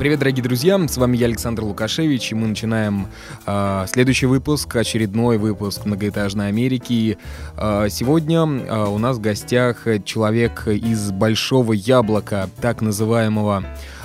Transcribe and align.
Привет, 0.00 0.20
дорогие 0.20 0.42
друзья, 0.42 0.80
с 0.88 0.96
вами 0.96 1.18
я, 1.18 1.26
Александр 1.26 1.62
Лукашевич, 1.62 2.32
и 2.32 2.34
мы 2.34 2.46
начинаем 2.46 3.08
э, 3.44 3.84
следующий 3.86 4.24
выпуск, 4.24 4.74
очередной 4.74 5.36
выпуск 5.36 5.84
«Многоэтажной 5.84 6.48
Америки». 6.48 7.18
Э, 7.58 7.86
сегодня 7.90 8.38
э, 8.38 8.86
у 8.86 8.96
нас 8.96 9.18
в 9.18 9.20
гостях 9.20 9.86
человек 10.06 10.66
из 10.68 11.10
Большого 11.10 11.74
Яблока, 11.74 12.48
так 12.62 12.80
называемого 12.80 13.62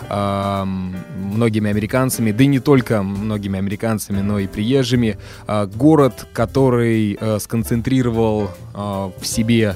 э, 0.10 0.64
многими 0.66 1.70
американцами, 1.70 2.34
да 2.34 2.44
и 2.44 2.48
не 2.48 2.60
только 2.60 3.02
многими 3.02 3.58
американцами, 3.58 4.20
но 4.20 4.40
и 4.40 4.48
приезжими, 4.48 5.18
э, 5.48 5.66
город, 5.76 6.28
который 6.34 7.18
э, 7.18 7.40
сконцентрировал 7.40 8.52
э, 8.74 9.12
в 9.18 9.26
себе 9.26 9.76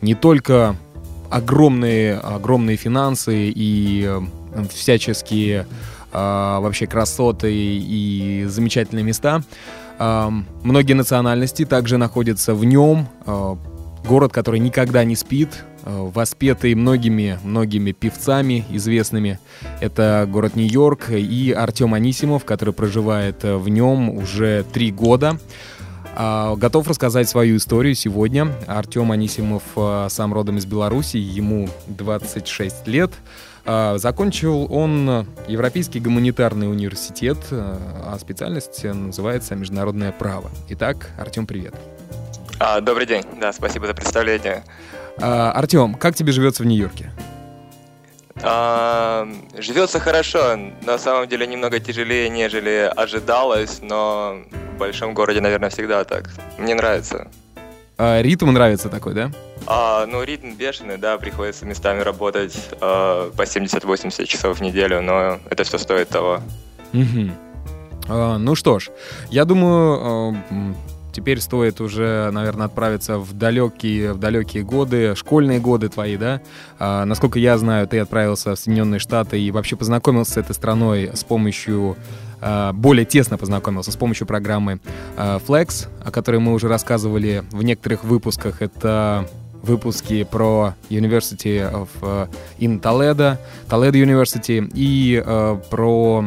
не 0.00 0.14
только 0.14 0.76
огромные, 1.28 2.16
огромные 2.16 2.78
финансы 2.78 3.52
и 3.54 4.10
всяческие 4.72 5.66
а, 6.12 6.60
вообще 6.60 6.86
красоты 6.86 7.52
и 7.52 8.44
замечательные 8.48 9.04
места. 9.04 9.42
А, 9.98 10.32
многие 10.62 10.94
национальности 10.94 11.64
также 11.64 11.98
находятся 11.98 12.54
в 12.54 12.64
нем. 12.64 13.08
А, 13.26 13.58
город, 14.06 14.32
который 14.32 14.60
никогда 14.60 15.04
не 15.04 15.16
спит, 15.16 15.64
воспетый 15.84 16.74
многими, 16.74 17.38
многими 17.44 17.92
певцами 17.92 18.64
известными. 18.70 19.38
Это 19.80 20.26
город 20.30 20.54
Нью-Йорк 20.54 21.10
и 21.10 21.52
Артем 21.52 21.94
Анисимов, 21.94 22.44
который 22.44 22.74
проживает 22.74 23.42
в 23.42 23.68
нем 23.68 24.10
уже 24.10 24.64
три 24.72 24.90
года. 24.90 25.38
Готов 26.14 26.88
рассказать 26.88 27.28
свою 27.28 27.56
историю 27.56 27.94
сегодня. 27.94 28.52
Артем 28.66 29.12
Анисимов 29.12 29.62
сам 30.08 30.34
родом 30.34 30.58
из 30.58 30.66
Беларуси, 30.66 31.16
ему 31.16 31.68
26 31.86 32.86
лет. 32.86 33.12
А, 33.70 33.98
закончил 33.98 34.66
он 34.72 35.26
Европейский 35.46 36.00
гуманитарный 36.00 36.70
университет, 36.70 37.36
а 37.50 38.16
специальность 38.18 38.82
называется 38.82 39.54
«Международное 39.56 40.10
право». 40.10 40.50
Итак, 40.70 41.10
Артем, 41.18 41.46
привет. 41.46 41.74
А, 42.58 42.80
добрый 42.80 43.04
день, 43.04 43.24
да, 43.38 43.52
спасибо 43.52 43.86
за 43.86 43.92
представление. 43.92 44.64
А, 45.20 45.52
Артем, 45.52 45.96
как 45.96 46.14
тебе 46.14 46.32
живется 46.32 46.62
в 46.62 46.66
Нью-Йорке? 46.66 47.10
А, 48.40 49.28
живется 49.58 50.00
хорошо, 50.00 50.56
на 50.86 50.96
самом 50.96 51.28
деле 51.28 51.46
немного 51.46 51.78
тяжелее, 51.78 52.30
нежели 52.30 52.90
ожидалось, 52.96 53.80
но 53.82 54.44
в 54.76 54.78
большом 54.78 55.12
городе, 55.12 55.42
наверное, 55.42 55.68
всегда 55.68 56.04
так. 56.04 56.30
Мне 56.56 56.74
нравится. 56.74 57.28
А, 57.98 58.22
ритм 58.22 58.52
нравится 58.52 58.88
такой, 58.88 59.14
да? 59.14 59.32
А, 59.66 60.06
ну, 60.06 60.22
ритм 60.22 60.54
бешеный, 60.54 60.98
да, 60.98 61.18
приходится 61.18 61.66
местами 61.66 62.00
работать 62.00 62.56
а, 62.80 63.30
по 63.32 63.42
70-80 63.42 64.24
часов 64.24 64.58
в 64.58 64.62
неделю, 64.62 65.02
но 65.02 65.40
это 65.50 65.64
все 65.64 65.78
стоит 65.78 66.08
того. 66.08 66.40
Угу. 66.92 67.30
А, 68.08 68.38
ну 68.38 68.54
что 68.54 68.78
ж, 68.78 68.90
я 69.30 69.44
думаю, 69.44 70.00
а, 70.00 70.74
теперь 71.12 71.40
стоит 71.40 71.80
уже, 71.80 72.30
наверное, 72.30 72.66
отправиться 72.66 73.18
в 73.18 73.32
далекие, 73.32 74.12
в 74.12 74.18
далекие 74.18 74.62
годы, 74.62 75.16
школьные 75.16 75.58
годы 75.58 75.88
твои, 75.88 76.16
да? 76.16 76.40
А, 76.78 77.04
насколько 77.04 77.40
я 77.40 77.58
знаю, 77.58 77.88
ты 77.88 77.98
отправился 77.98 78.54
в 78.54 78.58
Соединенные 78.60 79.00
Штаты 79.00 79.40
и 79.40 79.50
вообще 79.50 79.74
познакомился 79.74 80.34
с 80.34 80.36
этой 80.36 80.54
страной 80.54 81.10
с 81.14 81.24
помощью 81.24 81.96
более 82.72 83.04
тесно 83.04 83.38
познакомился 83.38 83.92
с 83.92 83.96
помощью 83.96 84.26
программы 84.26 84.80
э, 85.16 85.38
Flex, 85.46 85.88
о 86.04 86.10
которой 86.10 86.40
мы 86.40 86.52
уже 86.52 86.68
рассказывали 86.68 87.44
в 87.50 87.62
некоторых 87.62 88.04
выпусках. 88.04 88.62
Это 88.62 89.28
выпуски 89.62 90.22
про 90.22 90.74
University 90.88 91.58
of 91.58 91.88
uh, 92.00 92.28
in 92.58 92.80
Toledo, 92.80 93.36
Toledo 93.68 93.94
University 93.94 94.70
и 94.72 95.20
про 95.68 96.24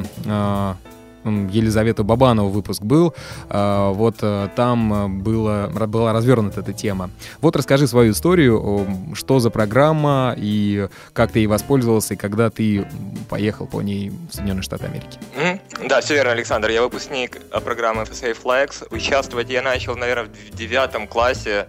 Елизавету 1.24 2.04
Бабанову 2.04 2.50
выпуск 2.50 2.82
был. 2.82 3.14
А, 3.50 3.92
вот 3.92 4.16
э, 4.22 4.50
там 4.56 4.94
э, 4.94 5.08
было, 5.08 5.68
была 5.68 6.14
развернута 6.14 6.62
эта 6.62 6.74
тема. 6.74 7.10
Вот 7.42 7.56
расскажи 7.56 7.88
свою 7.88 8.12
историю, 8.12 8.86
что 9.14 9.40
за 9.40 9.50
программа 9.50 10.36
и 10.38 10.88
как 11.14 11.32
ты 11.32 11.40
ей 11.40 11.48
воспользовался, 11.48 12.14
и 12.14 12.18
когда 12.18 12.50
ты 12.50 12.88
поехал 13.30 13.68
по 13.68 13.82
ней 13.82 14.10
в 14.10 14.34
Соединенные 14.34 14.64
Штаты 14.64 14.86
Америки. 14.86 15.20
Mm-hmm. 15.36 15.88
Да, 15.88 16.02
все 16.02 16.16
верно, 16.16 16.32
Александр. 16.32 16.70
Я 16.70 16.82
выпускник 16.82 17.38
э, 17.52 17.60
программы 17.60 18.04
FSA 18.04 18.38
Flex. 18.42 18.88
Участвовать 18.92 19.50
я 19.50 19.62
начал, 19.62 19.96
наверное, 19.96 20.26
в 20.26 20.56
девятом 20.56 21.08
классе. 21.08 21.68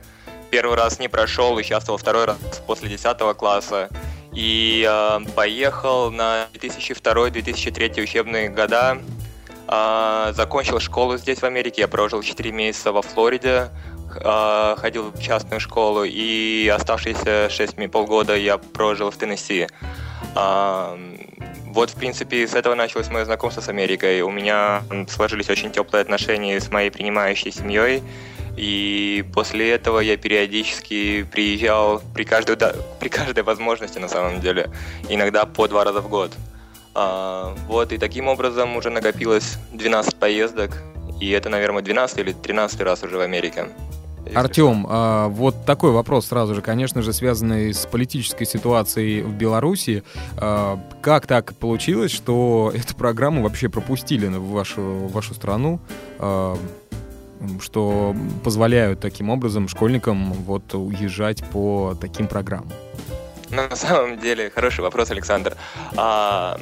Первый 0.51 0.77
раз 0.77 0.99
не 0.99 1.09
прошел, 1.09 1.55
участвовал 1.55 1.99
второй 1.99 2.27
раз 2.27 2.37
после 2.67 2.89
десятого 2.89 3.33
класса 3.33 3.89
и 4.33 4.87
э, 4.89 5.21
поехал 5.35 6.11
на 6.11 6.49
2002-2003 6.55 8.03
учебные 8.03 8.49
года 8.49 8.99
закончил 10.35 10.81
школу 10.81 11.17
здесь, 11.17 11.39
в 11.39 11.45
Америке. 11.45 11.83
Я 11.83 11.89
прожил 11.89 12.23
4 12.23 12.53
месяца 12.53 12.93
во 12.93 13.03
Флориде, 13.03 13.71
а, 14.23 14.77
ходил 14.77 15.11
в 15.11 15.21
частную 15.21 15.61
школу, 15.61 16.05
и 16.05 16.69
оставшиеся 16.69 17.49
6 17.51 17.89
полгода 17.91 18.37
я 18.37 18.59
прожил 18.59 19.11
в 19.11 19.17
Теннесси. 19.17 19.69
А, 20.35 20.99
вот, 21.67 21.91
в 21.91 21.95
принципе, 21.95 22.47
с 22.47 22.55
этого 22.55 22.75
началось 22.75 23.09
мое 23.09 23.25
знакомство 23.25 23.61
с 23.61 23.69
Америкой. 23.69 24.21
У 24.23 24.31
меня 24.31 24.83
сложились 25.09 25.49
очень 25.49 25.71
теплые 25.71 26.03
отношения 26.03 26.61
с 26.61 26.71
моей 26.71 26.91
принимающей 26.91 27.51
семьей. 27.51 28.03
И 28.57 29.25
после 29.33 29.71
этого 29.71 30.01
я 30.01 30.19
периодически 30.19 31.23
приезжал 31.23 32.03
при 32.15 32.25
каждой, 32.25 32.57
при 33.01 33.09
каждой 33.09 33.43
возможности, 33.43 33.99
на 33.99 34.09
самом 34.09 34.41
деле, 34.41 34.71
иногда 35.09 35.47
по 35.47 35.67
два 35.69 35.85
раза 35.85 36.01
в 36.01 36.09
год. 36.09 36.33
А, 36.95 37.55
вот, 37.67 37.93
и 37.93 37.99
таким 37.99 38.29
образом 38.29 38.77
уже 38.77 38.91
накопилось 38.91 39.57
12 39.73 40.17
поездок, 40.17 40.83
и 41.21 41.31
это, 41.31 41.49
наверное, 41.49 41.83
12 41.83 42.19
или 42.19 42.33
13 42.33 42.81
раз 42.83 43.03
уже 43.03 43.17
в 43.17 43.21
Америке. 43.21 43.67
Артем, 44.35 44.87
а, 44.89 45.29
вот 45.29 45.65
такой 45.65 45.91
вопрос 45.91 46.27
сразу 46.27 46.55
же, 46.55 46.63
конечно 46.63 47.03
же, 47.03 47.13
связанный 47.13 47.75
с 47.75 47.87
политической 47.87 48.45
ситуацией 48.45 49.23
в 49.23 49.33
Беларуси. 49.33 50.05
А, 50.37 50.79
как 51.01 51.27
так 51.27 51.55
получилось, 51.57 52.13
что 52.13 52.73
эту 52.75 52.95
программу 52.95 53.43
вообще 53.43 53.69
пропустили 53.69 54.27
в 54.27 54.51
вашу, 54.51 54.81
в 54.81 55.13
вашу 55.13 55.35
страну? 55.35 55.81
А, 56.19 56.57
что 57.61 58.15
позволяют 58.45 59.01
таким 59.01 59.29
образом 59.31 59.67
школьникам 59.69 60.33
вот 60.33 60.75
уезжать 60.75 61.43
по 61.51 61.97
таким 62.01 62.29
программам? 62.29 62.71
На 63.51 63.75
самом 63.77 64.19
деле, 64.19 64.51
хороший 64.51 64.81
вопрос, 64.81 65.11
Александр. 65.11 65.57
А, 65.97 66.59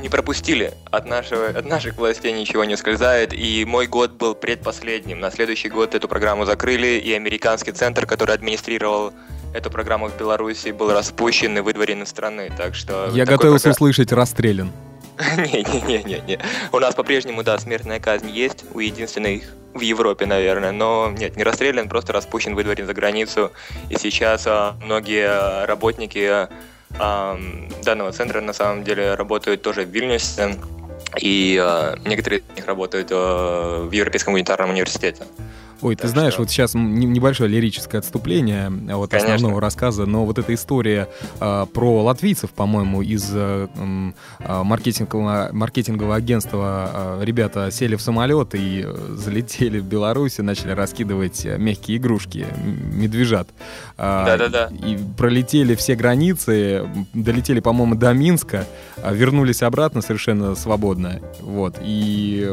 не 0.00 0.08
пропустили. 0.08 0.74
От, 0.90 1.06
нашего, 1.06 1.48
от 1.48 1.64
наших 1.64 1.96
властей 1.96 2.32
ничего 2.32 2.64
не 2.64 2.76
скользает. 2.76 3.32
И 3.32 3.64
мой 3.64 3.86
год 3.86 4.12
был 4.12 4.34
предпоследним. 4.34 5.20
На 5.20 5.30
следующий 5.30 5.68
год 5.68 5.94
эту 5.94 6.08
программу 6.08 6.44
закрыли, 6.44 6.98
и 6.98 7.12
американский 7.12 7.72
центр, 7.72 8.06
который 8.06 8.34
администрировал 8.34 9.12
эту 9.54 9.70
программу 9.70 10.08
в 10.08 10.16
Беларуси, 10.16 10.70
был 10.70 10.92
распущен 10.92 11.56
и 11.58 11.60
выдворен 11.60 12.02
из 12.02 12.08
страны. 12.08 12.50
Так 12.56 12.74
что... 12.74 13.10
Я 13.12 13.24
готовился 13.24 13.64
программ... 13.64 13.72
услышать 13.72 14.12
«расстрелян». 14.12 14.72
Не-не-не-не. 15.36 16.38
У 16.72 16.78
нас 16.78 16.94
по-прежнему, 16.94 17.42
да, 17.42 17.58
смертная 17.58 18.00
казнь 18.00 18.30
есть, 18.30 18.64
у 18.72 18.80
единственной 18.80 19.44
в 19.74 19.80
Европе, 19.80 20.26
наверное, 20.26 20.72
но 20.72 21.12
нет, 21.16 21.36
не 21.36 21.44
расстрелян, 21.44 21.88
просто 21.88 22.12
распущен, 22.12 22.54
выдворен 22.54 22.86
за 22.86 22.94
границу. 22.94 23.52
И 23.88 23.96
сейчас 23.96 24.46
а, 24.46 24.76
многие 24.82 25.64
работники 25.66 26.48
данного 26.98 28.12
центра 28.12 28.40
на 28.40 28.52
самом 28.52 28.84
деле 28.84 29.14
работают 29.14 29.62
тоже 29.62 29.84
в 29.84 29.88
Вильнюсе, 29.88 30.56
и 31.20 31.60
э, 31.62 31.96
некоторые 32.04 32.40
из 32.40 32.56
них 32.56 32.66
работают 32.66 33.08
э, 33.10 33.14
в 33.14 33.90
Европейском 33.90 34.32
гуманитарном 34.32 34.70
университете. 34.70 35.24
Ой, 35.82 35.96
ты 35.96 36.06
знаешь, 36.06 36.34
что... 36.34 36.42
вот 36.42 36.50
сейчас 36.50 36.74
небольшое 36.74 37.50
лирическое 37.50 38.00
отступление 38.00 38.68
от 38.68 39.10
Конечно. 39.10 39.34
основного 39.34 39.60
рассказа, 39.60 40.06
но 40.06 40.24
вот 40.24 40.38
эта 40.38 40.54
история 40.54 41.08
э, 41.40 41.66
про 41.72 42.02
латвийцев, 42.02 42.50
по-моему, 42.50 43.02
из 43.02 43.28
э, 43.34 43.66
э, 43.74 44.62
маркетингового, 44.62 45.50
маркетингового 45.52 46.14
агентства 46.14 47.18
э, 47.20 47.24
ребята 47.24 47.70
сели 47.72 47.96
в 47.96 48.02
самолет 48.02 48.54
и 48.54 48.86
залетели 49.10 49.80
в 49.80 49.84
Беларусь 49.84 50.38
и 50.38 50.42
начали 50.42 50.70
раскидывать 50.70 51.44
мягкие 51.44 51.96
игрушки, 51.96 52.46
медвежат. 52.92 53.48
Да-да-да. 53.98 54.68
И 54.86 54.96
пролетели 55.16 55.74
все 55.74 55.96
границы, 55.96 56.88
долетели, 57.12 57.58
по-моему, 57.58 57.96
до 57.96 58.12
Минска, 58.12 58.66
вернулись 59.10 59.62
обратно 59.62 60.00
совершенно 60.00 60.54
свободно. 60.54 61.20
Вот. 61.40 61.76
И 61.82 62.48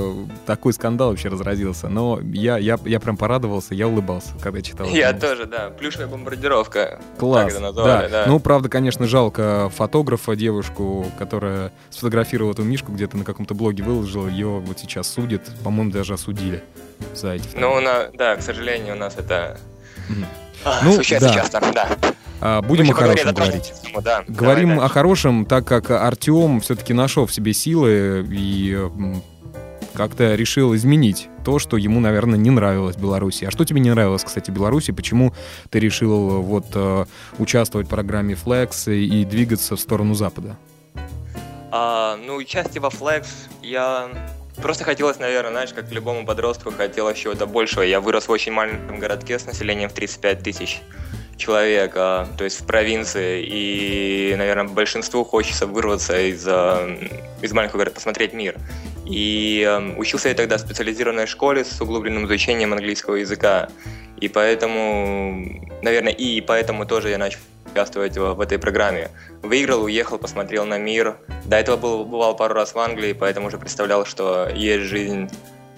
такой 0.48 0.74
скандал 0.74 1.10
вообще 1.10 1.30
разразился. 1.30 1.90
Но 1.90 2.20
я, 2.34 2.58
я, 2.58 2.80
я 2.86 3.00
прям 3.00 3.18
порадовался, 3.19 3.75
я 3.75 3.88
улыбался, 3.88 4.30
когда 4.42 4.62
читал. 4.62 4.88
Я 4.88 5.13
тоже, 5.13 5.45
да. 5.45 5.69
Плюшевая 5.69 6.07
бомбардировка. 6.07 7.00
Класс. 7.19 7.60
Назвали, 7.60 8.07
да. 8.07 8.24
да. 8.24 8.25
Ну, 8.25 8.39
правда, 8.39 8.69
конечно, 8.69 9.06
жалко 9.06 9.69
фотографа, 9.75 10.36
девушку, 10.36 11.06
которая 11.19 11.71
сфотографировала 11.92 12.54
эту 12.54 12.63
мишку, 12.63 12.94
где-то 12.94 13.18
на 13.18 13.25
каком-то 13.25 13.54
блоге 13.54 13.83
выложила, 13.83 14.27
ее 14.27 14.60
вот 14.60 14.80
сейчас 14.80 15.07
судят, 15.12 15.44
по-моему, 15.63 15.92
даже 15.92 16.13
осудили 16.13 16.63
за 17.13 17.33
эти 17.33 17.48
Ну, 17.56 17.80
на, 17.81 18.10
да, 18.13 18.36
к 18.38 18.42
сожалению, 18.42 18.95
у 18.95 18.98
нас 18.98 19.16
это 19.18 19.60
mm-hmm. 20.10 20.74
ну, 20.83 20.94
случается 20.94 21.27
да. 21.27 21.33
часто, 21.36 21.62
да. 21.74 21.89
А, 22.42 22.62
будем 22.62 22.89
о 22.89 22.94
хорошем 22.94 23.33
говорить. 23.33 23.74
Тему, 23.83 24.01
да. 24.01 24.24
Говорим 24.27 24.69
Давай 24.69 24.86
о 24.86 24.89
хорошем, 24.89 25.45
так 25.45 25.66
как 25.66 25.92
Артем 25.92 26.62
все-таки 26.62 26.94
нашел 26.94 27.25
в 27.25 27.33
себе 27.33 27.54
силы 27.54 28.25
и 28.31 28.77
как-то 29.94 30.36
решил 30.36 30.75
изменить 30.75 31.30
то, 31.44 31.59
что 31.59 31.77
ему, 31.77 32.00
наверное, 32.00 32.38
не 32.38 32.50
нравилось 32.50 32.95
в 32.95 33.01
Беларуси. 33.01 33.45
А 33.45 33.51
что 33.51 33.65
тебе 33.65 33.80
не 33.80 33.89
нравилось, 33.89 34.24
кстати, 34.24 34.51
в 34.51 34.53
Беларуси? 34.53 34.91
Почему 34.91 35.33
ты 35.69 35.80
решил 35.80 36.41
вот 36.41 36.65
э, 36.74 37.06
участвовать 37.38 37.88
в 37.88 37.89
программе 37.89 38.36
Flex 38.36 38.94
и, 38.94 39.25
двигаться 39.25 39.75
в 39.75 39.80
сторону 39.80 40.13
Запада? 40.13 40.57
А, 41.71 42.18
ну, 42.25 42.36
участие 42.36 42.81
во 42.81 42.89
Flex 42.89 43.25
я 43.62 44.09
Просто 44.62 44.83
хотелось, 44.83 45.19
наверное, 45.19 45.51
знаешь, 45.51 45.74
как 45.74 45.89
любому 45.92 46.25
подростку, 46.25 46.71
хотелось 46.71 47.18
чего-то 47.18 47.45
большего. 47.45 47.81
Я 47.81 48.01
вырос 48.01 48.27
в 48.27 48.31
очень 48.31 48.51
маленьком 48.51 49.00
городке 49.00 49.39
с 49.39 49.45
населением 49.45 49.89
в 49.89 49.94
35 49.94 50.44
тысяч 50.44 50.81
человек, 51.39 51.94
а, 51.95 52.27
то 52.38 52.44
есть 52.44 52.62
в 52.62 52.65
провинции, 52.65 53.44
и, 53.44 54.36
наверное, 54.38 54.65
большинству 54.65 55.24
хочется 55.24 55.65
вырваться 55.65 56.19
из, 56.19 56.45
а, 56.45 56.88
из 57.41 57.51
маленького 57.53 57.80
города, 57.80 57.95
посмотреть 57.95 58.33
мир. 58.33 58.57
И 59.06 59.65
э, 59.68 59.97
учился 59.97 60.30
я 60.30 60.36
тогда 60.36 60.57
в 60.57 60.62
специализированной 60.62 61.25
школе 61.25 61.65
с 61.65 61.81
углубленным 61.81 62.27
изучением 62.27 62.74
английского 62.74 63.15
языка. 63.15 63.69
И 64.18 64.27
поэтому, 64.27 65.68
наверное, 65.81 66.13
и 66.13 66.41
поэтому 66.41 66.86
тоже 66.86 67.09
я 67.09 67.18
начал 67.18 67.39
участвовать 67.71 68.18
в, 68.18 68.33
в 68.33 68.42
этой 68.42 68.59
программе. 68.59 69.09
Выиграл, 69.42 69.83
уехал, 69.83 70.19
посмотрел 70.19 70.65
на 70.65 70.77
мир. 70.77 71.18
До 71.45 71.56
этого 71.56 71.77
был, 71.77 72.06
бывал 72.06 72.35
пару 72.35 72.53
раз 72.53 72.75
в 72.75 72.80
Англии, 72.80 73.13
поэтому 73.13 73.47
уже 73.47 73.57
представлял, 73.57 74.06
что 74.06 74.47
есть 74.53 74.83
жизнь 74.83 75.27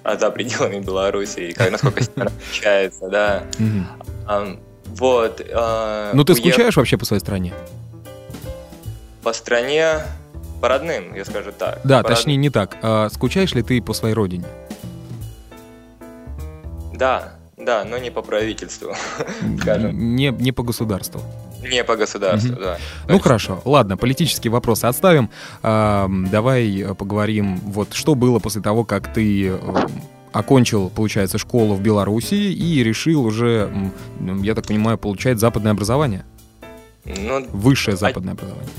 за 0.04 0.30
пределами 0.32 0.80
Беларуси, 0.80 1.40
и 1.40 1.54
как, 1.54 1.72
насколько 1.72 2.04
она 2.16 2.26
отличается, 2.26 3.08
да. 3.08 3.44
Вот. 4.98 5.42
А, 5.54 6.12
ну 6.14 6.24
ты 6.24 6.36
скучаешь 6.36 6.76
вообще 6.76 6.98
по 6.98 7.06
своей 7.06 7.22
стране? 7.22 7.54
По 9.24 9.34
стране 9.34 10.02
по 10.62 10.68
родным, 10.68 11.16
я 11.16 11.26
скажу 11.26 11.52
так. 11.58 11.80
Да, 11.84 12.04
по 12.04 12.10
точнее 12.10 12.34
родным. 12.34 12.42
не 12.42 12.50
так. 12.50 12.78
А, 12.82 13.10
скучаешь 13.10 13.54
ли 13.54 13.64
ты 13.64 13.82
по 13.82 13.94
своей 13.94 14.14
родине? 14.14 14.46
Да, 16.94 17.34
да, 17.58 17.84
но 17.84 17.98
не 17.98 18.12
по 18.12 18.22
правительству, 18.22 18.94
скажем. 19.60 20.16
Не, 20.16 20.30
не 20.30 20.52
по 20.52 20.64
государству. 20.64 21.22
Не 21.62 21.84
по 21.84 21.96
государству, 21.96 22.54
угу. 22.54 22.62
да. 22.62 22.78
Ну 23.08 23.20
хорошо, 23.20 23.62
ладно, 23.66 23.98
политические 23.98 24.52
вопросы 24.52 24.86
отставим. 24.86 25.30
А, 25.64 26.08
давай 26.32 26.86
поговорим, 26.98 27.58
вот 27.58 27.94
что 27.94 28.16
было 28.16 28.40
после 28.40 28.62
того, 28.62 28.84
как 28.84 29.12
ты 29.14 29.50
э, 29.50 29.58
окончил, 30.32 30.90
получается, 30.90 31.38
школу 31.38 31.76
в 31.76 31.82
Беларуси 31.82 32.36
и 32.36 32.84
решил 32.84 33.26
уже, 33.26 33.92
я 34.42 34.56
так 34.56 34.68
понимаю, 34.68 34.98
получать 34.98 35.40
западное 35.40 35.72
образование. 35.72 36.26
Ну, 37.06 37.46
Высшее 37.52 37.96
а 37.96 37.98
западное 37.98 38.34
а... 38.34 38.36
образование. 38.36 38.70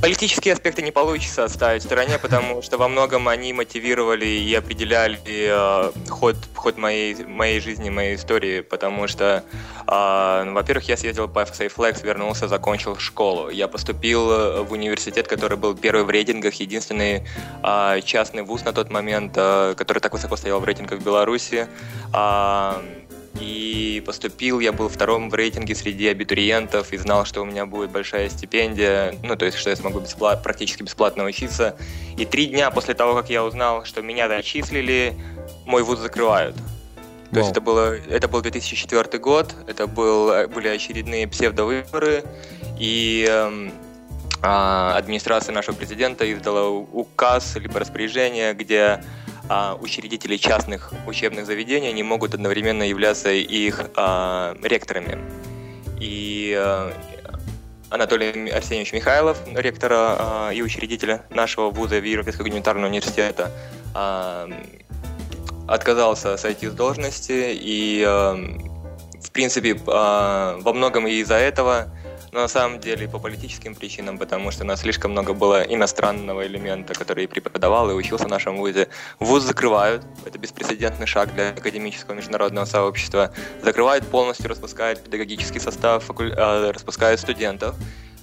Политические 0.00 0.54
аспекты 0.54 0.80
не 0.80 0.92
получится 0.92 1.44
оставить 1.44 1.82
в 1.82 1.84
стороне, 1.84 2.18
потому 2.18 2.62
что 2.62 2.78
во 2.78 2.88
многом 2.88 3.28
они 3.28 3.52
мотивировали 3.52 4.24
и 4.24 4.54
определяли 4.54 5.18
э, 5.26 5.92
ход, 6.08 6.36
ход 6.54 6.78
моей, 6.78 7.14
моей 7.26 7.60
жизни, 7.60 7.90
моей 7.90 8.16
истории, 8.16 8.62
потому 8.62 9.08
что, 9.08 9.44
э, 9.86 10.42
ну, 10.46 10.54
во-первых, 10.54 10.88
я 10.88 10.96
съездил 10.96 11.28
по 11.28 11.40
FSA 11.40 11.70
Flex, 11.74 12.02
вернулся, 12.02 12.48
закончил 12.48 12.96
школу. 12.96 13.50
Я 13.50 13.68
поступил 13.68 14.30
э, 14.30 14.62
в 14.62 14.72
университет, 14.72 15.28
который 15.28 15.58
был 15.58 15.76
первый 15.76 16.04
в 16.04 16.08
рейтингах, 16.08 16.54
единственный 16.54 17.22
э, 17.62 18.00
частный 18.02 18.42
вуз 18.42 18.64
на 18.64 18.72
тот 18.72 18.90
момент, 18.90 19.34
э, 19.36 19.74
который 19.76 19.98
так 19.98 20.14
высоко 20.14 20.36
стоял 20.36 20.60
в 20.60 20.64
рейтингах 20.64 21.00
в 21.00 21.04
Беларуси. 21.04 21.68
Э, 22.14 22.99
и 23.38 24.02
поступил, 24.04 24.60
я 24.60 24.72
был 24.72 24.88
вторым 24.88 25.30
в 25.30 25.34
рейтинге 25.34 25.74
среди 25.74 26.08
абитуриентов 26.08 26.92
и 26.92 26.96
знал, 26.96 27.24
что 27.24 27.42
у 27.42 27.44
меня 27.44 27.66
будет 27.66 27.90
большая 27.90 28.28
стипендия, 28.28 29.14
ну, 29.22 29.36
то 29.36 29.44
есть, 29.44 29.58
что 29.58 29.70
я 29.70 29.76
смогу 29.76 30.00
бесплат, 30.00 30.42
практически 30.42 30.82
бесплатно 30.82 31.24
учиться. 31.24 31.76
И 32.16 32.24
три 32.24 32.46
дня 32.46 32.70
после 32.70 32.94
того, 32.94 33.14
как 33.14 33.30
я 33.30 33.44
узнал, 33.44 33.84
что 33.84 34.02
меня 34.02 34.28
зачислили, 34.28 35.14
мой 35.64 35.82
вуз 35.82 36.00
закрывают. 36.00 36.56
То 37.32 37.38
есть 37.38 37.52
это, 37.52 37.60
было, 37.60 37.94
это 37.94 38.26
был 38.26 38.40
2004 38.40 39.18
год, 39.22 39.54
это 39.68 39.86
был, 39.86 40.48
были 40.48 40.66
очередные 40.66 41.28
псевдовыборы, 41.28 42.24
и 42.76 43.24
э, 43.28 43.70
администрация 44.42 45.52
нашего 45.52 45.76
президента 45.76 46.30
издала 46.32 46.68
указ 46.68 47.54
либо 47.54 47.78
распоряжение, 47.78 48.52
где 48.54 49.04
а, 49.50 49.76
учредители 49.80 50.36
частных 50.36 50.92
учебных 51.08 51.44
заведений 51.44 51.92
не 51.92 52.04
могут 52.04 52.34
одновременно 52.34 52.84
являться 52.84 53.30
их 53.32 53.90
а, 53.96 54.56
ректорами. 54.62 55.18
И 55.98 56.54
а, 56.56 56.92
Анатолий 57.90 58.48
Арсеньевич 58.50 58.92
Михайлов, 58.92 59.38
ректора 59.52 60.16
а, 60.18 60.50
и 60.52 60.62
учредителя 60.62 61.24
нашего 61.30 61.70
вуза 61.70 61.96
Европейского 61.96 62.44
гуманитарного 62.44 62.86
университета, 62.86 63.50
а, 63.92 64.48
отказался 65.66 66.36
сойти 66.36 66.68
с 66.68 66.72
должности 66.72 67.52
и, 67.52 68.04
а, 68.06 68.36
в 69.20 69.32
принципе, 69.32 69.76
а, 69.88 70.60
во 70.60 70.72
многом 70.72 71.08
из-за 71.08 71.34
этого 71.34 71.88
но 72.32 72.40
на 72.40 72.48
самом 72.48 72.80
деле 72.80 73.08
по 73.08 73.18
политическим 73.18 73.74
причинам, 73.74 74.18
потому 74.18 74.50
что 74.50 74.64
у 74.64 74.66
нас 74.66 74.80
слишком 74.80 75.12
много 75.12 75.32
было 75.32 75.62
иностранного 75.62 76.46
элемента, 76.46 76.94
который 76.94 77.26
преподавал 77.26 77.90
и 77.90 77.94
учился 77.94 78.26
в 78.26 78.28
нашем 78.28 78.56
вузе. 78.56 78.88
Вуз 79.18 79.42
закрывают, 79.42 80.04
это 80.24 80.38
беспрецедентный 80.38 81.06
шаг 81.06 81.34
для 81.34 81.50
академического 81.50 82.14
международного 82.14 82.64
сообщества. 82.64 83.32
Закрывают 83.62 84.06
полностью, 84.06 84.48
распускают 84.48 85.02
педагогический 85.02 85.60
состав, 85.60 86.10
а, 86.18 86.72
распускают 86.72 87.20
студентов. 87.20 87.74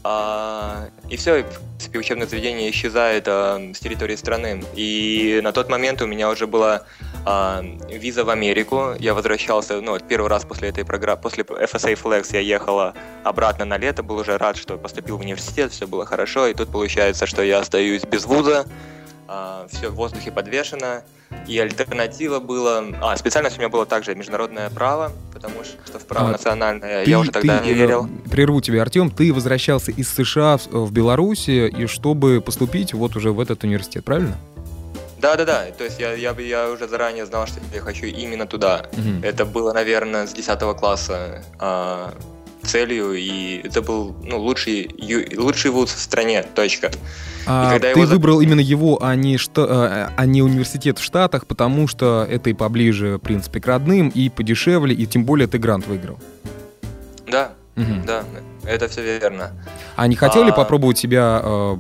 А, 0.04 0.88
и 1.10 1.18
все, 1.18 1.44
в 1.44 1.60
принципе, 1.68 2.00
учебное 2.00 2.28
заведение 2.28 2.72
исчезает 2.72 3.28
а, 3.28 3.60
с 3.74 3.80
территории 3.80 4.16
страны. 4.16 4.64
И 4.74 5.42
на 5.44 5.52
тот 5.52 5.70
момент 5.70 6.02
у 6.02 6.08
меня 6.08 6.30
уже 6.30 6.48
была 6.48 6.84
а, 7.30 7.62
виза 7.90 8.24
в 8.24 8.30
Америку. 8.30 8.94
Я 9.00 9.14
возвращался, 9.14 9.82
ну, 9.82 10.00
первый 10.00 10.30
раз 10.30 10.46
после 10.46 10.70
этой 10.70 10.86
программы, 10.86 11.22
после 11.22 11.44
FSA 11.44 12.02
Flex 12.02 12.30
я 12.32 12.40
ехала 12.40 12.94
обратно 13.26 13.66
на 13.66 13.78
лето, 13.78 14.02
был 14.02 14.16
уже 14.16 14.38
рад, 14.38 14.56
что 14.56 14.78
поступил 14.78 15.18
в 15.18 15.22
университет, 15.22 15.74
все 15.74 15.88
было 15.88 16.06
хорошо. 16.06 16.48
И 16.48 16.54
тут 16.54 16.70
получается, 16.70 17.26
что 17.26 17.44
я 17.44 17.60
остаюсь 17.60 18.04
без 18.06 18.24
вуза, 18.24 18.66
а, 19.28 19.68
все 19.70 19.90
в 19.90 19.96
воздухе 19.96 20.32
подвешено. 20.32 21.02
И 21.50 21.60
альтернатива 21.60 22.40
была... 22.40 22.82
А, 23.02 23.18
специальность 23.18 23.58
у 23.58 23.60
меня 23.60 23.68
была 23.68 23.84
также 23.84 24.16
международное 24.16 24.70
право, 24.70 25.12
потому 25.34 25.66
что 25.66 26.00
в 26.00 26.06
право 26.06 26.30
а, 26.30 26.32
национальное 26.32 27.04
ты, 27.04 27.10
я 27.10 27.20
уже 27.20 27.32
тогда 27.32 27.60
ты, 27.60 27.66
не 27.66 27.74
верил. 27.74 28.08
Прерву 28.32 28.62
тебя, 28.62 28.82
Артем. 28.82 29.12
Ты 29.12 29.34
возвращался 29.34 29.92
из 29.92 30.08
США 30.14 30.56
в, 30.56 30.68
в 30.72 30.94
Беларусь, 30.94 31.50
и 31.50 31.88
чтобы 31.88 32.40
поступить 32.40 32.94
вот 32.94 33.18
уже 33.18 33.34
в 33.34 33.42
этот 33.42 33.66
университет, 33.66 34.06
правильно? 34.06 34.38
Да, 35.20 35.36
да, 35.36 35.46
да. 35.46 35.66
То 35.78 35.84
есть 35.84 36.00
я, 36.00 36.14
я, 36.14 36.36
я 36.40 36.70
уже 36.70 36.88
заранее 36.88 37.26
знал, 37.26 37.48
что 37.48 37.60
я 37.74 37.82
хочу 37.82 38.06
именно 38.06 38.46
туда. 38.46 38.86
Угу. 38.94 39.24
Это 39.24 39.46
было, 39.46 39.74
наверное, 39.74 40.28
с 40.28 40.34
10 40.34 40.60
класса. 40.78 41.44
А, 41.60 42.14
целью, 42.68 43.14
и 43.14 43.62
это 43.64 43.82
был 43.82 44.16
ну, 44.24 44.40
лучший, 44.40 44.90
лучший 45.36 45.72
вуз 45.72 45.94
в 45.94 46.00
стране, 46.00 46.44
точка. 46.44 46.92
А 47.46 47.80
ты 47.80 47.88
его... 47.88 48.04
выбрал 48.04 48.42
именно 48.42 48.60
его, 48.60 49.02
а 49.02 49.16
не, 49.16 49.38
что, 49.38 49.66
а, 49.70 50.12
а 50.16 50.26
не 50.26 50.42
университет 50.42 51.00
в 51.00 51.04
Штатах, 51.04 51.48
потому 51.48 51.88
что 51.88 52.28
это 52.30 52.50
и 52.50 52.54
поближе, 52.54 53.18
в 53.18 53.20
принципе, 53.20 53.62
к 53.62 53.68
родным, 53.68 54.10
и 54.10 54.30
подешевле, 54.30 54.94
и 54.94 55.06
тем 55.06 55.24
более 55.24 55.48
ты 55.48 55.58
грант 55.58 55.88
выиграл. 55.88 56.20
Да, 57.26 57.54
угу. 57.76 57.86
да, 58.06 58.24
это 58.68 58.88
все 58.88 59.02
верно. 59.02 59.52
А 59.96 60.08
не 60.08 60.16
хотели 60.16 60.50
а... 60.50 60.54
попробовать 60.54 60.98
себя, 60.98 61.42
э, 61.44 61.76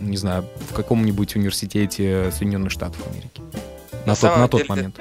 не 0.00 0.16
знаю, 0.16 0.44
в 0.70 0.74
каком-нибудь 0.74 1.36
университете 1.36 2.30
Соединенных 2.30 2.70
Штатов 2.70 3.06
Америки? 3.10 3.42
На, 4.06 4.12
на 4.12 4.16
тот, 4.16 4.36
на 4.38 4.48
тот 4.48 4.60
деле... 4.60 4.68
момент 4.68 5.00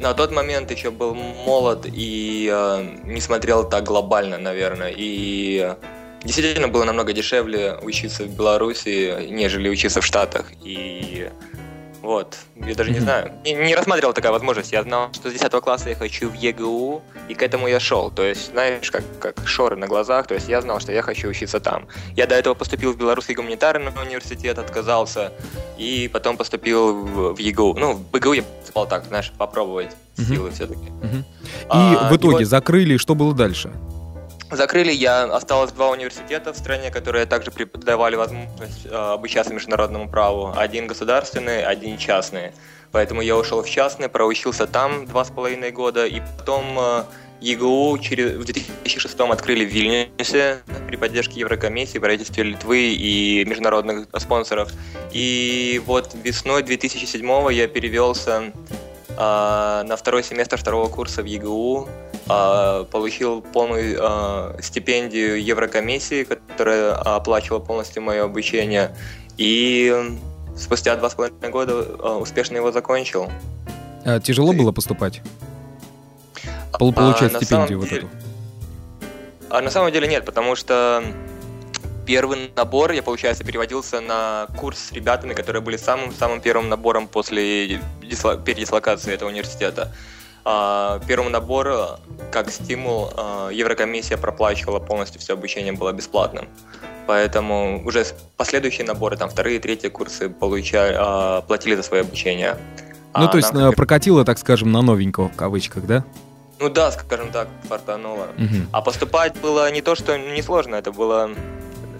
на 0.00 0.14
тот 0.14 0.30
момент 0.30 0.70
еще 0.70 0.90
был 0.90 1.14
молод 1.14 1.86
и 1.92 2.48
э, 2.52 2.86
не 3.04 3.20
смотрел 3.20 3.68
так 3.68 3.84
глобально, 3.84 4.38
наверное. 4.38 4.94
И 4.96 5.74
действительно 6.22 6.68
было 6.68 6.84
намного 6.84 7.12
дешевле 7.12 7.76
учиться 7.82 8.24
в 8.24 8.30
Беларуси, 8.36 9.28
нежели 9.28 9.68
учиться 9.68 10.00
в 10.00 10.06
Штатах. 10.06 10.46
И 10.62 11.28
Вот, 12.02 12.38
я 12.54 12.74
даже 12.74 12.90
не 12.90 13.00
знаю. 13.00 13.32
Не, 13.44 13.54
не 13.54 13.74
рассматривал 13.74 14.12
такая 14.12 14.32
возможность. 14.32 14.72
Я 14.72 14.82
знал, 14.82 15.12
что 15.12 15.30
с 15.30 15.32
10 15.32 15.50
класса 15.52 15.88
я 15.88 15.96
хочу 15.96 16.30
в 16.30 16.34
ЕГУ, 16.34 17.02
и 17.28 17.34
к 17.34 17.42
этому 17.42 17.66
я 17.66 17.80
шел. 17.80 18.10
То 18.10 18.22
есть, 18.22 18.52
знаешь, 18.52 18.90
как, 18.90 19.02
как 19.18 19.46
шоры 19.46 19.76
на 19.76 19.86
глазах. 19.86 20.26
То 20.26 20.34
есть 20.34 20.48
я 20.48 20.60
знал, 20.60 20.80
что 20.80 20.92
я 20.92 21.02
хочу 21.02 21.28
учиться 21.28 21.60
там. 21.60 21.88
Я 22.14 22.26
до 22.26 22.36
этого 22.36 22.54
поступил 22.54 22.92
в 22.92 22.96
Белорусский 22.96 23.34
гуманитарный 23.34 23.92
университет, 24.00 24.58
отказался, 24.58 25.32
и 25.76 26.08
потом 26.12 26.36
поступил 26.36 26.94
в, 26.94 27.34
в 27.34 27.38
ЕГУ. 27.38 27.74
Ну, 27.78 27.94
в 27.94 28.10
БГУ 28.10 28.32
я 28.34 28.42
поступал 28.42 28.86
так, 28.86 29.04
знаешь, 29.06 29.32
попробовать 29.36 29.90
силы 30.16 30.50
все-таки. 30.50 30.86
И 30.86 31.24
а, 31.68 32.10
в 32.10 32.16
итоге 32.16 32.34
и 32.34 32.38
вот... 32.38 32.44
закрыли, 32.44 32.96
что 32.96 33.14
было 33.14 33.34
дальше? 33.34 33.72
Закрыли 34.50 34.92
я, 34.92 35.24
осталось 35.24 35.72
два 35.72 35.90
университета 35.90 36.54
в 36.54 36.56
стране, 36.56 36.90
которые 36.90 37.26
также 37.26 37.50
преподавали 37.50 38.16
возможность 38.16 38.86
э, 38.86 38.94
обучаться 38.94 39.52
международному 39.52 40.08
праву. 40.08 40.54
Один 40.56 40.86
государственный, 40.86 41.62
один 41.62 41.98
частный. 41.98 42.52
Поэтому 42.90 43.20
я 43.20 43.36
ушел 43.36 43.62
в 43.62 43.68
частный, 43.68 44.08
проучился 44.08 44.66
там 44.66 45.06
два 45.06 45.26
с 45.26 45.30
половиной 45.30 45.70
года, 45.70 46.06
и 46.06 46.22
потом 46.38 46.78
э, 46.78 47.02
ЕГУ 47.42 47.98
через, 47.98 48.36
в 48.36 48.44
2006 48.44 49.20
открыли 49.20 49.66
в 49.66 49.68
Вильнюсе 49.68 50.60
при 50.86 50.96
поддержке 50.96 51.40
Еврокомиссии, 51.40 51.98
правительства 51.98 52.40
Литвы 52.40 52.94
и 52.94 53.44
международных 53.44 54.08
спонсоров. 54.16 54.72
И 55.12 55.82
вот 55.84 56.14
весной 56.24 56.62
2007 56.62 57.52
я 57.52 57.68
перевелся 57.68 58.50
э, 59.10 59.14
на 59.18 59.96
второй 59.96 60.24
семестр 60.24 60.56
второго 60.56 60.88
курса 60.88 61.22
в 61.22 61.26
ЕГУ 61.26 61.86
получил 62.28 63.40
полную 63.40 63.98
а, 64.00 64.56
стипендию 64.60 65.42
Еврокомиссии, 65.42 66.24
которая 66.24 66.94
оплачивала 66.94 67.60
полностью 67.60 68.02
мое 68.02 68.24
обучение. 68.24 68.94
И 69.38 69.94
спустя 70.56 70.96
два 70.96 71.08
с 71.08 71.14
половиной 71.14 71.50
года 71.50 71.86
а, 72.00 72.18
успешно 72.18 72.56
его 72.56 72.70
закончил. 72.72 73.30
А 74.04 74.20
тяжело 74.20 74.52
было 74.52 74.72
поступать? 74.72 75.22
Получать 76.78 77.34
а, 77.34 77.36
стипендию 77.38 77.80
вот 77.80 77.88
деле... 77.88 78.02
эту? 78.02 78.08
А 79.50 79.62
на 79.62 79.70
самом 79.70 79.92
деле 79.92 80.06
нет, 80.06 80.24
потому 80.26 80.54
что 80.54 81.02
первый 82.06 82.50
набор, 82.54 82.92
я, 82.92 83.02
получается, 83.02 83.44
переводился 83.44 84.00
на 84.00 84.46
курс 84.58 84.78
с 84.78 84.92
ребятами, 84.92 85.34
которые 85.34 85.62
были 85.62 85.76
самым-самым 85.76 86.40
первым 86.40 86.68
набором 86.68 87.08
после 87.08 87.80
передислокации 88.00 89.12
этого 89.12 89.28
университета. 89.28 89.94
А, 90.50 90.98
первому 91.06 91.28
набору, 91.28 91.98
как 92.30 92.50
стимул, 92.50 93.10
а, 93.14 93.50
Еврокомиссия 93.50 94.16
проплачивала 94.16 94.78
полностью 94.78 95.20
все 95.20 95.34
обучение, 95.34 95.74
было 95.74 95.92
бесплатным. 95.92 96.48
Поэтому 97.06 97.84
уже 97.84 98.06
последующие 98.38 98.86
наборы, 98.86 99.18
там 99.18 99.28
вторые, 99.28 99.60
третьи 99.60 99.88
курсы 99.88 100.30
получали, 100.30 100.96
а, 100.98 101.42
платили 101.42 101.74
за 101.74 101.82
свое 101.82 102.00
обучение. 102.00 102.56
Ну, 103.14 103.26
а 103.26 103.28
то 103.28 103.36
есть 103.36 103.52
нам, 103.52 103.74
прокатило, 103.74 104.24
так 104.24 104.38
скажем, 104.38 104.72
на 104.72 104.80
новенького 104.80 105.28
в 105.28 105.36
кавычках, 105.36 105.84
да? 105.84 106.02
Ну 106.58 106.70
да, 106.70 106.92
скажем 106.92 107.30
так, 107.30 107.48
фартануло. 107.68 108.28
Угу. 108.38 108.68
А 108.72 108.80
поступать 108.80 109.38
было 109.42 109.70
не 109.70 109.82
то, 109.82 109.94
что 109.94 110.16
несложно, 110.16 110.76
это 110.76 110.92
было 110.92 111.28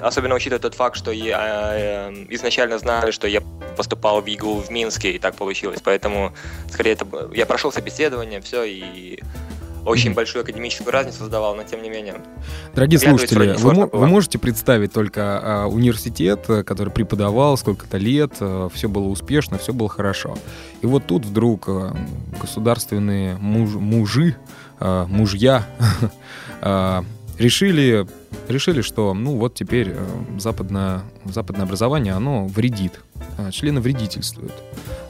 Особенно 0.01 0.35
учитывая 0.35 0.61
тот 0.61 0.75
факт, 0.75 0.97
что 0.97 1.11
я 1.11 1.73
э, 1.75 2.27
изначально 2.31 2.79
знали, 2.79 3.11
что 3.11 3.27
я 3.27 3.43
поступал 3.77 4.21
в 4.21 4.27
ЕГУ 4.27 4.61
в 4.61 4.71
Минске, 4.71 5.13
и 5.13 5.19
так 5.19 5.35
получилось. 5.35 5.81
Поэтому, 5.83 6.33
скорее, 6.71 6.93
это 6.93 7.07
я 7.35 7.47
прошел 7.47 7.73
собеседование, 7.73 8.41
все, 8.41 8.65
и 8.65 9.21
очень 9.85 10.15
большую 10.15 10.43
академическую 10.43 10.93
разницу 10.93 11.19
создавал, 11.19 11.55
но 11.55 11.63
тем 11.63 11.83
не 11.83 11.89
менее. 11.89 12.17
Дорогие 12.75 12.99
слушатели, 12.99 13.55
вы, 13.59 13.87
вы 13.87 14.07
можете 14.07 14.39
представить 14.39 14.93
только 14.93 15.41
а, 15.43 15.67
университет, 15.67 16.47
который 16.47 16.93
преподавал 16.93 17.57
сколько-то 17.57 17.97
лет, 17.97 18.33
а, 18.41 18.69
все 18.69 18.89
было 18.89 19.09
успешно, 19.09 19.59
все 19.59 19.73
было 19.73 19.89
хорошо. 19.89 20.37
И 20.83 20.87
вот 20.87 21.07
тут 21.07 21.25
вдруг 21.25 21.69
а, 21.69 21.97
государственные 22.41 23.37
муж, 23.37 23.71
мужи, 23.71 24.37
а, 24.79 25.07
мужья 25.07 25.67
а, 26.61 27.05
решили, 27.39 28.07
решили, 28.49 28.83
что 28.83 29.15
ну 29.15 29.37
вот 29.37 29.55
теперь 29.55 29.91
э, 29.91 30.07
западное, 30.39 31.03
западное 31.25 31.65
образование, 31.65 32.13
оно 32.13 32.47
вредит, 32.47 33.01
э, 33.39 33.51
члены 33.51 33.81
вредительствуют. 33.81 34.53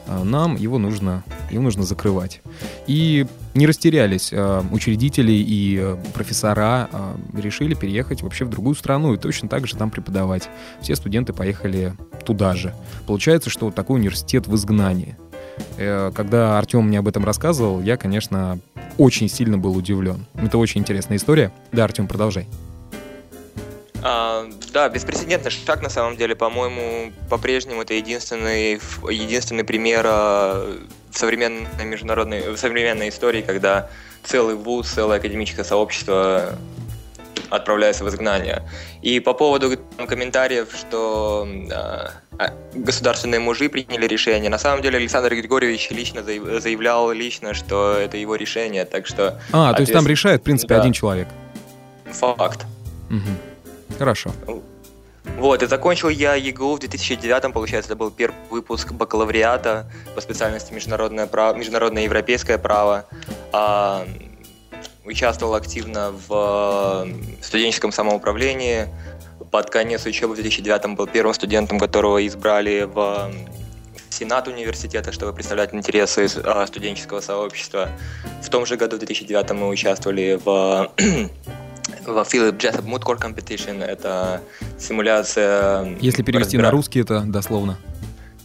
Э, 0.07 0.23
нам 0.23 0.55
его 0.55 0.77
нужно, 0.77 1.23
его 1.49 1.63
нужно 1.63 1.83
закрывать. 1.83 2.41
И 2.87 3.25
не 3.55 3.67
растерялись 3.67 4.31
учредители 4.71 5.31
и 5.31 5.95
профессора, 6.13 6.89
решили 7.35 7.73
переехать 7.73 8.21
вообще 8.21 8.45
в 8.45 8.49
другую 8.49 8.75
страну 8.75 9.13
и 9.13 9.17
точно 9.17 9.49
так 9.49 9.67
же 9.67 9.75
там 9.75 9.89
преподавать. 9.89 10.49
Все 10.81 10.95
студенты 10.95 11.33
поехали 11.33 11.93
туда 12.25 12.55
же. 12.55 12.73
Получается, 13.07 13.49
что 13.49 13.71
такой 13.71 13.99
университет 13.99 14.47
в 14.47 14.55
изгнании. 14.55 15.17
Когда 15.77 16.57
Артем 16.57 16.87
мне 16.87 16.99
об 16.99 17.07
этом 17.07 17.23
рассказывал, 17.23 17.81
я, 17.81 17.95
конечно, 17.95 18.59
очень 18.97 19.29
сильно 19.29 19.57
был 19.57 19.77
удивлен. 19.77 20.25
Это 20.35 20.57
очень 20.57 20.81
интересная 20.81 21.17
история. 21.17 21.51
Да, 21.71 21.85
Артем, 21.85 22.07
продолжай. 22.07 22.47
А, 24.01 24.45
да, 24.73 24.89
беспрецедентный 24.89 25.51
шаг 25.51 25.81
на 25.81 25.89
самом 25.89 26.15
деле, 26.15 26.35
по-моему, 26.35 27.11
по-прежнему 27.29 27.81
это 27.81 27.93
единственный, 27.93 28.79
единственный 29.09 29.63
пример 29.63 30.05
а, 30.05 30.79
в 31.11 31.17
современной 31.17 31.85
международной, 31.85 32.53
в 32.53 32.57
современной 32.57 33.09
истории, 33.09 33.41
когда 33.41 33.89
целый 34.23 34.55
вуз, 34.55 34.89
целое 34.89 35.17
академическое 35.17 35.65
сообщество 35.65 36.57
отправляется 37.49 38.03
в 38.03 38.09
изгнание. 38.09 38.63
И 39.01 39.19
по 39.19 39.33
поводу 39.33 39.77
комментариев, 40.07 40.69
что 40.73 41.47
а, 41.71 42.53
государственные 42.73 43.39
мужи 43.39 43.69
приняли 43.69 44.07
решение. 44.07 44.49
На 44.49 44.59
самом 44.59 44.81
деле 44.81 44.97
Александр 44.97 45.35
Григорьевич 45.35 45.89
лично 45.91 46.23
заявлял 46.23 47.11
лично, 47.11 47.53
что 47.53 47.93
это 47.93 48.17
его 48.17 48.35
решение, 48.35 48.85
так 48.85 49.07
что... 49.07 49.39
А, 49.51 49.73
то 49.73 49.81
есть 49.81 49.93
там 49.93 50.07
решает, 50.07 50.41
в 50.41 50.43
принципе, 50.43 50.75
да. 50.75 50.81
один 50.81 50.93
человек. 50.93 51.27
Факт. 52.11 52.65
Угу. 53.09 53.97
Хорошо. 53.97 54.31
Вот, 55.37 55.63
и 55.63 55.67
закончил 55.67 56.09
я 56.09 56.35
ЕГУ 56.35 56.75
в 56.75 56.79
2009, 56.79 57.53
получается, 57.53 57.91
это 57.91 57.95
был 57.95 58.11
первый 58.11 58.35
выпуск 58.49 58.91
бакалавриата 58.91 59.89
по 60.15 60.21
специальности 60.21 60.73
международное, 60.73 61.27
право, 61.27 61.55
международное 61.55 62.03
европейское 62.03 62.57
право. 62.57 63.05
А, 63.53 64.05
участвовал 65.09 65.55
активно 65.55 66.13
в 66.27 67.07
студенческом 67.41 67.91
самоуправлении, 67.91 68.87
под 69.51 69.69
конец 69.69 70.05
учебы 70.05 70.33
в 70.33 70.35
2009 70.35 70.95
был 70.95 71.07
первым 71.07 71.33
студентом, 71.33 71.79
которого 71.79 72.25
избрали 72.25 72.83
в 72.83 73.31
Сенат 74.09 74.47
университета, 74.47 75.11
чтобы 75.11 75.33
представлять 75.33 75.73
интересы 75.73 76.27
а, 76.43 76.65
студенческого 76.67 77.21
сообщества. 77.21 77.89
В 78.43 78.49
том 78.49 78.65
же 78.65 78.75
году, 78.75 78.97
в 78.97 78.99
2009, 78.99 79.51
мы 79.51 79.69
участвовали 79.69 80.39
в 80.43 80.91
в 82.05 82.17
Philip 82.21 82.57
Jessup 82.57 82.85
Mood 82.85 83.03
Core 83.03 83.19
Competition. 83.19 83.83
Это 83.83 84.41
симуляция... 84.77 85.95
Если 86.01 86.23
перевести 86.23 86.57
разбира... 86.57 86.63
на 86.63 86.71
русский, 86.71 87.01
это 87.01 87.21
дословно. 87.21 87.77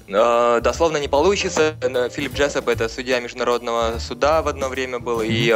Дословно 0.07 0.99
не 0.99 1.09
получится. 1.09 1.75
Филипп 2.13 2.35
Джессоп 2.35 2.69
это 2.69 2.89
судья 2.89 3.21
международного 3.21 3.99
суда 3.99 4.43
в 4.43 4.49
одно 4.49 4.69
время 4.69 4.99
был, 4.99 5.23
и 5.23 5.53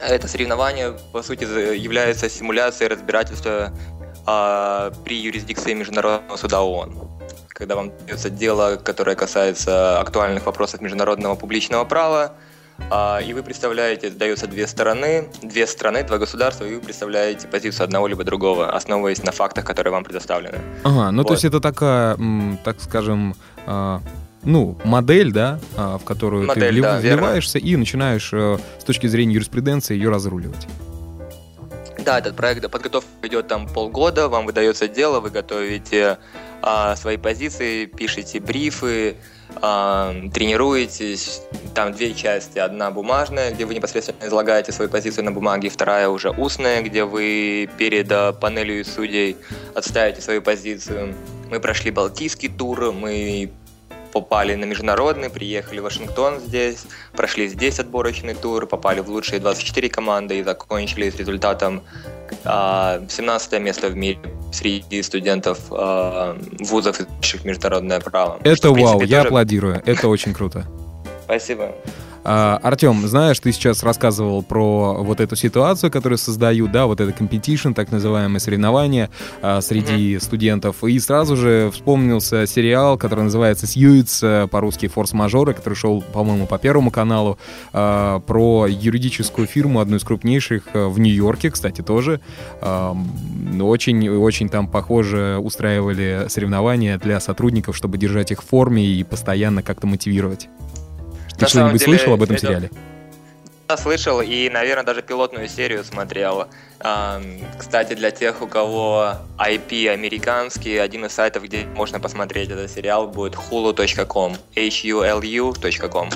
это 0.00 0.28
соревнование, 0.28 0.96
по 1.12 1.22
сути, 1.22 1.44
является 1.76 2.28
симуляцией 2.28 2.88
разбирательства 2.88 3.72
а, 4.26 4.92
при 5.04 5.16
юрисдикции 5.16 5.74
Международного 5.74 6.36
суда 6.36 6.62
ООН. 6.62 6.94
Когда 7.48 7.76
вам 7.76 7.92
дается 8.06 8.30
дело, 8.30 8.76
которое 8.76 9.16
касается 9.16 10.00
актуальных 10.00 10.46
вопросов 10.46 10.80
международного 10.80 11.34
публичного 11.34 11.84
права, 11.84 12.32
а, 12.90 13.20
и 13.20 13.32
вы 13.34 13.42
представляете, 13.42 14.10
даются 14.10 14.46
две 14.46 14.66
стороны, 14.66 15.28
две 15.42 15.66
страны, 15.66 16.02
два 16.02 16.18
государства, 16.18 16.64
и 16.64 16.74
вы 16.74 16.80
представляете 16.80 17.46
позицию 17.46 17.84
одного 17.84 18.06
либо 18.06 18.24
другого, 18.24 18.74
основываясь 18.74 19.22
на 19.22 19.32
фактах, 19.32 19.64
которые 19.64 19.92
вам 19.92 20.04
предоставлены. 20.04 20.58
Ага, 20.84 21.10
ну 21.10 21.18
вот. 21.18 21.28
то 21.28 21.34
есть 21.34 21.44
это 21.44 21.60
такая, 21.60 22.16
так 22.64 22.80
скажем, 22.80 23.34
а, 23.66 24.00
ну, 24.42 24.76
модель, 24.84 25.32
да, 25.32 25.58
а, 25.76 25.98
в 25.98 26.04
которую 26.04 26.46
модель, 26.46 26.74
ты 26.74 26.82
да, 26.82 26.98
вливаешься 26.98 27.58
верно. 27.58 27.68
и 27.68 27.76
начинаешь 27.76 28.30
э, 28.32 28.58
с 28.78 28.84
точки 28.84 29.06
зрения 29.06 29.34
юриспруденции 29.34 29.94
ее 29.94 30.10
разруливать. 30.10 30.66
Да, 32.04 32.18
этот 32.18 32.36
проект 32.36 32.68
подготовка 32.70 33.08
идет 33.24 33.48
там 33.48 33.68
полгода, 33.68 34.28
вам 34.28 34.46
выдается 34.46 34.88
дело, 34.88 35.20
вы 35.20 35.30
готовите 35.30 36.18
а, 36.62 36.96
свои 36.96 37.16
позиции, 37.16 37.86
пишете 37.86 38.40
брифы, 38.40 39.16
а, 39.56 40.14
тренируетесь. 40.32 41.42
Там 41.74 41.92
две 41.92 42.14
части. 42.14 42.58
Одна 42.58 42.90
бумажная, 42.90 43.52
где 43.52 43.64
вы 43.64 43.74
непосредственно 43.74 44.26
излагаете 44.26 44.72
свою 44.72 44.90
позицию 44.90 45.24
на 45.24 45.32
бумаге, 45.32 45.68
вторая 45.68 46.08
уже 46.08 46.30
устная, 46.30 46.82
где 46.82 47.04
вы 47.04 47.68
перед 47.78 48.10
а, 48.10 48.32
панелью 48.32 48.84
судей 48.84 49.36
отставите 49.74 50.20
свою 50.20 50.42
позицию. 50.42 51.14
Мы 51.50 51.60
прошли 51.60 51.90
Балтийский 51.90 52.48
тур, 52.48 52.92
мы 52.92 53.50
попали 54.12 54.54
на 54.54 54.64
международный, 54.64 55.30
приехали 55.30 55.80
в 55.80 55.84
Вашингтон 55.84 56.40
здесь, 56.40 56.84
прошли 57.12 57.48
здесь 57.48 57.78
отборочный 57.78 58.34
тур, 58.34 58.66
попали 58.66 59.00
в 59.00 59.08
лучшие 59.08 59.40
24 59.40 59.88
команды 59.88 60.38
и 60.38 60.42
закончили 60.42 61.10
с 61.10 61.16
результатом 61.16 61.82
а, 62.44 63.02
17 63.08 63.60
место 63.60 63.88
в 63.88 63.96
мире 63.96 64.18
среди 64.52 65.02
студентов 65.02 65.58
э, 65.70 66.36
вузов, 66.58 67.00
изучающих 67.00 67.44
международное 67.44 68.00
право. 68.00 68.38
Это 68.42 68.56
что, 68.56 68.72
вау, 68.72 68.98
принципе, 68.98 69.06
я 69.06 69.18
тоже... 69.18 69.28
аплодирую, 69.28 69.82
это 69.84 70.08
очень 70.08 70.34
круто. 70.34 70.66
Спасибо. 71.24 71.72
А, 72.22 72.58
Артем, 72.62 73.06
знаешь, 73.06 73.38
ты 73.40 73.52
сейчас 73.52 73.82
рассказывал 73.82 74.42
про 74.42 74.94
вот 75.02 75.20
эту 75.20 75.36
ситуацию, 75.36 75.90
которую 75.90 76.18
создают, 76.18 76.70
да, 76.72 76.86
вот 76.86 77.00
это 77.00 77.10
competition, 77.12 77.74
так 77.74 77.90
называемое 77.90 78.40
соревнование 78.40 79.10
а, 79.42 79.60
среди 79.60 80.14
mm-hmm. 80.14 80.20
студентов, 80.20 80.84
и 80.84 80.98
сразу 80.98 81.36
же 81.36 81.70
вспомнился 81.72 82.46
сериал, 82.46 82.98
который 82.98 83.24
называется 83.24 83.66
«Сьюитс», 83.66 84.22
э, 84.22 84.48
по-русски 84.50 84.88
«Форс-мажоры», 84.88 85.54
который 85.54 85.74
шел, 85.74 86.02
по-моему, 86.02 86.46
по 86.46 86.58
Первому 86.58 86.90
каналу, 86.90 87.38
а, 87.72 88.20
про 88.20 88.66
юридическую 88.66 89.46
фирму, 89.46 89.80
одну 89.80 89.96
из 89.96 90.04
крупнейших 90.04 90.64
э, 90.74 90.86
в 90.86 90.98
Нью-Йорке, 90.98 91.50
кстати, 91.50 91.80
тоже. 91.80 92.20
Очень-очень 92.60 94.48
там, 94.48 94.68
похоже, 94.68 95.38
устраивали 95.40 96.26
соревнования 96.28 96.98
для 96.98 97.20
сотрудников, 97.20 97.76
чтобы 97.76 97.98
держать 97.98 98.30
их 98.30 98.42
в 98.42 98.46
форме 98.46 98.84
и 98.84 99.02
постоянно 99.04 99.62
как-то 99.62 99.86
мотивировать. 99.86 100.48
Ты 101.40 101.48
что-нибудь 101.48 101.82
слышал 101.82 102.12
об 102.12 102.22
этом 102.22 102.36
это... 102.36 102.46
сериале? 102.46 102.70
Я 103.68 103.76
слышал 103.76 104.20
и, 104.20 104.48
наверное, 104.48 104.82
даже 104.82 105.00
пилотную 105.00 105.48
серию 105.48 105.84
смотрел. 105.84 106.48
Кстати, 107.56 107.94
для 107.94 108.10
тех, 108.10 108.42
у 108.42 108.48
кого 108.48 109.12
IP 109.38 109.88
американский, 109.88 110.76
один 110.76 111.04
из 111.04 111.12
сайтов, 111.12 111.44
где 111.44 111.66
можно 111.66 112.00
посмотреть 112.00 112.50
этот 112.50 112.68
сериал, 112.68 113.06
будет 113.06 113.34
hulu.com, 113.34 114.36
h-u-l-u.com. 114.56 116.10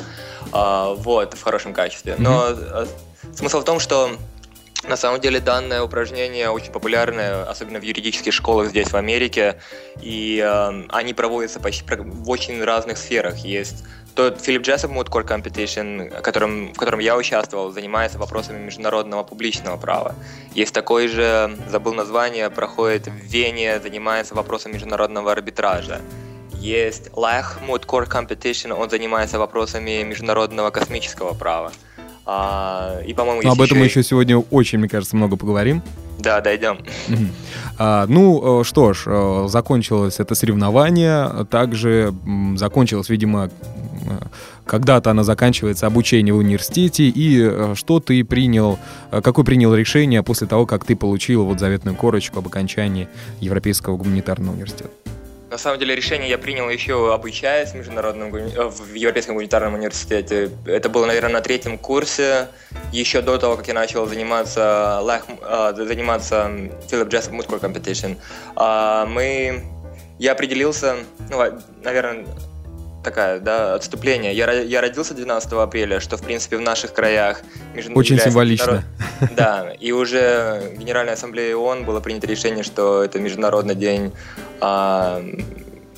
А, 0.53 0.95
вот, 0.95 1.35
в 1.35 1.43
хорошем 1.43 1.73
качестве. 1.73 2.17
Но 2.19 2.49
mm-hmm. 2.49 2.89
смысл 3.37 3.61
в 3.61 3.65
том, 3.65 3.79
что 3.79 4.11
на 4.89 4.97
самом 4.97 5.21
деле 5.21 5.41
данное 5.41 5.83
упражнение 5.83 6.51
очень 6.51 6.73
популярное, 6.73 7.45
особенно 7.45 7.79
в 7.79 7.83
юридических 7.83 8.33
школах 8.33 8.69
здесь, 8.69 8.89
в 8.89 8.97
Америке, 8.97 9.61
и 10.01 10.43
э, 10.45 10.83
они 10.91 11.15
проводятся 11.15 11.61
почти 11.61 11.85
в 11.89 12.29
очень 12.29 12.63
разных 12.63 12.99
сферах. 12.99 13.39
Есть 13.39 13.85
тот 14.15 14.41
Филипп 14.41 14.63
Джессоп 14.63 14.93
Mood 14.93 15.09
Core 15.09 15.27
Competition, 15.27 16.21
которым, 16.21 16.73
в 16.73 16.79
котором 16.79 17.01
я 17.01 17.17
участвовал, 17.17 17.71
занимается 17.73 18.19
вопросами 18.19 18.63
международного 18.65 19.25
публичного 19.25 19.77
права. 19.77 20.15
Есть 20.55 20.73
такой 20.73 21.09
же, 21.09 21.57
забыл 21.69 21.95
название, 21.95 22.49
проходит 22.51 23.09
в 23.09 23.11
Вене, 23.11 23.81
занимается 23.81 24.35
вопросом 24.35 24.73
международного 24.73 25.33
арбитража. 25.33 26.01
Есть 26.61 27.09
LAH 27.09 27.67
Mood 27.67 27.87
Core 27.87 28.09
Competition, 28.09 28.73
он 28.73 28.89
занимается 28.89 29.39
вопросами 29.39 30.03
международного 30.03 30.71
космического 30.71 31.35
права. 31.35 31.73
А, 32.27 33.01
и, 33.07 33.13
по-моему, 33.13 33.43
Но 33.43 33.53
об 33.53 33.61
этом 33.61 33.79
мы 33.79 33.85
еще 33.85 34.03
сегодня 34.03 34.39
очень, 34.39 34.79
мне 34.79 34.89
кажется, 34.89 35.17
много 35.17 35.37
поговорим. 35.37 35.83
Да, 36.19 36.41
дойдем. 36.41 36.79
А, 37.77 38.07
ну 38.07 38.61
э, 38.61 38.65
что 38.65 38.95
ж, 38.95 39.03
э, 39.07 39.47
закончилось 39.49 40.21
это 40.21 40.37
соревнование. 40.37 41.45
Также 41.51 42.15
закончилось, 42.55 43.09
видимо, 43.09 43.51
когда-то 44.65 45.11
она 45.11 45.25
заканчивается 45.25 45.89
обучение 45.89 46.33
в 46.33 46.37
университете. 46.37 47.09
И 47.09 47.41
э, 47.43 47.75
что 47.75 47.99
ты 47.99 48.23
принял, 48.25 48.79
какое 49.11 49.45
принял 49.45 49.75
решение 49.75 50.23
после 50.23 50.47
того, 50.47 50.67
как 50.67 50.85
ты 50.85 50.95
получил 50.95 51.45
вот 51.45 51.59
заветную 51.59 51.97
корочку 51.97 52.39
об 52.39 52.47
окончании 52.47 53.09
Европейского 53.41 53.97
гуманитарного 53.97 54.53
университета? 54.53 54.91
На 55.55 55.59
самом 55.59 55.79
деле 55.79 55.95
решение 55.95 56.29
я 56.29 56.37
принял 56.37 56.69
еще 56.69 57.15
обучаясь 57.15 57.71
в 57.71 57.75
международном 57.77 58.35
э, 58.35 58.65
в 58.65 58.93
Европейском 58.93 59.37
гуманитарном 59.37 59.75
университете. 59.75 60.51
Это 60.67 60.89
было, 60.89 61.07
наверное, 61.07 61.35
на 61.35 61.41
третьем 61.43 61.79
курсе, 61.79 62.49
еще 62.91 63.23
до 63.23 63.39
того, 63.39 63.57
как 63.57 63.69
я 63.69 63.75
начал 63.75 64.05
заниматься, 64.05 65.01
э, 65.01 65.75
заниматься 65.77 66.51
Philip 66.91 67.09
Jessup 67.09 67.47
Core 67.47 67.61
Competition. 67.61 68.17
А, 68.57 69.07
мы, 69.07 69.63
я 70.19 70.33
определился, 70.33 70.97
ну, 71.31 71.41
наверное, 71.85 72.27
такая, 73.05 73.39
да, 73.39 73.75
отступление. 73.75 74.35
Я, 74.35 74.51
я 74.51 74.81
родился 74.81 75.15
12 75.15 75.53
апреля, 75.53 76.01
что, 76.01 76.17
в 76.17 76.23
принципе, 76.23 76.57
в 76.57 76.61
наших 76.61 76.93
краях... 76.93 77.43
Очень 77.95 78.19
символично. 78.19 78.85
Народ... 79.21 79.35
Да, 79.37 79.73
и 79.79 79.93
уже 79.93 80.73
Генеральной 80.77 81.13
Ассамблеей 81.13 81.55
ООН 81.55 81.85
было 81.85 82.01
принято 82.01 82.27
решение, 82.27 82.65
что 82.65 83.05
это 83.05 83.21
Международный 83.21 83.75
день... 83.75 84.13
А, 84.61 85.23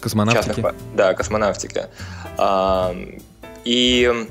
космонавтики. 0.01 0.47
Частных, 0.47 0.75
да, 0.95 1.15
космонавтики. 1.15 1.87
А, 2.37 2.95
и 3.65 4.27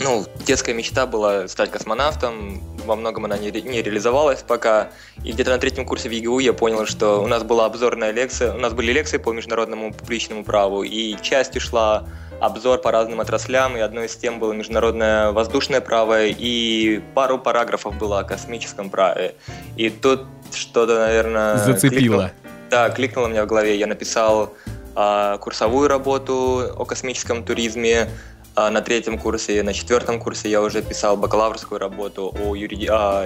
ну, 0.00 0.24
детская 0.46 0.74
мечта 0.74 1.06
была 1.06 1.48
стать 1.48 1.70
космонавтом, 1.70 2.62
во 2.88 2.96
многом 2.96 3.26
она 3.26 3.38
не, 3.38 3.50
не 3.50 3.82
реализовалась 3.82 4.42
пока. 4.42 4.90
И 5.24 5.32
где-то 5.32 5.50
на 5.50 5.58
третьем 5.58 5.86
курсе 5.86 6.08
в 6.08 6.12
ЕГУ 6.12 6.40
я 6.40 6.52
понял, 6.52 6.86
что 6.86 7.22
у 7.22 7.26
нас 7.28 7.44
была 7.44 7.66
обзорная 7.66 8.10
лекция, 8.10 8.52
у 8.54 8.58
нас 8.58 8.72
были 8.72 8.92
лекции 8.92 9.18
по 9.18 9.32
международному 9.32 9.92
публичному 9.92 10.42
праву, 10.42 10.82
и 10.82 11.16
частью 11.22 11.60
шла 11.60 12.06
обзор 12.40 12.80
по 12.80 12.90
разным 12.90 13.20
отраслям, 13.20 13.76
и 13.76 13.80
одной 13.80 14.06
из 14.06 14.16
тем 14.16 14.38
было 14.38 14.52
международное 14.52 15.32
воздушное 15.32 15.80
право, 15.80 16.24
и 16.24 17.00
пару 17.14 17.38
параграфов 17.38 17.96
было 17.96 18.20
о 18.20 18.24
космическом 18.24 18.90
праве. 18.90 19.34
И 19.76 19.90
тут 19.90 20.22
что-то, 20.52 20.98
наверное... 20.98 21.56
Зацепило. 21.58 21.90
Кликнуло, 21.90 22.32
да, 22.70 22.90
кликнуло 22.90 23.28
мне 23.28 23.42
в 23.42 23.46
голове. 23.46 23.76
Я 23.76 23.86
написал 23.86 24.54
э, 24.96 25.38
курсовую 25.40 25.88
работу 25.88 26.72
о 26.76 26.84
космическом 26.84 27.44
туризме, 27.44 28.08
а 28.37 28.37
на 28.70 28.80
третьем 28.80 29.18
курсе, 29.18 29.62
на 29.62 29.72
четвертом 29.72 30.20
курсе 30.20 30.50
я 30.50 30.60
уже 30.62 30.82
писал 30.82 31.16
бакалаврскую 31.16 31.78
работу 31.78 32.34
о 32.38 32.54
юриди... 32.54 32.86
о 32.90 33.24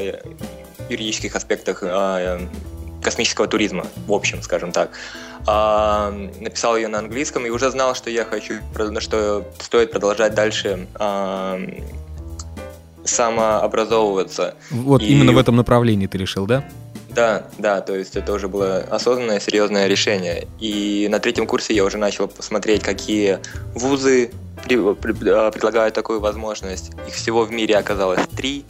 юридических 0.88 1.36
аспектах 1.36 1.82
космического 3.02 3.46
туризма, 3.46 3.86
в 4.06 4.12
общем, 4.12 4.42
скажем 4.42 4.72
так. 4.72 4.90
А, 5.46 6.10
написал 6.40 6.76
ее 6.76 6.88
на 6.88 6.98
английском 6.98 7.44
и 7.46 7.50
уже 7.50 7.70
знал, 7.70 7.94
что 7.94 8.10
я 8.10 8.24
хочу, 8.24 8.54
что 9.00 9.44
стоит 9.58 9.90
продолжать 9.90 10.34
дальше 10.34 10.86
а, 10.94 11.60
самообразовываться. 13.04 14.54
Вот 14.70 15.02
и... 15.02 15.06
именно 15.06 15.32
в 15.32 15.38
этом 15.38 15.56
направлении 15.56 16.06
ты 16.06 16.18
решил, 16.18 16.46
да? 16.46 16.64
Да, 17.10 17.44
да, 17.58 17.82
то 17.82 17.94
есть 17.94 18.16
это 18.16 18.32
уже 18.32 18.48
было 18.48 18.78
осознанное, 18.78 19.38
серьезное 19.38 19.86
решение. 19.86 20.46
И 20.60 21.08
на 21.10 21.18
третьем 21.18 21.46
курсе 21.46 21.74
я 21.74 21.84
уже 21.84 21.98
начал 21.98 22.26
посмотреть, 22.26 22.82
какие 22.82 23.38
вузы 23.74 24.30
а, 24.66 25.50
предлагают 25.50 25.94
такую 25.94 26.20
возможность. 26.20 26.92
Их 27.06 27.14
всего 27.14 27.44
в 27.44 27.50
мире 27.50 27.76
оказалось 27.76 28.26
три. 28.36 28.64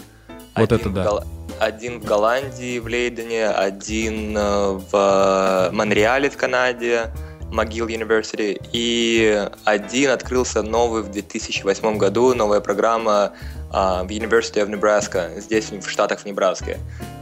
Вот 0.55 0.73
один 0.73 0.81
это 0.81 0.91
да. 0.91 1.05
Гол... 1.05 1.21
Один 1.61 2.01
в 2.01 2.05
Голландии, 2.05 2.79
в 2.79 2.87
Лейдене, 2.89 3.49
один 3.49 4.37
э, 4.37 4.81
в 4.91 5.71
Монреале 5.73 6.29
в 6.29 6.37
Канаде, 6.37 7.13
McGill 7.53 7.87
University, 7.87 8.61
и 8.73 9.49
один 9.65 10.11
открылся 10.11 10.63
новый 10.63 11.03
в 11.03 11.11
2008 11.13 11.99
году, 11.99 12.35
новая 12.35 12.61
программа 12.61 13.33
uh, 13.71 14.05
в 14.05 14.09
University 14.09 14.65
of 14.65 14.71
Nebraska, 14.71 15.39
здесь 15.39 15.71
в 15.71 15.89
штатах 15.89 16.21
в 16.21 16.27
Небраске. 16.27 16.79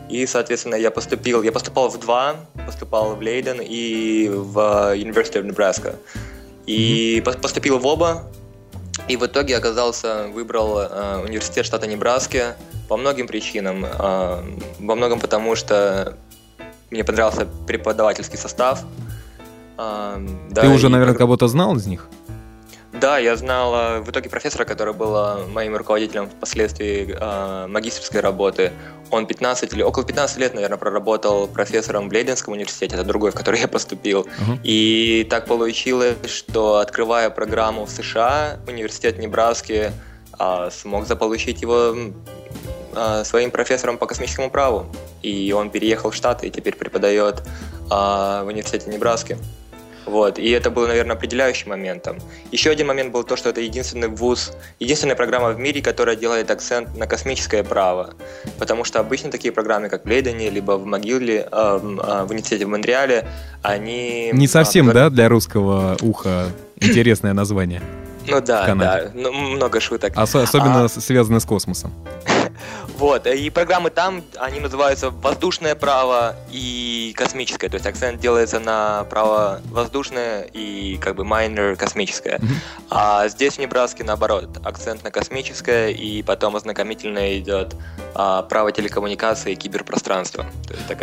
И, 0.09 0.27
соответственно, 0.27 0.77
я 0.77 0.91
поступил, 0.91 1.43
я 1.43 1.53
поступал 1.53 1.89
в 1.89 1.99
два, 1.99 2.37
поступал 2.67 3.15
в 3.15 3.21
Лейден 3.21 3.61
и 3.61 4.29
в 4.29 4.57
University 4.97 5.41
of 5.41 5.49
Nebraska. 5.49 5.97
И 6.67 7.23
поступил 7.43 7.79
в 7.79 7.87
оба, 7.87 8.25
и 9.09 9.17
в 9.17 9.27
итоге 9.27 9.57
оказался, 9.57 10.29
выбрал 10.33 10.79
э, 10.79 11.23
университет 11.25 11.67
штата 11.67 11.87
Небраски 11.87 12.55
по 12.89 12.97
многим 12.97 13.27
причинам. 13.27 13.85
Э, 13.85 14.43
во 14.79 14.95
многом 14.95 15.21
потому, 15.21 15.57
что 15.57 16.17
мне 16.91 17.05
понравился 17.05 17.47
преподавательский 17.67 18.39
состав. 18.39 18.85
Э, 19.79 20.27
да, 20.51 20.63
Ты 20.63 20.69
уже, 20.69 20.89
наверное, 20.89 21.15
кого-то 21.15 21.49
знал 21.49 21.77
из 21.77 21.87
них? 21.87 22.09
Да, 23.01 23.19
я 23.19 23.35
знал 23.37 23.75
э, 23.75 24.01
в 24.01 24.11
итоге 24.11 24.29
профессора, 24.29 24.65
который 24.67 24.93
был 24.93 25.47
моим 25.49 25.75
руководителем 25.75 26.29
впоследствии 26.29 27.17
э, 27.19 27.67
магистрской 27.67 28.21
работы. 28.21 28.73
Он 29.11 29.27
15 29.27 29.73
или 29.73 29.83
около 29.83 30.05
15 30.05 30.37
лет, 30.39 30.55
наверное, 30.55 30.77
проработал 30.77 31.49
профессором 31.49 32.11
в 32.11 32.13
Лейденском 32.13 32.53
университете, 32.53 32.97
это 32.97 33.05
другой, 33.05 33.31
в 33.31 33.35
который 33.35 33.59
я 33.59 33.69
поступил. 33.69 34.21
Uh-huh. 34.21 34.59
И 34.63 35.27
так 35.31 35.47
получилось, 35.47 36.17
что 36.27 36.77
открывая 36.77 37.31
программу 37.31 37.87
в 37.87 37.91
США, 37.91 38.59
университет 38.69 39.19
Небраски 39.19 39.93
э, 40.39 40.69
смог 40.71 41.07
заполучить 41.07 41.63
его 41.63 41.95
э, 42.95 43.25
своим 43.25 43.51
профессором 43.51 43.97
по 43.97 44.07
космическому 44.07 44.51
праву. 44.51 44.87
И 45.23 45.53
он 45.53 45.71
переехал 45.71 46.11
в 46.11 46.15
Штаты 46.15 46.49
и 46.49 46.51
теперь 46.51 46.77
преподает 46.77 47.41
э, 47.41 47.89
в 47.89 48.45
университете 48.47 48.91
Небраски. 48.91 49.39
Вот, 50.07 50.39
и 50.39 50.51
это 50.51 50.71
было, 50.71 50.87
наверное, 50.87 51.17
определяющим 51.17 51.71
моментом. 51.71 52.19
Еще 52.51 52.71
один 52.71 52.87
момент 52.87 53.13
был 53.13 53.23
то, 53.23 53.37
что 53.37 53.51
это 53.51 53.61
единственный 53.61 54.09
вуз, 54.09 54.53
единственная 54.79 55.17
программа 55.17 55.51
в 55.51 55.59
мире, 55.59 55.83
которая 55.83 56.17
делает 56.17 56.51
акцент 56.51 56.97
на 56.97 57.07
космическое 57.07 57.63
право. 57.63 58.15
Потому 58.59 58.85
что 58.85 59.01
обычно 59.01 59.31
такие 59.31 59.53
программы, 59.53 59.89
как 59.89 60.05
в 60.05 60.09
Лейдене, 60.09 60.51
либо 60.51 60.73
в 60.73 60.87
Могиле, 60.87 61.49
э, 61.51 61.81
э, 61.83 62.25
в 62.25 62.31
университете 62.31 62.67
в 62.67 62.69
Монреале, 62.69 63.27
они... 63.63 64.31
Не 64.33 64.47
совсем, 64.47 64.91
а, 64.91 64.93
да, 64.93 65.11
для 65.11 65.29
русского 65.29 65.97
уха 66.01 66.47
интересное 66.77 67.35
название. 67.35 67.83
Ну 68.27 68.41
да, 68.41 68.75
да, 68.75 69.11
ну, 69.15 69.33
много 69.33 69.81
шуток. 69.81 70.17
Ос- 70.17 70.35
особенно 70.35 70.85
а... 70.85 70.89
связано 70.89 71.41
с 71.41 71.45
космосом. 71.45 71.93
Вот, 72.97 73.27
и 73.27 73.49
программы 73.51 73.91
там, 73.91 74.23
они 74.39 74.61
называются 74.61 75.11
воздушное 75.11 75.75
право 75.75 76.37
и 76.51 77.15
космическое, 77.17 77.69
то 77.69 77.77
есть 77.77 77.87
акцент 77.87 78.21
делается 78.21 78.61
на 78.61 79.05
право 79.05 79.61
воздушное 79.71 80.43
и 80.43 80.99
как 81.01 81.17
бы 81.17 81.25
майнер 81.25 81.77
космическое. 81.77 82.37
Mm-hmm. 82.37 82.57
А 82.91 83.29
здесь 83.29 83.55
в 83.55 83.59
Небраске 83.59 84.05
наоборот, 84.05 84.49
акцент 84.65 85.05
на 85.05 85.11
космическое 85.11 85.91
и 85.91 86.23
потом 86.23 86.57
ознакомительное 86.57 87.39
идет 87.39 87.75
а, 88.15 88.43
право 88.43 88.73
телекоммуникации 88.73 89.53
и 89.53 89.57
киберпространства. 89.57 90.47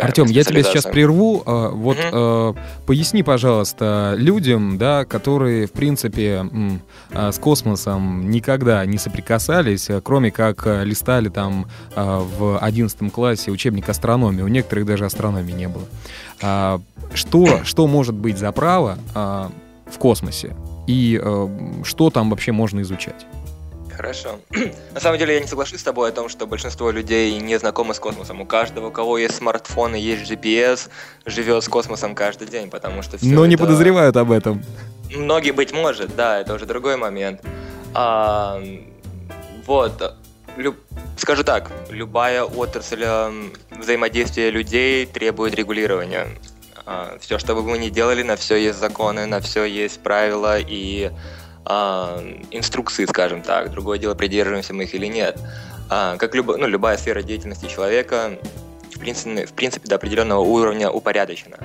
Артем, 0.00 0.26
я 0.26 0.44
тебя 0.44 0.62
сейчас 0.62 0.84
прерву. 0.84 1.42
А, 1.46 1.70
вот 1.70 1.96
mm-hmm. 1.96 2.58
поясни, 2.86 3.22
пожалуйста, 3.22 4.14
людям, 4.16 4.78
да, 4.78 5.04
которые 5.04 5.66
в 5.66 5.72
принципе 5.72 6.46
а, 7.12 7.32
с 7.32 7.38
космосом 7.38 8.30
никогда 8.30 8.84
не 8.84 8.98
соприкасались, 8.98 9.88
кроме 10.04 10.30
как 10.30 10.66
листали 10.66 11.28
там 11.28 11.47
а, 11.94 12.20
в 12.20 12.58
11 12.58 13.12
классе 13.12 13.50
учебник 13.50 13.88
астрономии. 13.88 14.42
У 14.42 14.48
некоторых 14.48 14.86
даже 14.86 15.04
астрономии 15.04 15.52
не 15.52 15.68
было. 15.68 15.84
А, 16.40 16.80
что, 17.14 17.64
что 17.64 17.86
может 17.86 18.14
быть 18.14 18.38
за 18.38 18.52
право 18.52 18.98
а, 19.14 19.50
в 19.90 19.98
космосе? 19.98 20.54
И 20.86 21.20
что 21.84 22.08
там 22.08 22.30
вообще 22.30 22.52
можно 22.52 22.80
изучать? 22.80 23.26
Хорошо. 23.98 24.38
На 24.94 25.00
самом 25.00 25.18
деле 25.18 25.34
я 25.34 25.40
не 25.40 25.48
соглашусь 25.48 25.80
с 25.80 25.82
тобой 25.82 26.10
о 26.10 26.12
том, 26.12 26.28
что 26.28 26.46
большинство 26.46 26.92
людей 26.92 27.36
не 27.40 27.58
знакомы 27.58 27.94
с 27.94 27.98
космосом. 27.98 28.40
У 28.40 28.46
каждого, 28.46 28.86
у 28.86 28.90
кого 28.92 29.18
есть 29.18 29.34
смартфон 29.34 29.96
и 29.96 30.00
есть 30.00 30.30
GPS, 30.30 30.88
живет 31.26 31.64
с 31.64 31.68
космосом 31.68 32.14
каждый 32.14 32.46
день, 32.46 32.70
потому 32.70 33.02
что 33.02 33.18
все 33.18 33.26
Но 33.26 33.40
это... 33.40 33.48
не 33.48 33.56
подозревают 33.56 34.16
об 34.16 34.30
этом. 34.30 34.62
Многие, 35.12 35.50
быть 35.50 35.72
может, 35.72 36.14
да, 36.14 36.38
это 36.38 36.54
уже 36.54 36.64
другой 36.64 36.96
момент. 36.96 37.40
А, 37.92 38.62
вот, 39.66 40.14
люб... 40.58 40.76
скажу 41.16 41.44
так, 41.44 41.70
любая 41.90 42.42
отрасль 42.42 43.04
эм, 43.04 43.52
взаимодействия 43.70 44.50
людей 44.50 45.06
требует 45.06 45.54
регулирования. 45.54 46.28
А, 46.84 47.16
все, 47.20 47.38
что 47.38 47.54
бы 47.54 47.62
мы 47.62 47.78
ни 47.78 47.88
делали, 47.88 48.22
на 48.22 48.36
все 48.36 48.56
есть 48.56 48.78
законы, 48.78 49.26
на 49.26 49.40
все 49.40 49.64
есть 49.64 50.00
правила 50.00 50.58
и 50.58 51.10
а, 51.64 52.22
инструкции, 52.50 53.04
скажем 53.06 53.42
так. 53.42 53.70
Другое 53.70 53.98
дело, 53.98 54.14
придерживаемся 54.14 54.74
мы 54.74 54.84
их 54.84 54.94
или 54.94 55.06
нет. 55.06 55.38
А, 55.90 56.16
как 56.16 56.34
люб... 56.34 56.46
ну, 56.56 56.66
любая 56.66 56.96
сфера 56.96 57.22
деятельности 57.22 57.66
человека, 57.66 58.38
в 58.94 58.98
принципе, 58.98 59.46
в 59.46 59.52
принципе, 59.52 59.88
до 59.88 59.94
определенного 59.96 60.40
уровня 60.40 60.90
упорядочена. 60.90 61.58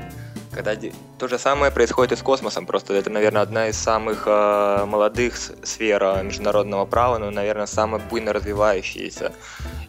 Когда 0.54 0.76
то 1.18 1.28
же 1.28 1.40
самое 1.40 1.72
происходит 1.72 2.12
и 2.12 2.16
с 2.16 2.22
космосом, 2.22 2.66
просто 2.66 2.94
это, 2.94 3.10
наверное, 3.10 3.42
одна 3.42 3.70
из 3.70 3.78
самых 3.78 4.24
э, 4.28 4.86
молодых 4.86 5.36
сфер 5.64 6.24
международного 6.24 6.86
права, 6.86 7.18
но, 7.18 7.32
наверное, 7.32 7.66
самая 7.66 8.02
буйно 8.02 8.34
развивающаяся. 8.34 9.34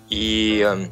И 0.09 0.66
э, 0.66 0.87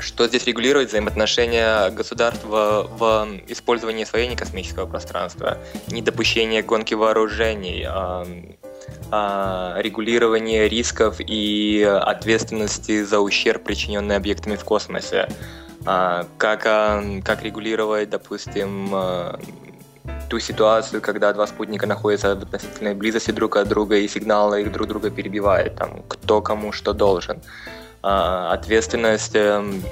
что 0.00 0.26
здесь 0.26 0.46
регулирует 0.46 0.88
взаимоотношения 0.88 1.90
государств 1.90 2.44
в, 2.44 2.88
в 2.96 3.28
использовании 3.48 4.04
освоения 4.04 4.36
космического 4.36 4.86
пространства, 4.86 5.58
недопущение 5.88 6.62
гонки 6.62 6.94
вооружений, 6.94 7.86
э, 7.86 8.24
э, 9.12 9.82
регулирование 9.82 10.68
рисков 10.68 11.16
и 11.18 11.82
ответственности 11.82 13.02
за 13.02 13.20
ущерб, 13.20 13.64
причиненный 13.64 14.16
объектами 14.16 14.56
в 14.56 14.64
космосе. 14.64 15.28
А, 15.86 16.26
как, 16.36 16.66
а, 16.66 17.02
как 17.24 17.42
регулировать, 17.42 18.10
допустим, 18.10 18.90
а, 18.92 19.40
ту 20.28 20.38
ситуацию, 20.38 21.00
когда 21.00 21.32
два 21.32 21.46
спутника 21.46 21.86
находятся 21.86 22.34
в 22.36 22.42
относительной 22.42 22.94
близости 22.94 23.30
друг 23.30 23.56
от 23.56 23.68
друга 23.68 23.96
и 23.96 24.08
сигналы 24.08 24.62
их 24.62 24.72
друг 24.72 24.88
друга 24.88 25.10
перебивают, 25.10 25.76
там, 25.76 26.02
кто 26.08 26.40
кому 26.40 26.72
что 26.72 26.92
должен. 26.92 27.40
Ответственность 28.02 29.34
эм, 29.34 29.82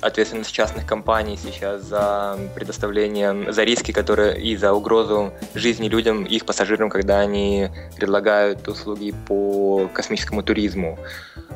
ответственность 0.00 0.52
частных 0.52 0.86
компаний 0.86 1.38
сейчас 1.42 1.82
за 1.82 2.38
предоставление, 2.54 3.52
за 3.52 3.64
риски, 3.64 3.90
которые 3.90 4.40
и 4.40 4.56
за 4.56 4.72
угрозу 4.72 5.32
жизни 5.54 5.88
людям 5.88 6.24
их 6.24 6.44
пассажирам, 6.44 6.90
когда 6.90 7.20
они 7.20 7.70
предлагают 7.96 8.68
услуги 8.68 9.14
по 9.26 9.88
космическому 9.92 10.42
туризму. 10.42 10.98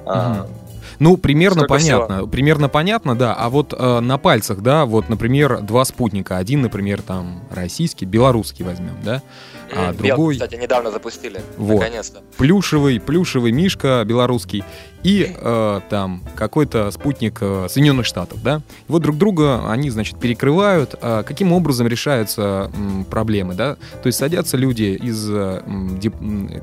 Mm-hmm. 0.05 0.49
Ну, 0.99 1.17
примерно 1.17 1.61
Столько 1.61 1.75
понятно. 1.75 2.17
Всего. 2.17 2.27
Примерно 2.29 2.69
понятно, 2.69 3.17
да. 3.17 3.35
А 3.35 3.49
вот 3.49 3.75
э, 3.77 4.01
на 4.01 4.19
пальцах, 4.19 4.61
да, 4.61 4.85
вот, 4.85 5.09
например, 5.09 5.61
два 5.61 5.85
спутника. 5.85 6.37
Один, 6.37 6.63
например, 6.63 7.03
там 7.03 7.43
российский, 7.51 8.05
белорусский 8.05 8.65
возьмем, 8.65 8.97
да. 9.03 9.23
А 9.75 9.93
другой... 9.93 10.35
кстати, 10.35 10.55
недавно 10.57 10.91
запустили. 10.91 11.41
Вот. 11.57 11.81
Наконец-то. 11.81 12.21
Плюшевый, 12.37 13.01
плюшевый 13.01 13.53
мишка 13.53 14.05
белорусский 14.07 14.65
и 15.03 15.33
э, 15.33 15.81
там 15.89 16.23
какой-то 16.35 16.91
спутник 16.91 17.39
э, 17.41 17.67
Соединенных 17.71 18.05
Штатов, 18.05 18.43
да. 18.43 18.63
И 18.89 18.93
вот 18.93 19.03
друг 19.03 19.17
друга 19.17 19.71
они, 19.71 19.91
значит, 19.91 20.19
перекрывают. 20.19 20.97
Э, 21.01 21.23
каким 21.25 21.53
образом 21.53 21.87
решаются 21.87 22.71
э, 22.75 23.05
проблемы, 23.09 23.55
да? 23.55 23.77
То 24.03 24.09
есть 24.09 24.19
садятся 24.19 24.57
люди 24.57 24.99
из 25.01 25.29
э, 25.31 25.63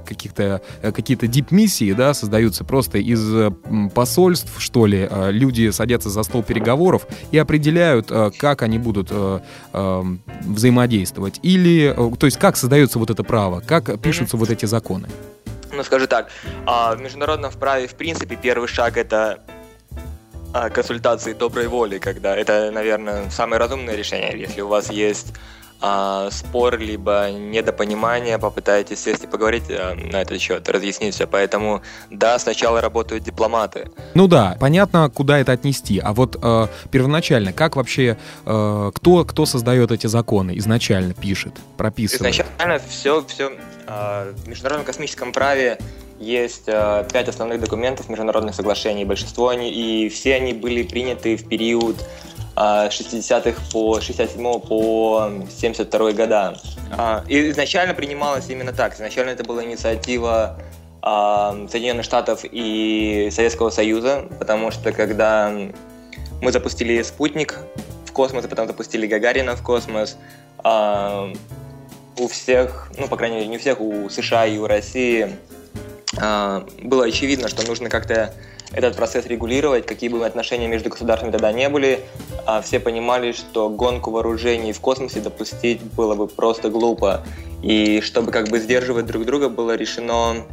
каких-то 0.06 0.62
э, 0.82 0.92
какие-то 0.92 1.28
дип-миссии, 1.28 1.94
да, 1.94 2.14
создаются 2.14 2.66
просто 2.66 2.98
из 2.98 3.24
э, 3.34 3.52
посольств, 3.94 4.52
что 4.58 4.86
ли. 4.86 5.08
Э, 5.10 5.32
люди 5.32 5.70
садятся 5.70 6.10
за 6.10 6.24
стол 6.24 6.44
переговоров 6.44 7.08
и 7.32 7.38
определяют, 7.38 8.08
э, 8.10 8.32
как 8.38 8.64
они 8.64 8.80
будут 8.80 9.08
э, 9.12 9.40
э, 9.72 10.04
взаимодействовать. 10.42 11.40
Или, 11.42 11.94
э, 11.96 12.16
то 12.18 12.26
есть, 12.26 12.38
как 12.38 12.58
создается 12.58 12.95
вот 13.00 13.10
это 13.10 13.24
право, 13.24 13.62
как 13.62 14.00
пишутся 14.00 14.38
вот 14.38 14.50
эти 14.50 14.66
законы? 14.66 15.08
Ну 15.72 15.84
скажу 15.84 16.08
так, 16.08 16.30
а, 16.66 16.96
в 16.96 17.02
международном 17.02 17.52
праве 17.52 17.88
в 17.88 17.96
принципе 17.96 18.36
первый 18.36 18.68
шаг 18.68 18.98
это 18.98 19.40
а, 20.54 20.70
консультации 20.70 21.34
доброй 21.34 21.68
воли, 21.68 21.98
когда 21.98 22.36
это, 22.36 22.72
наверное, 22.72 23.30
самое 23.30 23.60
разумное 23.60 23.96
решение. 23.96 24.40
Если 24.40 24.62
у 24.62 24.68
вас 24.68 24.90
есть 24.90 25.34
а, 25.82 26.30
спор, 26.32 26.78
либо 26.80 27.30
недопонимание, 27.32 28.40
попытаетесь 28.40 29.00
сесть 29.00 29.24
и 29.24 29.28
поговорить 29.28 29.66
а, 29.70 29.94
на 29.96 30.22
этот 30.22 30.40
счет, 30.40 30.68
разъяснить 30.70 31.16
все. 31.16 31.28
Поэтому, 31.28 31.82
да, 32.10 32.40
сначала 32.40 32.82
работают 32.82 33.24
дипломаты. 33.24 33.90
Ну 34.14 34.28
да, 34.28 34.58
понятно, 34.60 35.10
куда 35.10 35.40
это 35.40 35.52
отнести. 35.52 36.00
А 36.00 36.14
вот 36.14 36.38
э, 36.42 36.68
первоначально, 36.92 37.54
как 37.54 37.76
вообще, 37.76 38.18
э, 38.46 38.92
кто, 38.94 39.26
кто 39.26 39.46
создает 39.46 39.92
эти 39.92 40.08
законы, 40.08 40.58
изначально 40.58 41.14
пишет, 41.14 41.54
прописывает? 41.78 42.34
Изначально 42.34 42.80
все, 42.90 43.24
все 43.28 43.52
а, 43.88 44.34
в 44.34 44.48
Международном 44.48 44.86
космическом 44.86 45.32
праве 45.32 45.78
есть 46.20 46.64
а, 46.68 47.04
пять 47.04 47.28
основных 47.28 47.60
документов 47.60 48.10
международных 48.10 48.56
соглашений. 48.56 49.06
Большинство 49.06 49.50
они 49.50 49.72
и 49.72 50.10
все 50.10 50.36
они 50.36 50.54
были 50.54 50.84
приняты 50.84 51.36
в 51.36 51.48
период 51.48 51.96
60-х 52.56 53.62
а, 53.62 53.72
по 53.72 54.00
67 54.00 54.60
по 54.62 55.32
72 55.60 56.12
года. 56.14 56.58
И 57.28 57.50
изначально 57.50 57.94
принималось 57.94 58.50
именно 58.50 58.72
так. 58.72 58.96
Изначально 58.96 59.32
это 59.32 59.44
была 59.44 59.64
инициатива 59.64 60.58
Соединенных 61.02 62.06
Штатов 62.06 62.42
и 62.44 63.30
Советского 63.32 63.70
Союза, 63.70 64.26
потому 64.40 64.72
что 64.72 64.92
когда 64.92 65.54
мы 66.42 66.52
запустили 66.52 67.02
спутник 67.04 67.60
в 68.06 68.12
космос, 68.12 68.46
и 68.46 68.48
потом 68.48 68.68
запустили 68.68 69.06
Гагарина 69.06 69.56
в 69.56 69.62
космос, 69.62 70.18
у 72.18 72.28
всех, 72.28 72.90
ну, 72.98 73.08
по 73.08 73.18
крайней 73.18 73.38
мере, 73.38 73.48
не 73.50 73.58
у 73.58 73.60
всех, 73.60 73.82
у 73.82 74.10
США 74.10 74.46
и 74.46 74.58
у 74.58 74.68
России 74.68 75.36
а, 76.18 76.66
было 76.82 77.06
очевидно, 77.06 77.50
что 77.50 77.68
нужно 77.68 77.90
как-то 77.90 78.34
этот 78.76 78.98
процесс 78.98 79.26
регулировать, 79.26 79.86
какие 79.86 80.10
бы 80.10 80.26
отношения 80.26 80.68
между 80.68 80.90
государствами 80.90 81.32
тогда 81.32 81.52
не 81.52 81.70
были. 81.70 82.02
А 82.46 82.62
все 82.62 82.80
понимали, 82.80 83.32
что 83.32 83.70
гонку 83.70 84.12
вооружений 84.12 84.74
в 84.74 84.82
космосе 84.82 85.22
допустить 85.22 85.82
было 85.82 86.16
бы 86.16 86.28
просто 86.28 86.70
глупо. 86.70 87.24
И 87.64 88.02
чтобы 88.02 88.32
как 88.32 88.50
бы 88.50 88.60
сдерживать 88.60 89.06
друг 89.06 89.26
друга, 89.26 89.48
было 89.48 89.76
решено 89.76 90.44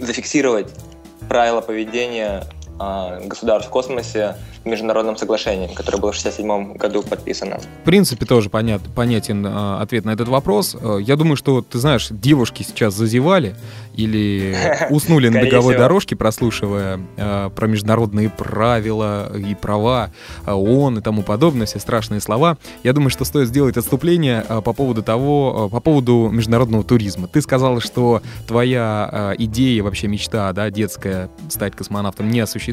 зафиксировать 0.00 0.68
правила 1.28 1.60
поведения 1.60 2.44
государств 2.80 3.68
в 3.68 3.72
космосе 3.72 4.36
в 4.64 4.68
международном 4.68 5.16
соглашении, 5.16 5.68
которое 5.68 5.98
было 5.98 6.12
в 6.12 6.18
1967 6.18 6.76
году 6.76 7.02
подписано. 7.02 7.58
В 7.58 7.84
принципе, 7.84 8.26
тоже 8.26 8.50
понят, 8.50 8.82
понятен 8.94 9.46
э, 9.46 9.80
ответ 9.80 10.04
на 10.04 10.10
этот 10.10 10.28
вопрос. 10.28 10.76
Э, 10.78 10.98
я 11.00 11.16
думаю, 11.16 11.36
что, 11.36 11.62
ты 11.62 11.78
знаешь, 11.78 12.08
девушки 12.10 12.62
сейчас 12.62 12.94
зазевали 12.94 13.54
или 13.94 14.56
уснули 14.90 15.28
на 15.28 15.42
беговой 15.42 15.76
дорожке, 15.76 16.14
прослушивая 16.14 17.00
э, 17.16 17.50
про 17.54 17.66
международные 17.66 18.28
правила 18.28 19.34
и 19.34 19.54
права 19.54 20.10
ООН 20.46 20.98
и 20.98 21.02
тому 21.02 21.22
подобное, 21.22 21.66
все 21.66 21.78
страшные 21.78 22.20
слова. 22.20 22.58
Я 22.82 22.92
думаю, 22.92 23.10
что 23.10 23.24
стоит 23.24 23.48
сделать 23.48 23.78
отступление 23.78 24.42
по 24.42 24.72
поводу 24.72 25.02
того, 25.02 25.68
по 25.70 25.80
поводу 25.80 26.28
международного 26.30 26.84
туризма. 26.84 27.28
Ты 27.28 27.40
сказала, 27.40 27.80
что 27.80 28.22
твоя 28.46 29.34
идея, 29.38 29.82
вообще 29.82 30.06
мечта, 30.06 30.52
да, 30.52 30.70
детская, 30.70 31.30
стать 31.48 31.74
космонавтом 31.74 32.30
не 32.30 32.40
осуществилась. 32.40 32.69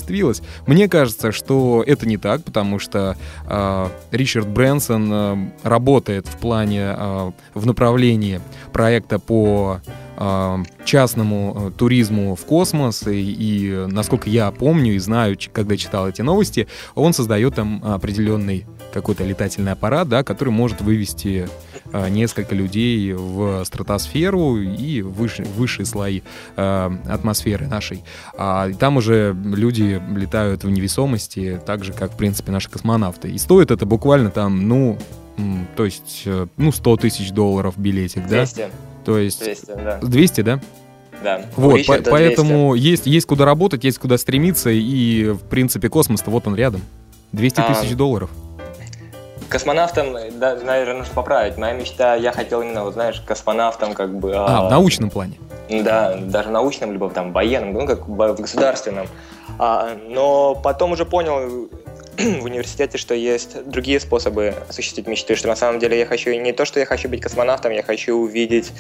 Мне 0.66 0.88
кажется, 0.88 1.32
что 1.32 1.84
это 1.86 2.08
не 2.08 2.18
так, 2.18 2.44
потому 2.44 2.80
что 2.80 3.18
э, 3.48 3.88
Ричард 4.12 4.48
Брэнсон 4.48 5.10
э, 5.12 5.38
работает 5.64 6.28
в 6.28 6.38
плане, 6.38 6.96
э, 6.98 7.32
в 7.54 7.66
направлении 7.66 8.42
проекта 8.74 9.20
по 9.20 9.82
частному 10.84 11.72
туризму 11.78 12.36
в 12.36 12.44
космос, 12.44 13.06
и, 13.06 13.12
и 13.22 13.86
насколько 13.86 14.32
я 14.32 14.50
помню 14.50 14.96
и 14.96 14.98
знаю, 14.98 15.38
когда 15.54 15.78
читал 15.78 16.10
эти 16.10 16.24
новости, 16.24 16.68
он 16.96 17.14
создает 17.14 17.54
там 17.54 17.84
определенный 17.86 18.66
какой-то 18.94 19.24
летательный 19.24 19.72
аппарат, 19.72 20.10
да, 20.10 20.24
который 20.24 20.50
может 20.50 20.82
вывести 20.82 21.48
э, 21.92 22.10
несколько 22.10 22.56
людей 22.56 23.14
в 23.14 23.64
стратосферу 23.66 24.58
и 24.58 25.02
выше, 25.02 25.44
высшие 25.44 25.86
слои 25.86 26.22
э, 26.56 26.92
атмосферы 27.08 27.68
нашей. 27.68 28.04
А 28.38 28.72
там 28.74 28.98
уже 28.98 29.36
люди 29.44 30.02
летают 30.16 30.64
в 30.64 30.70
невесомости, 30.70 31.60
так 31.66 31.84
же, 31.84 31.94
как, 31.94 32.14
в 32.14 32.18
принципе, 32.18 32.52
наши 32.52 32.70
космонавты. 32.70 33.30
И 33.30 33.38
стоит 33.38 33.72
это 33.72 33.86
буквально 33.86 34.32
там, 34.32 34.68
ну, 34.68 34.98
то 35.76 35.86
есть, 35.86 36.24
э, 36.26 36.48
ну, 36.58 36.72
100 36.72 36.98
тысяч 36.98 37.32
долларов 37.32 37.76
билетик, 37.78 38.28
200. 38.28 38.58
да? 38.58 38.70
То 39.06 39.18
есть... 39.18 39.44
200, 39.44 39.66
да. 39.68 40.00
200, 40.02 40.42
да? 40.42 40.62
Да. 41.24 41.42
Вот, 41.56 41.86
по- 41.86 42.02
поэтому 42.02 42.76
есть, 42.76 43.06
есть 43.08 43.26
куда 43.26 43.46
работать, 43.46 43.84
есть 43.84 43.98
куда 44.00 44.18
стремиться, 44.18 44.70
и, 44.70 45.32
в 45.32 45.40
принципе, 45.40 45.90
космос-то 45.90 46.30
вот 46.30 46.48
он 46.48 46.56
рядом. 46.56 46.82
200 47.32 47.60
а, 47.60 47.74
тысяч 47.74 47.96
долларов. 47.96 48.30
Космонавтом, 49.50 50.18
да, 50.40 50.56
наверное, 50.56 50.96
нужно 50.96 51.14
поправить. 51.14 51.58
Моя 51.58 51.74
мечта, 51.74 52.16
я 52.16 52.32
хотел 52.32 52.62
именно, 52.62 52.84
вот, 52.84 52.94
знаешь, 52.94 53.22
космонавтом 53.22 53.94
как 53.94 54.14
бы... 54.18 54.34
А, 54.36 54.60
а 54.60 54.68
в 54.68 54.72
научном 54.72 55.10
плане? 55.10 55.38
Да, 55.70 56.16
даже 56.16 56.50
научном, 56.50 56.92
либо 56.92 57.10
там 57.10 57.32
военном, 57.32 57.74
ну, 57.74 57.86
как 57.86 58.08
в 58.08 58.36
государственном. 58.36 59.08
А, 59.60 59.98
но 60.08 60.56
потом 60.56 60.92
уже 60.92 61.06
понял 61.06 61.70
в 62.18 62.44
университете, 62.44 62.98
что 62.98 63.14
есть 63.14 63.64
другие 63.66 64.00
способы 64.00 64.56
осуществить 64.68 65.08
мечты, 65.08 65.36
что 65.36 65.48
на 65.48 65.56
самом 65.56 65.80
деле 65.80 65.98
я 66.00 66.06
хочу 66.06 66.32
не 66.32 66.52
то, 66.52 66.66
что 66.66 66.80
я 66.80 66.86
хочу 66.86 67.08
быть 67.10 67.22
космонавтом, 67.22 67.72
я 67.72 67.84
хочу 67.84 68.16
увидеть 68.16 68.72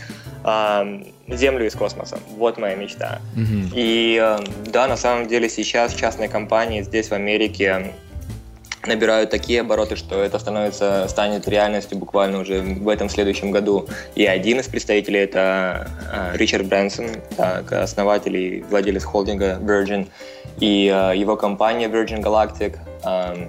а, 0.43 0.87
Землю 1.27 1.67
из 1.67 1.75
космоса. 1.75 2.19
Вот 2.37 2.57
моя 2.57 2.75
мечта. 2.75 3.19
Mm-hmm. 3.35 3.71
И 3.75 4.17
а, 4.17 4.43
да, 4.65 4.87
на 4.87 4.97
самом 4.97 5.27
деле 5.27 5.49
сейчас 5.49 5.93
частные 5.93 6.29
компании 6.29 6.81
здесь 6.81 7.09
в 7.09 7.13
Америке 7.13 7.93
набирают 8.85 9.29
такие 9.29 9.61
обороты, 9.61 9.95
что 9.95 10.21
это 10.21 10.39
становится, 10.39 11.07
станет 11.09 11.47
реальностью 11.47 11.97
буквально 11.97 12.39
уже 12.39 12.61
в 12.61 12.87
этом 12.87 13.09
следующем 13.09 13.51
году. 13.51 13.87
И 14.15 14.25
один 14.25 14.59
из 14.59 14.67
представителей 14.67 15.21
это 15.21 15.89
э, 16.11 16.37
Ричард 16.37 16.67
Брэнсон, 16.67 17.07
основатель 17.71 18.37
и 18.37 18.61
владелец 18.69 19.03
холдинга 19.03 19.57
Virgin, 19.61 20.07
и 20.59 20.87
э, 20.93 21.17
его 21.17 21.35
компания 21.35 21.87
Virgin 21.87 22.21
Galactic. 22.21 22.77
Э, 23.03 23.47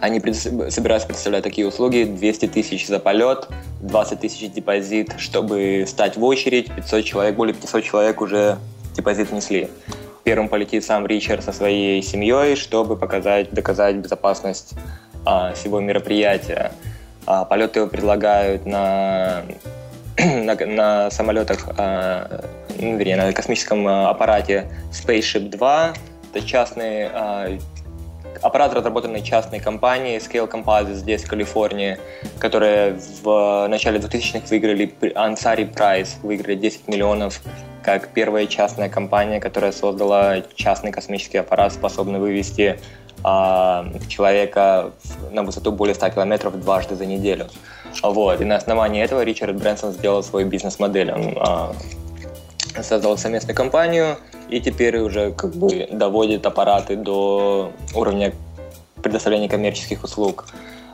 они 0.00 0.18
собираются 0.18 1.06
предоставлять 1.06 1.44
такие 1.44 1.64
услуги, 1.64 2.02
200 2.02 2.48
тысяч 2.48 2.88
за 2.88 2.98
полет, 2.98 3.46
20 3.82 4.18
тысяч 4.18 4.50
депозит, 4.50 5.14
чтобы 5.18 5.84
стать 5.86 6.16
в 6.16 6.24
очередь, 6.24 6.74
500 6.74 7.04
человек, 7.04 7.36
более 7.36 7.54
500 7.54 7.84
человек 7.84 8.20
уже 8.20 8.58
депозит 8.96 9.30
внесли. 9.30 9.68
Первым 10.24 10.48
полетит 10.48 10.84
сам 10.84 11.06
Ричард 11.06 11.42
со 11.42 11.52
своей 11.52 12.02
семьей, 12.02 12.56
чтобы 12.56 12.96
показать, 12.96 13.50
доказать 13.50 13.96
безопасность 13.96 14.74
а, 15.24 15.52
всего 15.54 15.80
мероприятия. 15.80 16.72
А, 17.26 17.44
полеты 17.44 17.80
его 17.80 17.88
предлагают 17.88 18.64
на, 18.66 19.42
на, 20.18 20.54
на 20.54 21.10
самолетах, 21.10 21.68
а, 21.76 22.44
ну, 22.78 22.96
вернее, 22.96 23.16
на 23.16 23.32
космическом 23.32 23.86
а, 23.86 24.10
аппарате 24.10 24.68
Spaceship 24.92 25.48
2. 25.50 25.94
Это 26.32 26.46
частный 26.46 27.06
а, 27.06 27.58
аппарат, 28.42 28.74
разработанный 28.74 29.22
частной 29.22 29.60
компанией 29.60 30.18
Scale 30.18 30.50
Composites 30.50 30.94
здесь, 30.94 31.24
в 31.24 31.28
Калифорнии, 31.28 31.98
которые 32.38 32.98
в 33.22 33.66
начале 33.68 33.98
2000-х 33.98 34.46
выиграли 34.50 34.92
Ansari 35.14 35.72
Prize, 35.72 36.10
выиграли 36.22 36.56
10 36.56 36.88
миллионов 36.88 37.40
как 37.82 38.08
первая 38.08 38.46
частная 38.46 38.88
компания, 38.88 39.40
которая 39.40 39.72
создала 39.72 40.40
частный 40.54 40.92
космический 40.92 41.38
аппарат, 41.38 41.72
способный 41.72 42.20
вывести 42.20 42.78
э, 43.24 43.98
человека 44.08 44.92
на 45.30 45.42
высоту 45.42 45.72
более 45.72 45.94
100 45.94 46.10
километров 46.10 46.58
дважды 46.60 46.94
за 46.94 47.06
неделю. 47.06 47.48
Вот. 48.02 48.40
И 48.40 48.44
на 48.44 48.56
основании 48.56 49.02
этого 49.02 49.22
Ричард 49.22 49.56
Брэнсон 49.56 49.92
сделал 49.92 50.22
свою 50.22 50.46
бизнес-модель. 50.48 51.12
Он 51.12 51.36
э, 52.76 52.82
создал 52.82 53.18
совместную 53.18 53.56
компанию 53.56 54.16
и 54.48 54.60
теперь 54.60 54.98
уже 54.98 55.32
как 55.32 55.54
бы 55.54 55.88
доводит 55.90 56.46
аппараты 56.46 56.96
до 56.96 57.72
уровня 57.94 58.32
предоставления 59.02 59.48
коммерческих 59.48 60.04
услуг. 60.04 60.46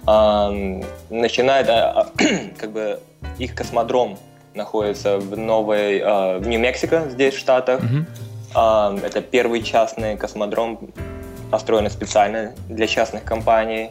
Э, 0.06 0.82
начинает 1.10 1.66
как 2.58 2.70
бы 2.72 3.00
их 3.38 3.54
космодром 3.54 4.18
находится 4.54 5.18
в 5.18 5.36
Новой, 5.36 5.98
э, 5.98 6.38
в 6.38 6.46
Нью-Мексико, 6.46 7.06
здесь, 7.08 7.34
в 7.34 7.38
Штатах. 7.38 7.80
Mm-hmm. 7.80 8.98
Э, 9.02 9.06
это 9.06 9.20
первый 9.20 9.62
частный 9.62 10.16
космодром, 10.16 10.90
построенный 11.50 11.90
специально 11.90 12.54
для 12.68 12.86
частных 12.86 13.24
компаний. 13.24 13.90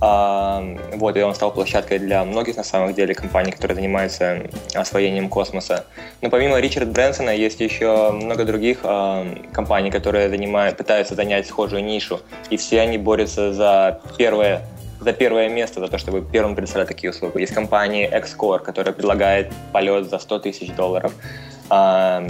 Э, 0.00 0.76
вот, 0.94 1.16
и 1.16 1.22
он 1.22 1.34
стал 1.34 1.52
площадкой 1.52 1.98
для 1.98 2.24
многих, 2.24 2.56
на 2.56 2.64
самом 2.64 2.94
деле, 2.94 3.14
компаний, 3.14 3.52
которые 3.52 3.76
занимаются 3.76 4.42
освоением 4.74 5.28
космоса. 5.28 5.84
Но 6.20 6.30
помимо 6.30 6.58
Ричарда 6.58 6.90
Брэнсона 6.90 7.30
есть 7.30 7.60
еще 7.60 8.10
много 8.10 8.44
других 8.44 8.80
э, 8.82 9.36
компаний, 9.52 9.90
которые 9.90 10.28
занимают, 10.28 10.76
пытаются 10.76 11.14
занять 11.14 11.46
схожую 11.46 11.84
нишу. 11.84 12.20
И 12.50 12.56
все 12.56 12.80
они 12.80 12.98
борются 12.98 13.52
за 13.52 14.00
первое 14.18 14.62
за 15.02 15.12
первое 15.12 15.48
место, 15.48 15.80
за 15.80 15.88
то, 15.88 15.98
чтобы 15.98 16.22
первым 16.22 16.54
предоставлять 16.54 16.88
такие 16.88 17.10
услуги. 17.10 17.40
Есть 17.40 17.54
компания 17.54 18.08
Xcore, 18.10 18.60
которая 18.60 18.94
предлагает 18.94 19.52
полет 19.72 20.08
за 20.08 20.18
100 20.18 20.38
тысяч 20.40 20.74
долларов. 20.74 21.12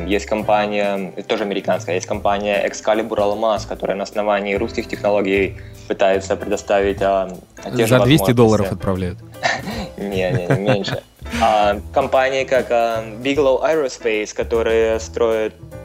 Есть 0.06 0.26
компания, 0.26 1.12
тоже 1.26 1.42
американская, 1.42 1.96
есть 1.96 2.06
компания 2.06 2.64
Excalibur 2.64 3.18
Almas, 3.18 3.66
которая 3.68 3.96
на 3.96 4.04
основании 4.04 4.54
русских 4.54 4.87
технологий 4.87 5.56
пытается 5.88 6.37
предоставить 6.37 7.02
а, 7.02 7.28
те 7.76 7.87
За 7.87 7.98
200 7.98 8.32
долларов 8.32 8.70
отправляют? 8.70 9.18
Не, 9.96 10.30
не, 10.30 10.46
не 10.46 10.61
меньше. 10.61 11.02
А, 11.40 11.80
компании 11.92 12.44
как 12.44 12.70
а, 12.70 13.04
Bigelow 13.22 13.62
Aerospace, 13.62 14.35
которые 14.35 15.00
строят 15.00 15.54
а, 15.61 15.81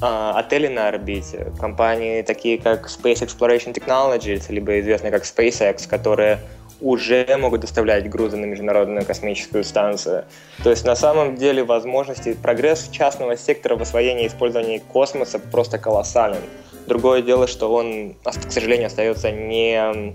отели 0.00 0.68
на 0.68 0.88
орбите, 0.88 1.52
компании 1.58 2.22
такие 2.22 2.58
как 2.58 2.86
Space 2.86 3.26
Exploration 3.26 3.72
Technologies, 3.74 4.44
либо 4.48 4.78
известные 4.80 5.10
как 5.10 5.24
SpaceX, 5.24 5.88
которые 5.88 6.40
уже 6.80 7.36
могут 7.38 7.62
доставлять 7.62 8.08
грузы 8.08 8.36
на 8.36 8.44
Международную 8.44 9.04
космическую 9.04 9.64
станцию. 9.64 10.24
То 10.62 10.70
есть 10.70 10.84
на 10.84 10.94
самом 10.94 11.36
деле 11.36 11.64
возможности, 11.64 12.34
прогресс 12.40 12.88
частного 12.92 13.36
сектора 13.36 13.76
в 13.76 13.82
освоении 13.82 14.24
и 14.24 14.26
использовании 14.28 14.78
космоса 14.78 15.38
просто 15.38 15.78
колоссален. 15.78 16.40
Другое 16.86 17.22
дело, 17.22 17.46
что 17.46 17.72
он, 17.72 18.14
к 18.24 18.52
сожалению, 18.52 18.86
остается 18.86 19.30
не, 19.30 20.14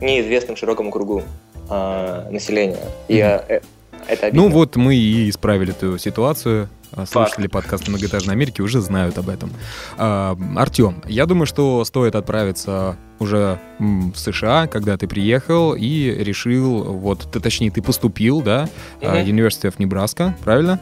неизвестным 0.00 0.56
широкому 0.56 0.90
кругу 0.90 1.22
э, 1.70 2.28
населения. 2.30 2.84
И 3.08 3.18
mm-hmm. 3.18 3.62
это 4.08 4.26
обидно. 4.26 4.48
Ну 4.48 4.54
вот 4.54 4.76
мы 4.76 4.96
и 4.96 5.30
исправили 5.30 5.70
эту 5.70 5.96
ситуацию. 5.98 6.68
А, 6.92 7.06
слушатели 7.06 7.46
подкаста 7.46 7.90
«Многоэтажной 7.90 8.34
Америки» 8.34 8.60
уже 8.60 8.80
знают 8.80 9.18
об 9.18 9.28
этом. 9.28 9.52
А, 9.96 10.36
Артем, 10.56 11.02
я 11.06 11.26
думаю, 11.26 11.46
что 11.46 11.84
стоит 11.84 12.14
отправиться 12.14 12.96
уже 13.18 13.58
в 13.78 14.16
США, 14.16 14.66
когда 14.66 14.96
ты 14.96 15.06
приехал 15.06 15.74
и 15.74 16.10
решил, 16.10 16.84
вот, 16.84 17.30
ты, 17.30 17.40
точнее, 17.40 17.70
ты 17.70 17.82
поступил, 17.82 18.40
да, 18.40 18.68
mm-hmm. 19.00 19.24
University 19.26 19.72
of 19.72 19.76
Nebraska, 19.76 20.32
правильно? 20.42 20.80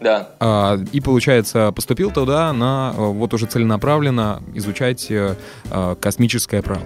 Да. 0.00 0.30
А, 0.40 0.78
и, 0.92 1.00
получается, 1.00 1.72
поступил 1.72 2.10
туда 2.10 2.52
на, 2.52 2.92
вот 2.92 3.32
уже 3.32 3.46
целенаправленно 3.46 4.42
изучать 4.54 5.06
а, 5.10 5.94
космическое 5.96 6.62
право. 6.62 6.82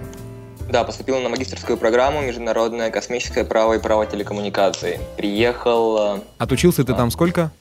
Да, 0.69 0.83
поступил 0.83 1.19
на 1.19 1.29
магистрскую 1.29 1.79
программу 1.79 2.21
«Международное 2.21 2.91
космическое 2.91 3.43
право 3.43 3.73
и 3.73 3.79
право 3.79 4.05
телекоммуникаций». 4.05 4.99
Приехал... 5.17 6.21
Отучился 6.37 6.83
ты 6.83 6.93
там 6.93 7.09
сколько? 7.09 7.51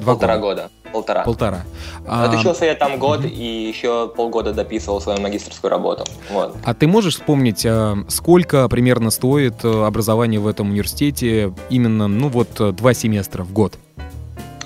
Два 0.00 0.14
Полтора 0.14 0.38
года. 0.38 0.62
года. 0.62 0.70
Полтора. 0.92 1.22
Полтора. 1.24 1.64
А... 2.06 2.24
Отучился 2.24 2.64
я 2.64 2.74
там 2.74 2.98
год 2.98 3.20
mm-hmm. 3.20 3.30
и 3.30 3.68
еще 3.68 4.08
полгода 4.08 4.52
дописывал 4.52 5.00
свою 5.00 5.20
магистрскую 5.20 5.70
работу. 5.70 6.04
Вот. 6.30 6.56
А 6.64 6.74
ты 6.74 6.86
можешь 6.86 7.14
вспомнить, 7.14 7.64
а, 7.66 7.96
сколько 8.08 8.68
примерно 8.68 9.10
стоит 9.10 9.64
э, 9.64 9.84
образование 9.84 10.40
в 10.40 10.46
этом 10.46 10.70
университете 10.70 11.52
именно, 11.68 12.08
ну 12.08 12.28
вот, 12.28 12.60
э, 12.60 12.72
два 12.72 12.94
семестра 12.94 13.44
в 13.44 13.52
год? 13.52 13.74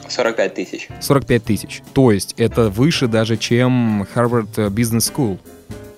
45 0.08 0.54
тысяч. 0.54 0.88
45 1.00 1.44
тысяч. 1.44 1.82
То 1.92 2.12
есть 2.12 2.34
это 2.36 2.70
выше 2.70 3.08
даже, 3.08 3.36
чем 3.36 4.06
Harvard 4.14 4.54
Business 4.54 5.12
School. 5.12 5.38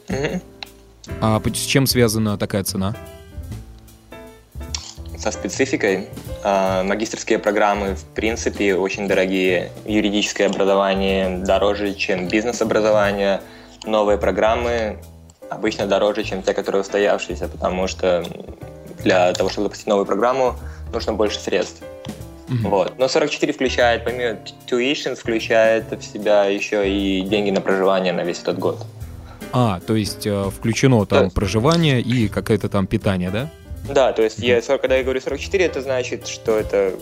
Mm-hmm. 0.08 0.40
А 1.20 1.40
с 1.44 1.58
чем 1.58 1.86
связана 1.86 2.36
такая 2.36 2.64
цена? 2.64 2.96
Со 5.26 5.32
спецификой. 5.32 6.06
А, 6.44 6.84
магистрские 6.84 7.40
программы, 7.40 7.96
в 7.96 8.04
принципе, 8.14 8.76
очень 8.76 9.08
дорогие. 9.08 9.72
Юридическое 9.84 10.46
образование 10.46 11.38
дороже, 11.38 11.94
чем 11.94 12.28
бизнес-образование. 12.28 13.40
Новые 13.84 14.18
программы 14.18 14.98
обычно 15.50 15.88
дороже, 15.88 16.22
чем 16.22 16.44
те, 16.44 16.54
которые 16.54 16.82
устоявшиеся, 16.82 17.48
потому 17.48 17.88
что 17.88 18.24
для 19.02 19.32
того, 19.32 19.48
чтобы 19.48 19.64
запустить 19.64 19.88
новую 19.88 20.06
программу, 20.06 20.54
нужно 20.92 21.14
больше 21.14 21.40
средств. 21.40 21.82
Угу. 22.48 22.68
Вот. 22.68 22.96
Но 22.96 23.08
44 23.08 23.52
включает, 23.52 24.04
помимо 24.04 24.38
tuition, 24.70 25.16
включает 25.16 25.90
в 25.90 26.02
себя 26.04 26.44
еще 26.44 26.88
и 26.88 27.22
деньги 27.22 27.50
на 27.50 27.60
проживание 27.60 28.12
на 28.12 28.22
весь 28.22 28.38
этот 28.42 28.60
год. 28.60 28.86
А, 29.52 29.80
то 29.80 29.96
есть 29.96 30.24
э, 30.24 30.50
включено 30.56 31.04
там 31.04 31.24
есть... 31.24 31.34
проживание 31.34 32.00
и 32.00 32.28
какое-то 32.28 32.68
там 32.68 32.86
питание, 32.86 33.30
да? 33.30 33.50
Да, 33.88 34.12
то 34.12 34.22
есть 34.22 34.38
я, 34.38 34.60
когда 34.60 34.96
я 34.96 35.02
говорю 35.02 35.20
44, 35.20 35.64
это 35.64 35.82
значит, 35.82 36.26
что 36.26 36.58
это 36.58 36.94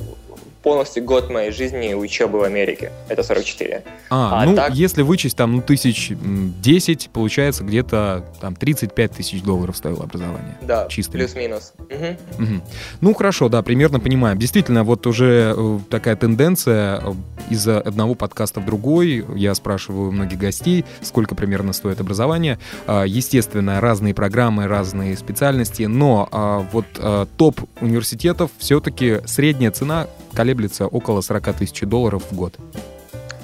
полностью 0.64 1.04
год 1.04 1.30
моей 1.30 1.52
жизни 1.52 1.92
учебы 1.92 2.40
в 2.40 2.42
Америке. 2.42 2.90
Это 3.08 3.22
44. 3.22 3.84
А, 4.08 4.42
а 4.42 4.46
ну, 4.46 4.56
так... 4.56 4.74
если 4.74 5.02
вычесть 5.02 5.36
там, 5.36 5.56
ну, 5.56 5.62
тысяч 5.62 6.10
10, 6.10 7.10
получается 7.12 7.64
где-то 7.64 8.24
там 8.40 8.56
35 8.56 9.12
тысяч 9.12 9.42
долларов 9.42 9.76
стоило 9.76 10.04
образование. 10.04 10.56
Да, 10.62 10.86
чисто. 10.88 11.12
плюс-минус. 11.12 11.74
Угу. 11.78 12.42
Угу. 12.42 12.62
Ну, 13.02 13.14
хорошо, 13.14 13.50
да, 13.50 13.62
примерно 13.62 14.00
понимаем. 14.00 14.38
Действительно, 14.38 14.84
вот 14.84 15.06
уже 15.06 15.54
э, 15.54 15.78
такая 15.90 16.16
тенденция 16.16 16.98
э, 17.04 17.12
из 17.50 17.68
одного 17.68 18.14
подкаста 18.14 18.60
в 18.60 18.64
другой. 18.64 19.26
Я 19.36 19.54
спрашиваю 19.54 20.12
многих 20.12 20.38
гостей, 20.38 20.86
сколько 21.02 21.34
примерно 21.34 21.74
стоит 21.74 22.00
образование. 22.00 22.58
А, 22.86 23.04
естественно, 23.04 23.82
разные 23.82 24.14
программы, 24.14 24.66
разные 24.66 25.14
специальности, 25.18 25.82
но 25.82 26.26
а, 26.32 26.66
вот 26.72 26.86
а, 26.96 27.26
топ 27.36 27.60
университетов 27.82 28.50
все-таки 28.56 29.20
средняя 29.26 29.70
цена 29.70 30.06
колеблется 30.34 30.86
около 30.86 31.20
40 31.20 31.56
тысяч 31.56 31.80
долларов 31.82 32.24
в 32.30 32.34
год. 32.34 32.54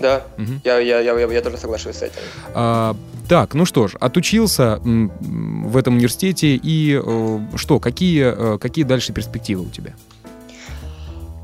Да, 0.00 0.22
угу. 0.38 0.52
я, 0.64 0.78
я, 0.78 1.00
я, 1.00 1.12
я, 1.12 1.40
тоже 1.42 1.58
соглашусь 1.58 1.96
с 1.96 2.02
этим. 2.02 2.20
А, 2.54 2.96
так, 3.28 3.54
ну 3.54 3.66
что 3.66 3.86
ж, 3.86 3.94
отучился 4.00 4.80
в 4.82 5.76
этом 5.76 5.96
университете 5.96 6.56
и 6.56 7.00
э, 7.02 7.38
что, 7.56 7.78
какие, 7.80 8.54
э, 8.54 8.58
какие 8.58 8.84
дальше 8.84 9.12
перспективы 9.12 9.62
у 9.62 9.68
тебя? 9.68 9.94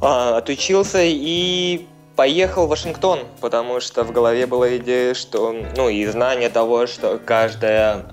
А, 0.00 0.38
отучился 0.38 1.00
и 1.02 1.86
поехал 2.16 2.66
в 2.66 2.70
Вашингтон, 2.70 3.20
потому 3.40 3.80
что 3.80 4.04
в 4.04 4.12
голове 4.12 4.46
была 4.46 4.76
идея, 4.78 5.12
что, 5.14 5.54
ну 5.76 5.90
и 5.90 6.06
знание 6.06 6.48
того, 6.48 6.86
что 6.86 7.20
каждое 7.24 8.06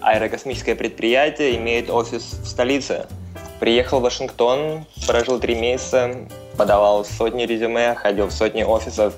аэрокосмическое 0.00 0.74
предприятие 0.74 1.56
имеет 1.56 1.90
офис 1.90 2.22
в 2.42 2.46
столице. 2.46 3.06
Приехал 3.58 4.00
в 4.00 4.02
Вашингтон, 4.02 4.84
прожил 5.06 5.40
три 5.40 5.54
месяца, 5.56 6.28
подавал 6.58 7.04
сотни 7.04 7.44
резюме, 7.44 7.94
ходил 7.94 8.26
в 8.26 8.32
сотни 8.32 8.64
офисов. 8.64 9.14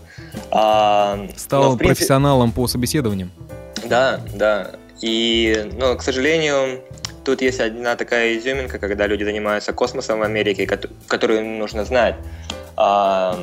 А, 0.51 1.27
Стал 1.37 1.63
но, 1.63 1.77
принципе... 1.77 1.97
профессионалом 1.97 2.53
по 2.53 2.69
собеседованиям? 2.69 3.33
Да, 3.85 4.21
да. 4.35 4.73
И, 5.01 5.71
ну, 5.79 5.97
к 5.97 6.03
сожалению, 6.03 6.83
тут 7.25 7.41
есть 7.41 7.59
одна 7.59 7.97
такая 7.97 8.37
изюминка, 8.37 8.79
когда 8.79 9.07
люди 9.07 9.25
занимаются 9.25 9.73
космосом 9.73 10.21
в 10.21 10.23
Америке, 10.23 10.69
которую 11.09 11.45
нужно 11.45 11.85
знать. 11.85 12.15
А, 12.77 13.37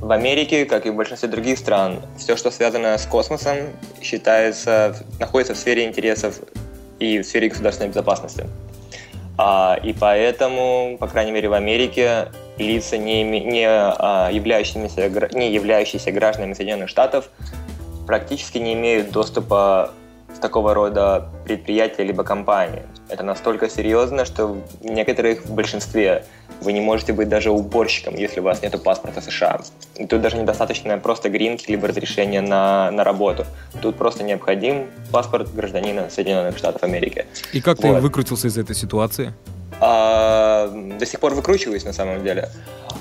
в 0.00 0.12
Америке, 0.12 0.64
как 0.66 0.86
и 0.86 0.90
в 0.90 0.94
большинстве 0.94 1.28
других 1.28 1.58
стран, 1.58 2.02
все, 2.18 2.36
что 2.36 2.50
связано 2.50 2.96
с 2.98 3.06
космосом, 3.06 3.56
считается, 4.02 4.94
находится 5.18 5.54
в 5.54 5.56
сфере 5.56 5.84
интересов 5.84 6.40
и 7.00 7.18
в 7.18 7.24
сфере 7.24 7.48
государственной 7.48 7.88
безопасности. 7.88 8.46
А, 9.38 9.78
и 9.80 9.92
поэтому, 9.92 10.96
по 10.98 11.06
крайней 11.06 11.30
мере, 11.30 11.48
в 11.48 11.52
Америке 11.52 12.28
лица, 12.58 12.98
не, 12.98 13.22
не, 13.22 13.66
а, 13.68 14.30
являющиеся, 14.32 15.08
не 15.32 15.52
являющиеся 15.52 16.10
гражданами 16.10 16.54
Соединенных 16.54 16.88
Штатов, 16.88 17.30
практически 18.06 18.58
не 18.58 18.72
имеют 18.72 19.12
доступа 19.12 19.92
в 20.28 20.40
такого 20.40 20.74
рода 20.74 21.28
предприятия 21.44 22.02
либо 22.02 22.24
компании. 22.24 22.82
Это 23.08 23.22
настолько 23.22 23.70
серьезно, 23.70 24.24
что 24.24 24.48
в 24.48 24.84
некоторых, 24.84 25.46
в 25.46 25.54
большинстве, 25.54 26.24
вы 26.60 26.72
не 26.72 26.80
можете 26.80 27.12
быть 27.12 27.28
даже 27.28 27.50
уборщиком, 27.50 28.14
если 28.16 28.40
у 28.40 28.42
вас 28.42 28.62
нет 28.62 28.80
паспорта 28.82 29.20
США. 29.20 29.60
И 29.96 30.06
тут 30.06 30.20
даже 30.20 30.36
недостаточно 30.36 30.98
просто 30.98 31.28
гринки 31.28 31.70
либо 31.70 31.88
разрешения 31.88 32.40
на, 32.40 32.90
на 32.90 33.04
работу. 33.04 33.46
Тут 33.80 33.96
просто 33.96 34.24
необходим 34.24 34.86
паспорт 35.12 35.54
гражданина 35.54 36.10
Соединенных 36.10 36.58
Штатов 36.58 36.82
Америки. 36.82 37.26
И 37.52 37.60
как 37.60 37.78
вот. 37.82 37.94
ты 37.94 38.00
выкрутился 38.00 38.48
из 38.48 38.58
этой 38.58 38.74
ситуации? 38.74 39.32
А, 39.80 40.68
до 40.98 41.06
сих 41.06 41.20
пор 41.20 41.34
выкручиваюсь 41.34 41.84
на 41.84 41.92
самом 41.92 42.24
деле. 42.24 42.48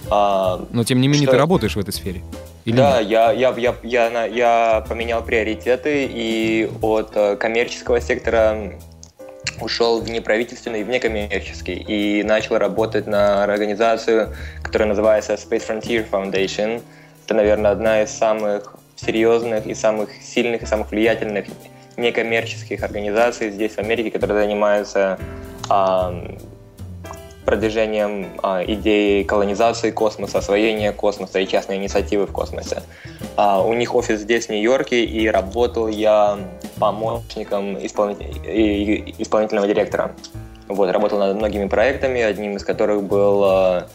А, 0.09 0.63
Но 0.71 0.83
тем 0.83 1.01
не 1.01 1.07
менее 1.07 1.25
что... 1.25 1.31
ты 1.31 1.37
работаешь 1.37 1.75
в 1.75 1.79
этой 1.79 1.91
сфере. 1.93 2.21
Или 2.65 2.75
да, 2.75 2.99
я, 2.99 3.31
я, 3.31 3.53
я, 3.57 3.75
я, 3.83 4.25
я 4.25 4.85
поменял 4.87 5.23
приоритеты 5.23 6.05
и 6.05 6.69
от 6.81 7.11
э, 7.15 7.37
коммерческого 7.37 8.01
сектора 8.01 8.73
ушел 9.61 10.01
в 10.01 10.09
неправительственный, 10.09 10.83
в 10.83 10.89
некоммерческий 10.89 11.75
и 11.75 12.23
начал 12.23 12.57
работать 12.57 13.07
на 13.07 13.43
организацию, 13.43 14.33
которая 14.63 14.89
называется 14.89 15.33
Space 15.33 15.67
Frontier 15.67 16.05
Foundation. 16.09 16.81
Это, 17.25 17.33
наверное, 17.33 17.71
одна 17.71 18.03
из 18.03 18.11
самых 18.11 18.75
серьезных 18.95 19.65
и 19.65 19.73
самых 19.73 20.09
сильных 20.21 20.63
и 20.63 20.65
самых 20.65 20.91
влиятельных 20.91 21.45
некоммерческих 21.97 22.83
организаций 22.83 23.51
здесь, 23.51 23.73
в 23.73 23.79
Америке, 23.79 24.11
которые 24.11 24.43
занимаются 24.43 25.19
продвижением 27.47 28.27
а, 28.43 28.61
идеи 28.61 29.23
колонизации 29.23 29.91
космоса, 29.91 30.39
освоения 30.39 30.91
космоса 30.91 31.39
и 31.39 31.47
частной 31.47 31.77
инициативы 31.77 32.27
в 32.27 32.33
космосе. 32.33 32.83
А, 33.37 33.63
у 33.63 33.73
них 33.73 33.95
офис 33.95 34.19
здесь, 34.19 34.47
в 34.47 34.49
Нью-Йорке, 34.49 35.05
и 35.05 35.29
работал 35.29 35.87
я 35.87 36.37
помощником 36.77 37.77
исполнитель... 37.85 39.13
исполнительного 39.17 39.65
директора. 39.65 40.13
Вот, 40.67 40.91
работал 40.91 41.19
над 41.19 41.37
многими 41.37 41.69
проектами, 41.69 42.21
одним 42.21 42.57
из 42.57 42.65
которых 42.65 43.03
был 43.03 43.45
а, 43.45 43.87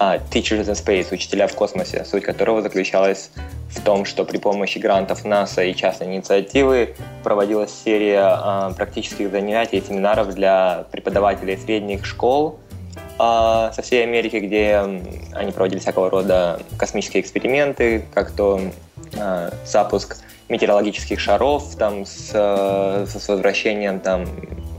а, 0.00 0.16
Teachers 0.18 0.66
in 0.66 0.74
Space, 0.74 1.14
учителя 1.14 1.46
в 1.46 1.54
космосе, 1.54 2.04
суть 2.04 2.24
которого 2.24 2.60
заключалась 2.60 3.30
в 3.70 3.80
том, 3.82 4.04
что 4.04 4.24
при 4.24 4.38
помощи 4.38 4.78
грантов 4.78 5.24
НАСА 5.24 5.62
и 5.62 5.76
частной 5.76 6.08
инициативы 6.08 6.96
проводилась 7.22 7.70
серия 7.72 8.24
а, 8.24 8.72
практических 8.72 9.30
занятий 9.30 9.76
и 9.76 9.80
семинаров 9.80 10.34
для 10.34 10.86
преподавателей 10.90 11.56
средних 11.56 12.04
школ 12.04 12.58
со 13.18 13.82
всей 13.82 14.02
Америки, 14.02 14.36
где 14.36 14.76
они 15.32 15.52
проводили 15.52 15.78
всякого 15.78 16.10
рода 16.10 16.60
космические 16.78 17.22
эксперименты, 17.22 18.04
как 18.12 18.30
то 18.30 18.60
а, 19.18 19.50
запуск 19.64 20.18
метеорологических 20.48 21.18
шаров 21.18 21.74
там 21.76 22.04
с, 22.04 22.30
с 22.30 23.28
возвращением 23.28 24.00
там 24.00 24.26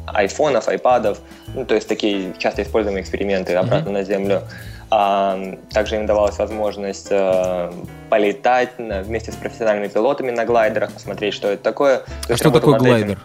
айфонов, 0.06 0.68
айпадов, 0.68 1.20
ну, 1.54 1.66
то 1.66 1.76
есть 1.76 1.88
такие 1.88 2.34
часто 2.38 2.64
используемые 2.64 3.02
эксперименты 3.02 3.54
обратно 3.56 3.90
mm-hmm. 3.90 3.94
на 3.94 4.04
Землю. 4.04 4.42
А, 4.90 5.38
также 5.72 5.98
им 5.98 6.06
давалась 6.06 6.38
возможность 6.38 7.10
а, 7.12 7.74
полетать 8.10 8.80
на, 8.80 9.02
вместе 9.02 9.34
с 9.34 9.36
профессиональными 9.36 9.90
пилотами 9.90 10.32
на 10.32 10.46
глайдерах, 10.46 10.94
посмотреть, 10.94 11.34
что 11.34 11.50
это 11.50 11.62
такое. 11.62 12.04
А 12.30 12.38
что 12.38 12.52
такое 12.52 12.78
глайдер? 12.78 13.12
Этим. 13.12 13.20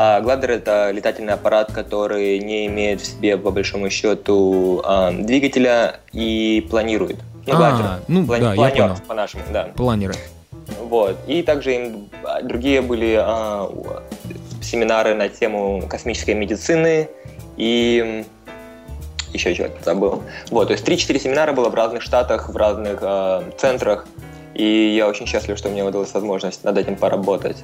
А 0.00 0.20
гладер 0.20 0.52
это 0.52 0.92
летательный 0.92 1.32
аппарат, 1.32 1.72
который 1.72 2.38
не 2.38 2.66
имеет 2.66 3.00
в 3.00 3.04
себе, 3.04 3.36
по 3.36 3.50
большому 3.50 3.90
счету, 3.90 4.80
а, 4.84 5.10
двигателя 5.10 5.96
и 6.12 6.64
планирует. 6.70 7.16
Ну, 7.46 7.54
а, 7.56 7.98
ну 8.06 8.22
Плани- 8.22 8.40
да, 8.40 8.52
планер, 8.54 8.76
я 8.76 8.82
понял. 8.84 8.96
по-нашему, 9.08 9.42
да. 9.52 9.70
Планеры. 9.74 10.14
Вот. 10.84 11.16
И 11.26 11.42
также 11.42 11.74
им 11.74 12.08
другие 12.44 12.80
были 12.80 13.18
а, 13.18 13.68
семинары 14.62 15.14
на 15.14 15.28
тему 15.28 15.82
космической 15.90 16.34
медицины 16.34 17.08
и 17.56 18.24
еще 19.32 19.52
чего-то 19.52 19.82
забыл. 19.84 20.22
Вот, 20.50 20.68
то 20.68 20.74
есть 20.74 20.86
3-4 20.86 21.18
семинара 21.18 21.52
было 21.52 21.70
в 21.70 21.74
разных 21.74 22.02
штатах, 22.02 22.48
в 22.48 22.56
разных 22.56 23.00
э, 23.02 23.42
центрах, 23.58 24.06
и 24.54 24.94
я 24.96 25.08
очень 25.08 25.26
счастлив, 25.26 25.58
что 25.58 25.68
мне 25.68 25.84
удалась 25.84 26.14
возможность 26.14 26.64
над 26.64 26.78
этим 26.78 26.96
поработать. 26.96 27.56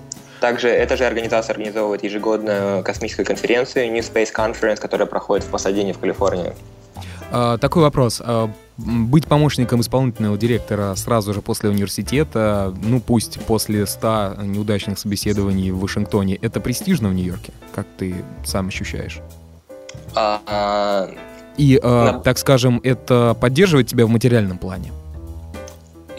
Также 0.44 0.68
эта 0.68 0.98
же 0.98 1.06
организация 1.06 1.54
организовывает 1.54 2.04
ежегодную 2.04 2.82
космическую 2.82 3.24
конференцию 3.24 3.90
New 3.90 4.02
Space 4.02 4.28
Conference, 4.30 4.76
которая 4.76 5.06
проходит 5.06 5.42
в 5.42 5.48
Пасадине 5.48 5.94
в 5.94 5.98
Калифорнии. 5.98 6.52
А, 7.32 7.56
такой 7.56 7.82
вопрос. 7.82 8.20
А, 8.22 8.50
быть 8.76 9.26
помощником 9.26 9.80
исполнительного 9.80 10.36
директора 10.36 10.94
сразу 10.96 11.32
же 11.32 11.40
после 11.40 11.70
университета, 11.70 12.74
ну 12.82 13.00
пусть 13.00 13.40
после 13.46 13.86
100 13.86 14.34
неудачных 14.42 14.98
собеседований 14.98 15.70
в 15.70 15.78
Вашингтоне, 15.78 16.36
это 16.36 16.60
престижно 16.60 17.08
в 17.08 17.14
Нью-Йорке? 17.14 17.54
Как 17.74 17.86
ты 17.96 18.14
сам 18.44 18.68
ощущаешь? 18.68 19.20
А, 20.14 20.42
а... 20.46 21.10
И, 21.56 21.80
а, 21.82 22.12
на... 22.12 22.18
так 22.20 22.36
скажем, 22.36 22.82
это 22.84 23.34
поддерживает 23.40 23.86
тебя 23.86 24.04
в 24.04 24.10
материальном 24.10 24.58
плане? 24.58 24.92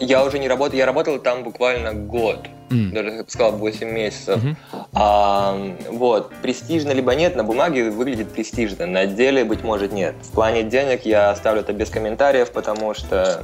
Я 0.00 0.24
уже 0.24 0.40
не 0.40 0.48
работаю, 0.48 0.78
я 0.78 0.86
работал 0.86 1.20
там 1.20 1.44
буквально 1.44 1.94
год, 1.94 2.48
mm. 2.70 2.92
даже, 2.92 3.10
я 3.10 3.22
бы 3.22 3.30
сказал, 3.30 3.52
8 3.52 3.90
месяцев. 3.90 4.42
Mm-hmm. 4.42 4.56
А, 4.94 5.76
вот, 5.90 6.32
престижно 6.42 6.92
либо 6.92 7.14
нет, 7.14 7.36
на 7.36 7.44
бумаге 7.44 7.90
выглядит 7.90 8.32
престижно, 8.32 8.86
на 8.86 9.06
деле, 9.06 9.44
быть 9.44 9.62
может, 9.62 9.92
нет. 9.92 10.14
В 10.22 10.32
плане 10.32 10.62
денег 10.62 11.04
я 11.04 11.30
оставлю 11.30 11.60
это 11.60 11.72
без 11.72 11.90
комментариев, 11.90 12.50
потому 12.52 12.94
что... 12.94 13.42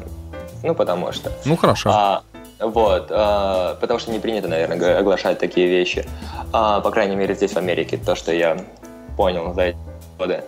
Ну, 0.63 0.75
потому 0.75 1.13
что. 1.13 1.33
Ну, 1.45 1.57
хорошо. 1.57 1.91
А, 1.93 2.23
вот, 2.61 3.09
а, 3.11 3.77
потому 3.81 3.99
что 3.99 4.13
не 4.13 4.21
принято, 4.21 4.49
наверное, 4.49 4.99
оглашать 4.99 5.39
такие 5.39 5.67
вещи. 5.67 6.07
А, 6.53 6.81
по 6.81 6.91
крайней 6.91 7.17
мере, 7.17 7.35
здесь, 7.35 7.53
в 7.53 7.57
Америке, 7.57 7.99
то, 7.99 8.15
что 8.15 8.33
я 8.33 8.57
понял 9.17 9.53
за 9.55 9.63
эти 9.63 9.79
годы. 10.19 10.45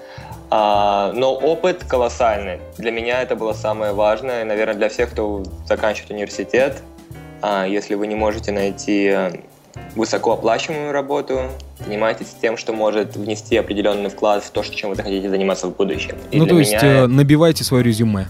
А, 0.50 1.10
но 1.12 1.34
опыт 1.34 1.84
колоссальный. 1.84 2.60
Для 2.78 2.92
меня 2.92 3.22
это 3.22 3.34
было 3.34 3.52
самое 3.52 3.92
важное, 3.92 4.44
наверное, 4.44 4.74
для 4.74 4.88
всех, 4.88 5.10
кто 5.10 5.42
заканчивает 5.66 6.12
университет. 6.12 6.82
А, 7.46 7.66
если 7.66 7.94
вы 7.94 8.06
не 8.06 8.14
можете 8.14 8.52
найти 8.52 9.04
э, 9.04 9.30
высокооплачиваемую 9.96 10.92
работу, 10.92 11.42
занимайтесь 11.78 12.28
тем, 12.40 12.56
что 12.56 12.72
может 12.72 13.16
внести 13.16 13.58
определенный 13.58 14.08
вклад 14.08 14.42
в 14.42 14.48
то, 14.48 14.62
чем 14.62 14.88
вы 14.88 14.96
захотите 14.96 15.28
заниматься 15.28 15.66
в 15.66 15.76
будущем. 15.76 16.16
И 16.30 16.38
ну, 16.38 16.46
то 16.46 16.58
есть 16.58 16.72
меня... 16.72 17.02
Э, 17.02 17.06
набивайте 17.06 17.62
свое 17.62 17.84
резюме. 17.84 18.28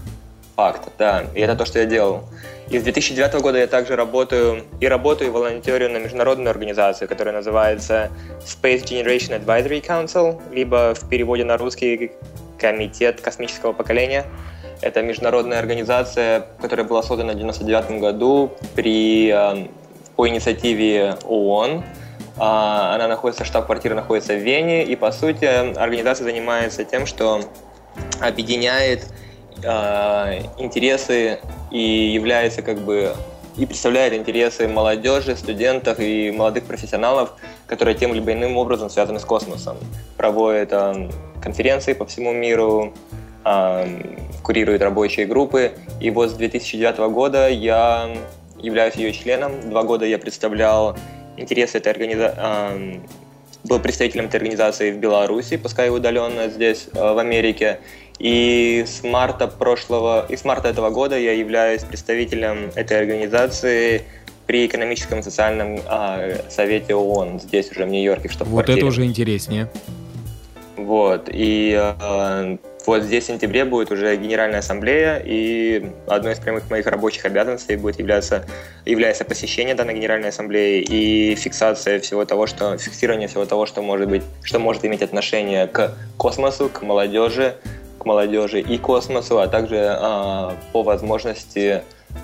Факт, 0.57 0.89
да. 0.99 1.23
И 1.33 1.39
это 1.39 1.55
то, 1.55 1.63
что 1.63 1.79
я 1.79 1.85
делал. 1.85 2.25
И 2.69 2.77
с 2.77 2.83
2009 2.83 3.35
года 3.39 3.57
я 3.57 3.67
также 3.67 3.95
работаю 3.95 4.63
и 4.81 4.85
работаю 4.85 5.29
и 5.29 5.31
волонтерю 5.31 5.89
на 5.91 5.97
международную 5.99 6.49
организацию, 6.49 7.07
которая 7.07 7.33
называется 7.33 8.11
Space 8.45 8.83
Generation 8.83 9.41
Advisory 9.41 9.81
Council, 9.81 10.41
либо 10.51 10.93
в 10.93 11.07
переводе 11.07 11.45
на 11.45 11.55
русский 11.55 12.11
Комитет 12.59 13.21
космического 13.21 13.71
поколения. 13.71 14.25
Это 14.81 15.01
международная 15.01 15.59
организация, 15.59 16.45
которая 16.61 16.85
была 16.85 17.01
создана 17.01 17.33
в 17.33 17.35
1999 17.35 17.99
году 17.99 18.51
при, 18.75 19.29
э, 19.29 19.67
по 20.15 20.27
инициативе 20.27 21.17
ООН. 21.25 21.83
А, 22.37 22.95
она 22.95 23.07
находится, 23.07 23.45
штаб-квартира 23.45 23.95
находится 23.95 24.33
в 24.33 24.39
Вене, 24.39 24.83
и 24.83 24.95
по 24.95 25.11
сути 25.11 25.45
организация 25.45 26.25
занимается 26.25 26.83
тем, 26.83 27.05
что 27.05 27.41
объединяет 28.19 29.07
э, 29.63 30.41
интересы 30.57 31.39
и 31.71 31.79
является 31.79 32.61
как 32.61 32.79
бы 32.79 33.15
и 33.57 33.65
представляет 33.65 34.13
интересы 34.13 34.67
молодежи, 34.67 35.35
студентов 35.37 35.99
и 35.99 36.29
молодых 36.31 36.65
профессионалов, 36.65 37.31
которые 37.67 37.95
тем 37.95 38.13
либо 38.13 38.33
иным 38.33 38.57
образом 38.57 38.89
связаны 38.89 39.19
с 39.19 39.25
космосом. 39.25 39.77
Проводит 40.17 40.69
э, 40.73 41.09
конференции 41.41 41.93
по 41.93 42.05
всему 42.05 42.33
миру, 42.33 42.93
курирует 44.41 44.81
рабочие 44.81 45.27
группы. 45.27 45.73
И 46.01 46.09
вот 46.09 46.31
с 46.31 46.33
2009 46.33 46.97
года 47.11 47.47
я 47.47 48.09
являюсь 48.59 48.95
ее 48.95 49.13
членом. 49.13 49.69
Два 49.69 49.83
года 49.83 50.05
я 50.05 50.17
представлял 50.17 50.97
интересы 51.37 51.77
этой 51.77 51.91
организации, 51.91 53.01
был 53.63 53.79
представителем 53.79 54.25
этой 54.25 54.37
организации 54.37 54.91
в 54.91 54.97
Беларуси, 54.97 55.57
пускай 55.57 55.89
удаленно 55.89 56.47
здесь, 56.49 56.87
э, 56.93 57.13
в 57.13 57.17
Америке. 57.17 57.79
И 58.19 58.85
с 58.87 59.03
марта 59.03 59.47
прошлого, 59.47 60.25
и 60.29 60.37
с 60.37 60.45
марта 60.45 60.69
этого 60.69 60.89
года 60.89 61.17
я 61.17 61.33
являюсь 61.33 61.83
представителем 61.83 62.71
этой 62.75 62.97
организации 62.97 64.03
при 64.47 64.65
экономическом 64.67 65.19
и 65.19 65.23
социальном 65.23 65.79
а, 65.87 66.37
совете 66.49 66.95
ООН 66.95 67.41
здесь 67.41 67.71
уже 67.71 67.83
в 67.83 67.89
Нью-Йорке, 67.89 68.29
что 68.29 68.45
Вот 68.45 68.69
это 68.69 68.85
уже 68.85 69.03
интереснее. 69.03 69.67
Вот 70.77 71.27
и 71.29 71.73
а, 71.75 72.57
вот 72.87 73.03
здесь 73.03 73.25
в 73.25 73.27
сентябре 73.27 73.65
будет 73.65 73.91
уже 73.91 74.15
Генеральная 74.15 74.59
Ассамблея, 74.59 75.21
и 75.23 75.91
одной 76.07 76.33
из 76.33 76.39
прямых 76.39 76.69
моих 76.69 76.85
рабочих 76.87 77.25
обязанностей 77.25 77.75
будет 77.75 77.99
являться, 77.99 78.45
является 78.85 79.25
посещение 79.25 79.75
данной 79.75 79.95
Генеральной 79.95 80.29
Ассамблеи 80.29 80.81
и 80.81 81.35
фиксация 81.35 81.99
всего 81.99 82.25
того, 82.25 82.47
что, 82.47 82.77
фиксирование 82.77 83.27
всего 83.27 83.45
того, 83.45 83.65
что 83.65 83.81
может 83.81 84.07
быть, 84.09 84.23
что 84.43 84.59
может 84.59 84.85
иметь 84.85 85.01
отношение 85.01 85.67
к 85.67 85.93
космосу, 86.17 86.69
к 86.69 86.81
молодежи, 86.81 87.55
молодежи 88.05 88.61
и 88.61 88.77
космосу, 88.77 89.39
а 89.39 89.47
также 89.47 89.75
э, 89.77 90.51
по 90.71 90.83
возможности 90.83 91.81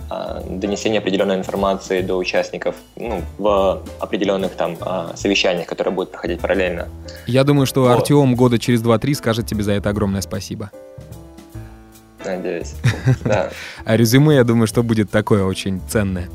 э, 0.10 0.42
донесения 0.50 1.00
определенной 1.00 1.36
информации 1.36 2.02
до 2.02 2.16
участников 2.16 2.76
ну, 2.96 3.22
в 3.38 3.82
определенных 4.00 4.52
там 4.54 4.78
э, 4.80 5.16
совещаниях, 5.16 5.68
которые 5.68 5.94
будут 5.94 6.12
проходить 6.12 6.40
параллельно. 6.40 6.88
Я 7.28 7.44
думаю, 7.44 7.66
что 7.66 7.82
вот. 7.82 7.92
Артем 7.92 8.36
года 8.36 8.60
через 8.60 8.82
2-3 8.82 9.14
скажет 9.16 9.48
тебе 9.48 9.64
за 9.64 9.74
это 9.74 9.90
огромное 9.90 10.22
спасибо. 10.22 10.72
Надеюсь, 12.26 12.76
да. 13.24 13.50
А 13.84 13.98
резюме, 13.98 14.36
я 14.36 14.44
думаю, 14.44 14.68
что 14.68 14.84
будет 14.84 15.10
такое 15.10 15.44
очень 15.44 15.82
ценное. 15.90 16.30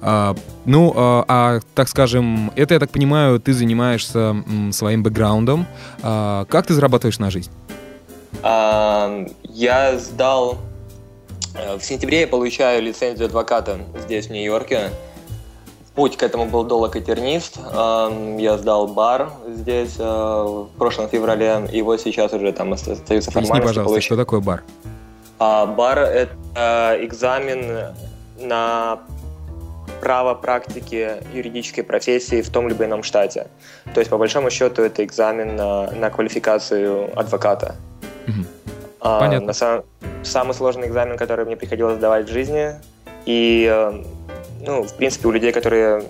А, 0.00 0.34
ну, 0.64 0.92
а, 0.96 1.24
а, 1.26 1.60
так 1.74 1.88
скажем, 1.88 2.52
это, 2.54 2.74
я 2.74 2.80
так 2.80 2.90
понимаю, 2.90 3.40
ты 3.40 3.52
занимаешься 3.52 4.18
м, 4.18 4.72
своим 4.72 5.02
бэкграундом. 5.02 5.66
А, 6.02 6.44
как 6.44 6.66
ты 6.66 6.74
зарабатываешь 6.74 7.18
на 7.18 7.30
жизнь? 7.30 7.50
Я 8.42 9.98
сдал... 9.98 10.58
Э, 11.58 11.76
в 11.76 11.84
сентябре 11.84 12.20
я 12.20 12.26
получаю 12.26 12.82
лицензию 12.82 13.26
адвоката 13.26 13.78
здесь, 14.04 14.28
в 14.28 14.30
Нью-Йорке. 14.30 14.90
Путь 15.94 16.16
к 16.16 16.22
этому 16.22 16.46
был 16.46 16.62
долг 16.62 16.94
и 16.94 17.00
тернист. 17.00 17.58
Я 17.58 18.56
сдал 18.58 18.86
бар 18.86 19.32
здесь 19.48 19.96
э, 19.98 20.02
в 20.04 20.68
прошлом 20.78 21.08
феврале, 21.08 21.68
и 21.72 21.82
вот 21.82 22.00
сейчас 22.00 22.32
уже 22.32 22.52
там 22.52 22.72
остаются 22.72 23.32
формальности. 23.32 23.66
Пожалуйста, 23.66 23.82
получ... 23.82 24.04
что 24.04 24.16
такое 24.16 24.40
бар? 24.40 24.62
А, 25.40 25.66
бар— 25.66 25.98
это 25.98 26.98
экзамен 27.00 27.94
на 28.38 29.00
право 30.00 30.34
практики 30.34 31.16
юридической 31.34 31.82
профессии 31.82 32.42
в 32.42 32.50
том 32.50 32.68
либо 32.68 32.84
ином 32.84 33.02
штате. 33.02 33.48
То 33.92 34.00
есть, 34.00 34.10
по 34.10 34.18
большому 34.18 34.50
счету, 34.50 34.82
это 34.82 35.04
экзамен 35.04 35.56
на, 35.56 35.90
на 35.90 36.10
квалификацию 36.10 37.10
адвоката. 37.18 37.74
Угу. 38.28 38.46
А, 39.00 39.20
Понятно. 39.20 39.48
На 39.48 39.52
сам, 39.52 39.84
самый 40.22 40.54
сложный 40.54 40.88
экзамен, 40.88 41.16
который 41.16 41.44
мне 41.44 41.56
приходилось 41.56 41.96
сдавать 41.96 42.28
в 42.28 42.32
жизни. 42.32 42.74
И, 43.26 43.68
э, 43.70 44.04
ну, 44.60 44.82
в 44.82 44.94
принципе, 44.94 45.28
у 45.28 45.30
людей, 45.30 45.52
которые 45.52 46.04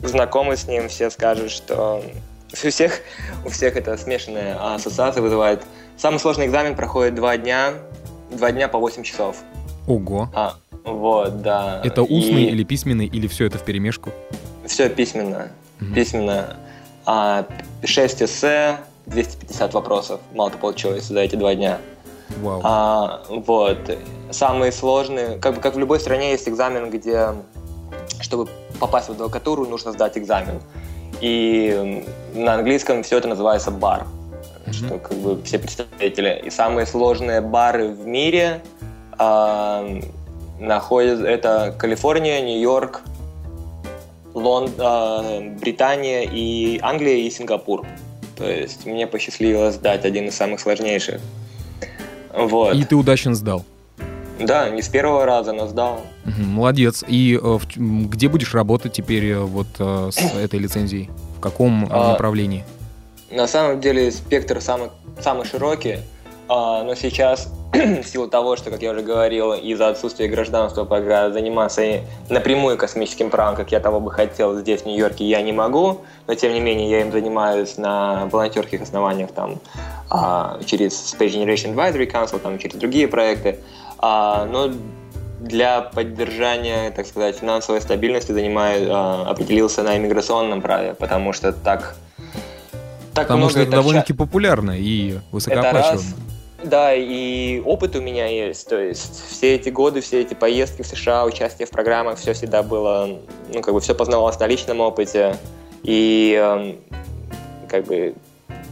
знакомы 0.00 0.56
с 0.56 0.66
ним, 0.66 0.88
все 0.88 1.10
скажут, 1.10 1.50
что 1.50 2.02
у 2.52 2.56
всех, 2.56 3.00
у 3.44 3.48
всех 3.48 3.76
это 3.76 3.96
смешанная 3.96 4.74
ассоциация 4.74 5.22
вызывает. 5.22 5.62
Самый 5.96 6.18
сложный 6.18 6.46
экзамен 6.46 6.76
проходит 6.76 7.14
два 7.14 7.36
дня, 7.36 7.74
два 8.30 8.52
дня 8.52 8.68
по 8.68 8.78
8 8.78 9.02
часов. 9.02 9.36
Ого. 9.86 10.30
А, 10.34 10.54
вот, 10.84 11.42
да. 11.42 11.80
Это 11.84 12.02
устный 12.02 12.44
и... 12.44 12.50
или 12.50 12.64
письменный, 12.64 13.06
или 13.06 13.26
все 13.26 13.46
это 13.46 13.58
в 13.58 13.64
перемешку? 13.64 14.10
Все 14.66 14.88
письменно. 14.88 15.48
Угу. 15.80 15.94
Письменно. 15.94 16.56
А, 17.06 17.46
6 17.84 18.22
эссе, 18.22 18.76
250 19.06 19.74
вопросов 19.74 20.20
multiple 20.34 20.74
choice 20.74 21.12
за 21.12 21.20
эти 21.20 21.36
два 21.36 21.54
дня. 21.54 21.78
Wow. 22.42 22.60
А, 22.62 23.22
вот. 23.28 23.78
Самые 24.30 24.72
сложные, 24.72 25.38
как 25.38 25.54
бы 25.56 25.60
как 25.60 25.74
в 25.74 25.78
любой 25.78 26.00
стране 26.00 26.32
есть 26.32 26.48
экзамен, 26.48 26.90
где 26.90 27.30
чтобы 28.20 28.48
попасть 28.78 29.08
в 29.08 29.12
адвокатуру, 29.12 29.66
нужно 29.66 29.92
сдать 29.92 30.18
экзамен. 30.18 30.60
И 31.20 32.04
на 32.34 32.54
английском 32.54 33.02
все 33.02 33.18
это 33.18 33.28
называется 33.28 33.70
бар, 33.70 34.06
mm-hmm. 34.66 34.72
что 34.72 34.98
как 34.98 35.16
бы 35.18 35.42
все 35.42 35.58
представители. 35.58 36.42
И 36.44 36.50
самые 36.50 36.86
сложные 36.86 37.40
бары 37.40 37.88
в 37.88 38.06
мире 38.06 38.62
а, 39.18 39.84
находят 40.60 41.20
это 41.20 41.74
Калифорния, 41.78 42.40
Нью-Йорк, 42.40 43.02
Лонд, 44.34 44.72
а, 44.78 45.40
Британия 45.60 46.22
и 46.22 46.78
Англия 46.82 47.16
и 47.16 47.30
Сингапур. 47.30 47.84
То 48.36 48.48
есть 48.48 48.86
мне 48.86 49.06
посчастливилось 49.06 49.74
сдать 49.74 50.04
один 50.04 50.28
из 50.28 50.36
самых 50.36 50.60
сложнейших. 50.60 51.20
Вот. 52.34 52.74
И 52.74 52.84
ты 52.84 52.96
удачно 52.96 53.34
сдал? 53.34 53.64
Да, 54.38 54.70
не 54.70 54.82
с 54.82 54.88
первого 54.88 55.24
раза, 55.24 55.52
но 55.52 55.66
сдал. 55.66 56.00
Угу, 56.24 56.42
молодец. 56.42 57.04
И 57.06 57.38
э, 57.40 57.58
где 57.76 58.28
будешь 58.28 58.54
работать 58.54 58.92
теперь 58.92 59.24
э, 59.26 59.40
вот 59.40 59.66
э, 59.78 60.10
с 60.12 60.18
этой 60.18 60.60
лицензией? 60.60 61.10
В 61.36 61.40
каком 61.40 61.84
э, 61.84 61.88
а, 61.90 62.12
направлении? 62.12 62.64
На 63.30 63.46
самом 63.46 63.80
деле 63.80 64.10
спектр 64.12 64.60
самый, 64.60 64.90
самый 65.20 65.44
широкий, 65.44 65.98
а, 66.48 66.82
но 66.84 66.94
сейчас 66.94 67.52
в 67.72 68.02
силу 68.04 68.28
того, 68.28 68.56
что, 68.56 68.70
как 68.70 68.80
я 68.82 68.92
уже 68.92 69.02
говорил, 69.02 69.52
из-за 69.52 69.88
отсутствия 69.88 70.28
гражданства 70.28 70.84
пока 70.84 71.30
заниматься 71.30 72.00
напрямую 72.28 72.78
космическим 72.78 73.28
правом, 73.30 73.56
как 73.56 73.70
я 73.72 73.80
того 73.80 74.00
бы 74.00 74.10
хотел 74.10 74.58
здесь, 74.58 74.82
в 74.82 74.86
Нью-Йорке, 74.86 75.24
я 75.26 75.42
не 75.42 75.52
могу, 75.52 76.00
но 76.26 76.34
тем 76.34 76.52
не 76.54 76.60
менее 76.60 76.90
я 76.90 77.00
им 77.02 77.12
занимаюсь 77.12 77.76
на 77.76 78.26
волонтерских 78.32 78.80
основаниях 78.80 79.32
там, 79.32 79.60
а, 80.10 80.58
через 80.64 81.14
Space 81.14 81.34
Generation 81.34 81.74
Advisory 81.74 82.10
Council, 82.10 82.38
там, 82.38 82.58
через 82.58 82.76
другие 82.76 83.06
проекты. 83.06 83.58
А, 83.98 84.46
но 84.46 84.70
для 85.40 85.82
поддержания, 85.82 86.90
так 86.90 87.06
сказать, 87.06 87.36
финансовой 87.36 87.80
стабильности 87.82 88.32
занимаю, 88.32 88.88
а, 88.90 89.26
определился 89.28 89.82
на 89.82 89.98
иммиграционном 89.98 90.62
праве, 90.62 90.94
потому 90.94 91.34
что 91.34 91.52
так, 91.52 91.96
так 93.14 93.26
Потому 93.26 93.40
много 93.40 93.50
что 93.50 93.60
это 93.60 93.70
довольно-таки 93.72 94.14
популярно 94.14 94.70
и 94.70 95.18
высокооплачиваемо. 95.32 96.28
Да, 96.62 96.92
и 96.92 97.60
опыт 97.60 97.94
у 97.94 98.00
меня 98.00 98.26
есть. 98.26 98.68
То 98.68 98.80
есть 98.80 99.24
все 99.30 99.54
эти 99.54 99.68
годы, 99.68 100.00
все 100.00 100.20
эти 100.22 100.34
поездки 100.34 100.82
в 100.82 100.86
США, 100.86 101.24
участие 101.24 101.66
в 101.66 101.70
программах, 101.70 102.18
все 102.18 102.32
всегда 102.32 102.62
было, 102.62 103.20
ну, 103.52 103.62
как 103.62 103.74
бы 103.74 103.80
все 103.80 103.94
познавалось 103.94 104.38
на 104.40 104.46
личном 104.46 104.80
опыте. 104.80 105.36
И 105.84 106.36
э, 106.36 106.74
как 107.68 107.84
бы 107.84 108.14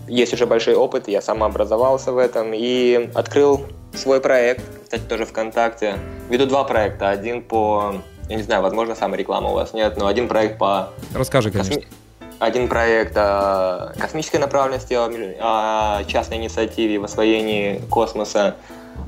есть 0.09 0.35
уже 0.35 0.47
большой 0.47 0.75
опыт, 0.75 1.07
я 1.07 1.23
сам 1.23 1.45
образовался 1.45 2.13
в 2.13 2.19
этом 2.19 2.51
и 2.53 3.09
открыл 3.15 3.61
свой 3.95 4.21
проект, 4.21 4.65
кстати, 4.83 5.03
тоже 5.03 5.25
ВКонтакте. 5.25 5.97
Веду 6.29 6.47
два 6.47 6.65
проекта. 6.65 7.11
Один 7.11 7.41
по, 7.41 7.95
я 8.29 8.37
не 8.37 8.43
знаю, 8.43 8.63
возможно, 8.63 8.97
самая 8.97 9.19
реклама 9.19 9.51
у 9.51 9.55
вас 9.55 9.73
нет, 9.73 9.97
но 9.97 10.09
один 10.09 10.27
проект 10.27 10.59
по... 10.59 10.91
Расскажи, 11.15 11.53
конечно. 11.53 11.77
Косми 11.77 12.06
один 12.39 12.69
проект 12.69 13.17
о 13.17 13.93
космической 13.99 14.37
направленности, 14.37 14.95
о 14.95 16.05
частной 16.05 16.37
инициативе 16.39 16.99
в 16.99 17.05
освоении 17.05 17.81
космоса, 17.91 18.57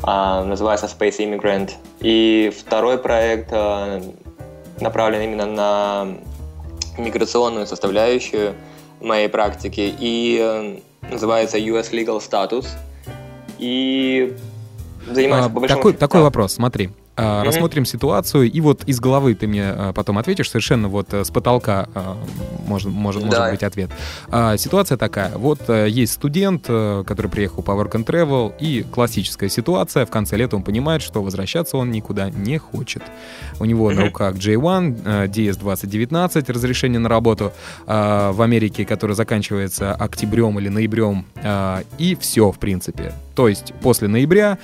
называется 0.03 0.87
Space 0.87 1.19
Immigrant. 1.19 1.73
И 2.01 2.53
второй 2.57 2.99
проект 2.99 3.51
направлен 4.81 5.23
именно 5.23 5.47
на 5.47 6.07
миграционную 6.97 7.67
составляющую 7.67 8.55
моей 9.01 9.29
практики 9.29 9.95
и 9.99 10.83
называется 11.11 11.59
US 11.59 11.91
Legal 11.93 12.21
Status. 12.21 12.67
И 13.59 14.37
занимаюсь 15.07 15.47
а, 15.47 15.49
по 15.49 15.61
большому 15.61 15.81
такой, 15.81 15.93
такой 15.95 16.23
вопрос, 16.23 16.55
смотри. 16.55 16.91
Mm-hmm. 17.19 17.43
Рассмотрим 17.43 17.85
ситуацию, 17.85 18.51
и 18.51 18.61
вот 18.61 18.85
из 18.85 19.01
головы 19.01 19.35
ты 19.35 19.49
мне 19.49 19.71
а, 19.71 19.93
потом 19.93 20.19
ответишь, 20.19 20.51
совершенно 20.51 20.89
вот 20.89 21.13
э, 21.13 21.25
с 21.25 21.31
потолка 21.31 21.89
а, 21.93 22.17
может, 22.65 22.93
может, 22.93 23.25
может 23.25 23.51
быть 23.51 23.63
ответ. 23.65 23.91
Ситуация 24.57 24.97
такая, 24.97 25.37
вот 25.37 25.69
э, 25.69 25.89
есть 25.89 26.13
студент, 26.13 26.67
э, 26.69 27.03
который 27.05 27.29
приехал 27.29 27.63
по 27.63 27.73
Work 27.73 27.93
and 27.93 28.05
Travel, 28.05 28.53
и 28.61 28.85
классическая 28.85 29.49
ситуация, 29.49 30.07
в 30.07 30.11
конце 30.11 30.37
лета 30.37 30.55
он 30.55 30.63
понимает, 30.63 31.03
что 31.03 31.21
возвращаться 31.21 31.77
он 31.77 31.91
никуда 31.91 32.31
не 32.31 32.59
хочет. 32.59 33.03
У 33.59 33.65
него 33.65 33.91
mm-hmm. 33.91 33.95
на 33.97 34.05
руках 34.05 34.35
J1, 34.37 35.29
DS-2019, 35.29 36.53
разрешение 36.53 37.01
на 37.01 37.09
работу 37.09 37.53
в 37.87 38.43
Америке, 38.43 38.85
которое 38.85 39.15
заканчивается 39.15 39.93
октябрем 39.93 40.59
или 40.61 40.69
ноябрем, 40.69 41.27
и 41.99 42.17
все, 42.21 42.53
в 42.53 42.59
принципе. 42.59 43.13
То 43.35 43.49
есть 43.49 43.73
после 43.81 44.09
ноября, 44.09 44.59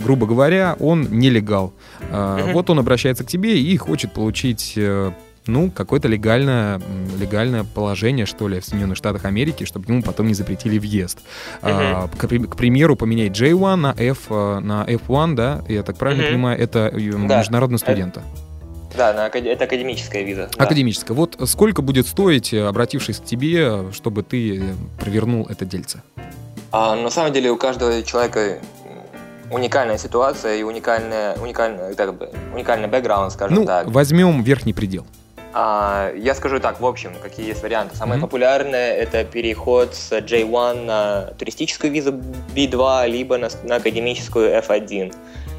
грубо 0.00 0.26
говоря, 0.26 0.76
он 0.78 1.08
нелегал 1.10 1.55
помогал. 1.56 1.72
Mm-hmm. 2.00 2.52
Вот 2.52 2.70
он 2.70 2.78
обращается 2.78 3.24
к 3.24 3.26
тебе 3.26 3.58
и 3.58 3.76
хочет 3.76 4.12
получить 4.12 4.74
э, 4.76 5.12
ну, 5.46 5.70
какое-то 5.70 6.08
легальное, 6.08 6.80
легальное 7.18 7.64
положение, 7.64 8.26
что 8.26 8.48
ли, 8.48 8.60
в 8.60 8.64
Соединенных 8.64 8.96
Штатах 8.96 9.24
Америки, 9.24 9.64
чтобы 9.64 9.86
ему 9.92 10.02
потом 10.02 10.26
не 10.26 10.34
запретили 10.34 10.78
въезд. 10.78 11.18
Uh-huh. 11.62 12.08
А, 12.08 12.08
к, 12.08 12.26
к 12.26 12.56
примеру, 12.56 12.96
поменять 12.96 13.32
J1 13.32 13.76
на 13.76 13.94
F, 13.96 14.26
э, 14.30 14.58
на 14.60 14.84
F1, 14.84 15.34
да, 15.34 15.64
я 15.68 15.82
так 15.82 15.96
правильно 15.96 16.22
uh-huh. 16.22 16.30
понимаю, 16.30 16.60
это 16.60 16.90
да. 16.92 17.38
международный 17.38 17.78
студента. 17.78 18.22
Да, 18.96 19.12
на, 19.12 19.26
это 19.26 19.64
академическая 19.64 20.22
виза. 20.22 20.48
Да. 20.56 20.64
Академическая. 20.64 21.14
Вот 21.14 21.36
сколько 21.44 21.82
будет 21.82 22.06
стоить, 22.06 22.54
обратившись 22.54 23.18
к 23.18 23.24
тебе, 23.24 23.92
чтобы 23.92 24.22
ты 24.22 24.62
провернул 24.98 25.46
это 25.50 25.66
дельце? 25.66 26.00
А, 26.72 26.96
на 26.96 27.10
самом 27.10 27.32
деле 27.32 27.50
у 27.50 27.58
каждого 27.58 28.02
человека 28.02 28.58
уникальная 29.50 29.98
ситуация 29.98 30.56
и 30.56 30.62
уникальная, 30.62 31.36
уникальная, 31.36 31.94
как 31.94 32.14
бы, 32.14 32.30
уникальный 32.54 32.88
бэкграунд, 32.88 33.32
скажем 33.32 33.58
ну, 33.58 33.64
так. 33.64 33.86
возьмем 33.88 34.42
верхний 34.42 34.72
предел. 34.72 35.06
А, 35.52 36.12
я 36.14 36.34
скажу 36.34 36.60
так, 36.60 36.80
в 36.80 36.86
общем, 36.86 37.12
какие 37.22 37.46
есть 37.46 37.62
варианты. 37.62 37.96
Самое 37.96 38.18
mm-hmm. 38.18 38.22
популярное 38.22 38.92
это 38.92 39.24
переход 39.24 39.94
с 39.94 40.12
J1 40.12 40.84
на 40.84 41.22
туристическую 41.38 41.90
визу 41.90 42.12
B2, 42.54 43.08
либо 43.08 43.38
на, 43.38 43.48
на 43.64 43.76
академическую 43.76 44.50
F1. 44.58 45.14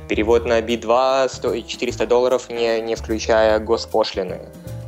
Перевод 0.08 0.46
на 0.46 0.60
B2 0.62 1.30
стоит 1.30 1.68
400 1.68 2.06
долларов, 2.06 2.50
не, 2.50 2.80
не 2.82 2.96
включая 2.96 3.60
госпошлины. 3.60 4.40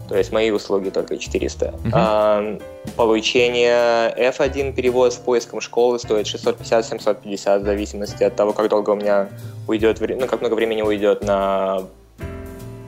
То 0.10 0.18
есть 0.18 0.32
мои 0.32 0.50
услуги 0.50 0.90
только 0.90 1.18
400. 1.18 1.66
Uh-huh. 1.66 1.90
А, 1.94 2.58
получение 2.96 4.12
F1 4.18 4.74
перевод 4.74 5.14
с 5.14 5.18
поиском 5.18 5.62
школы 5.62 6.00
стоит 6.00 6.26
650-750 6.26 7.60
в 7.60 7.64
зависимости 7.64 8.24
от 8.24 8.36
того, 8.36 8.54
как 8.54 8.70
долго 8.70 8.90
у 8.90 8.96
меня 8.96 9.30
уйдет, 9.68 10.02
ну, 10.02 10.26
как 10.26 10.42
много 10.42 10.56
времени 10.56 10.82
уйдет 10.82 11.24
на 11.24 11.84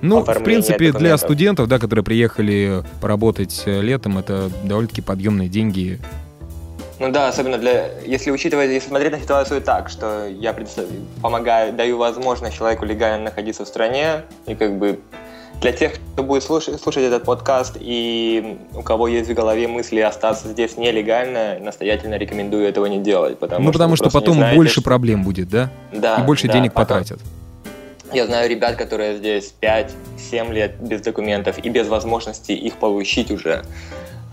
ну, 0.02 0.24
в 0.24 0.44
принципе, 0.44 0.92
для 0.92 1.16
студентов, 1.18 1.68
да, 1.68 1.78
которые 1.78 2.04
приехали 2.04 2.84
поработать 3.02 3.62
э, 3.68 3.82
летом, 3.82 4.18
это 4.18 4.50
довольно-таки 4.64 5.04
подъемные 5.04 5.48
деньги. 5.48 6.00
Ну 6.98 7.12
да, 7.12 7.28
особенно 7.28 7.60
для, 7.60 8.00
если 8.04 8.32
учитывать, 8.32 8.72
если 8.72 8.90
смотреть 8.90 9.12
на 9.12 9.20
ситуацию 9.20 9.62
так, 9.62 9.90
что 9.90 10.28
я 10.28 10.56
помогаю, 11.22 11.74
даю 11.74 11.98
возможность 11.98 12.58
человеку 12.58 12.86
легально 12.86 13.26
находиться 13.26 13.64
в 13.64 13.68
стране 13.68 14.24
и 14.48 14.56
как 14.56 14.78
бы 14.80 15.00
для 15.62 15.72
тех, 15.72 15.94
кто 16.14 16.24
будет 16.24 16.44
слушать, 16.44 16.82
слушать 16.82 17.04
этот 17.04 17.24
подкаст 17.24 17.78
и 17.80 18.58
у 18.74 18.82
кого 18.82 19.08
есть 19.08 19.30
в 19.30 19.34
голове 19.34 19.68
мысли 19.68 20.00
остаться 20.00 20.48
здесь 20.48 20.76
нелегально, 20.76 21.60
настоятельно 21.60 22.16
рекомендую 22.16 22.68
этого 22.68 22.88
не 22.88 23.00
делать. 23.00 23.38
Потому 23.38 23.66
ну, 23.66 23.72
потому 23.72 23.96
что, 23.96 24.10
что 24.10 24.20
потом 24.20 24.38
знаете, 24.38 24.58
больше 24.58 24.74
что... 24.74 24.82
проблем 24.82 25.24
будет, 25.24 25.50
да? 25.50 25.70
Да. 25.94 26.16
И 26.16 26.24
больше 26.24 26.48
да, 26.48 26.54
денег 26.54 26.74
пока... 26.74 26.96
потратят. 26.96 27.20
Я 28.12 28.26
знаю 28.26 28.50
ребят, 28.50 28.76
которые 28.76 29.18
здесь 29.18 29.54
5-7 29.62 30.52
лет 30.52 30.82
без 30.82 31.02
документов 31.02 31.60
и 31.64 31.70
без 31.70 31.88
возможности 31.88 32.52
их 32.52 32.76
получить 32.76 33.32
уже. 33.32 33.64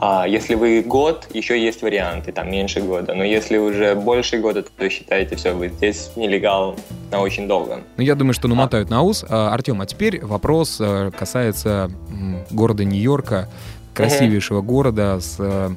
А 0.00 0.26
если 0.28 0.54
вы 0.54 0.82
год, 0.82 1.26
еще 1.34 1.60
есть 1.60 1.82
варианты, 1.82 2.30
там 2.30 2.50
меньше 2.50 2.80
года. 2.80 3.14
Но 3.14 3.24
если 3.24 3.56
уже 3.56 3.96
больше 3.96 4.38
года, 4.38 4.62
то 4.62 4.88
считаете, 4.88 5.34
все, 5.36 5.52
вы 5.52 5.68
здесь 5.68 6.10
нелегал 6.14 6.76
на 7.10 7.20
очень 7.20 7.48
долго. 7.48 7.80
Ну, 7.96 8.02
я 8.02 8.14
думаю, 8.14 8.32
что 8.32 8.46
намотают 8.46 8.90
на 8.90 9.02
ус. 9.02 9.24
А, 9.28 9.52
Артем, 9.52 9.80
а 9.80 9.86
теперь 9.86 10.24
вопрос 10.24 10.78
э, 10.80 11.10
касается 11.18 11.90
города 12.50 12.84
Нью-Йорка, 12.84 13.48
красивейшего 13.92 14.60
города 14.60 15.18
с 15.18 15.36
э, 15.40 15.70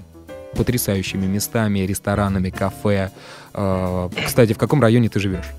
потрясающими 0.56 1.26
местами, 1.26 1.80
ресторанами, 1.80 2.52
кафе. 2.52 3.10
Э, 3.56 4.10
кстати, 4.24 4.54
в 4.54 4.60
каком 4.60 4.82
районе 4.82 5.10
ты 5.10 5.20
живешь? 5.20 5.50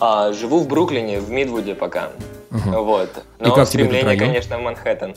А, 0.00 0.32
живу 0.32 0.60
в 0.60 0.68
Бруклине, 0.68 1.20
в 1.20 1.30
Мидвуде 1.30 1.74
пока. 1.74 2.10
Uh-huh. 2.50 2.82
Вот. 2.82 3.10
Но 3.38 3.48
И 3.48 3.54
как 3.54 3.68
тебе 3.68 3.84
этот 3.84 4.04
район? 4.04 4.18
конечно, 4.18 4.58
в 4.58 4.62
Манхэттен. 4.62 5.14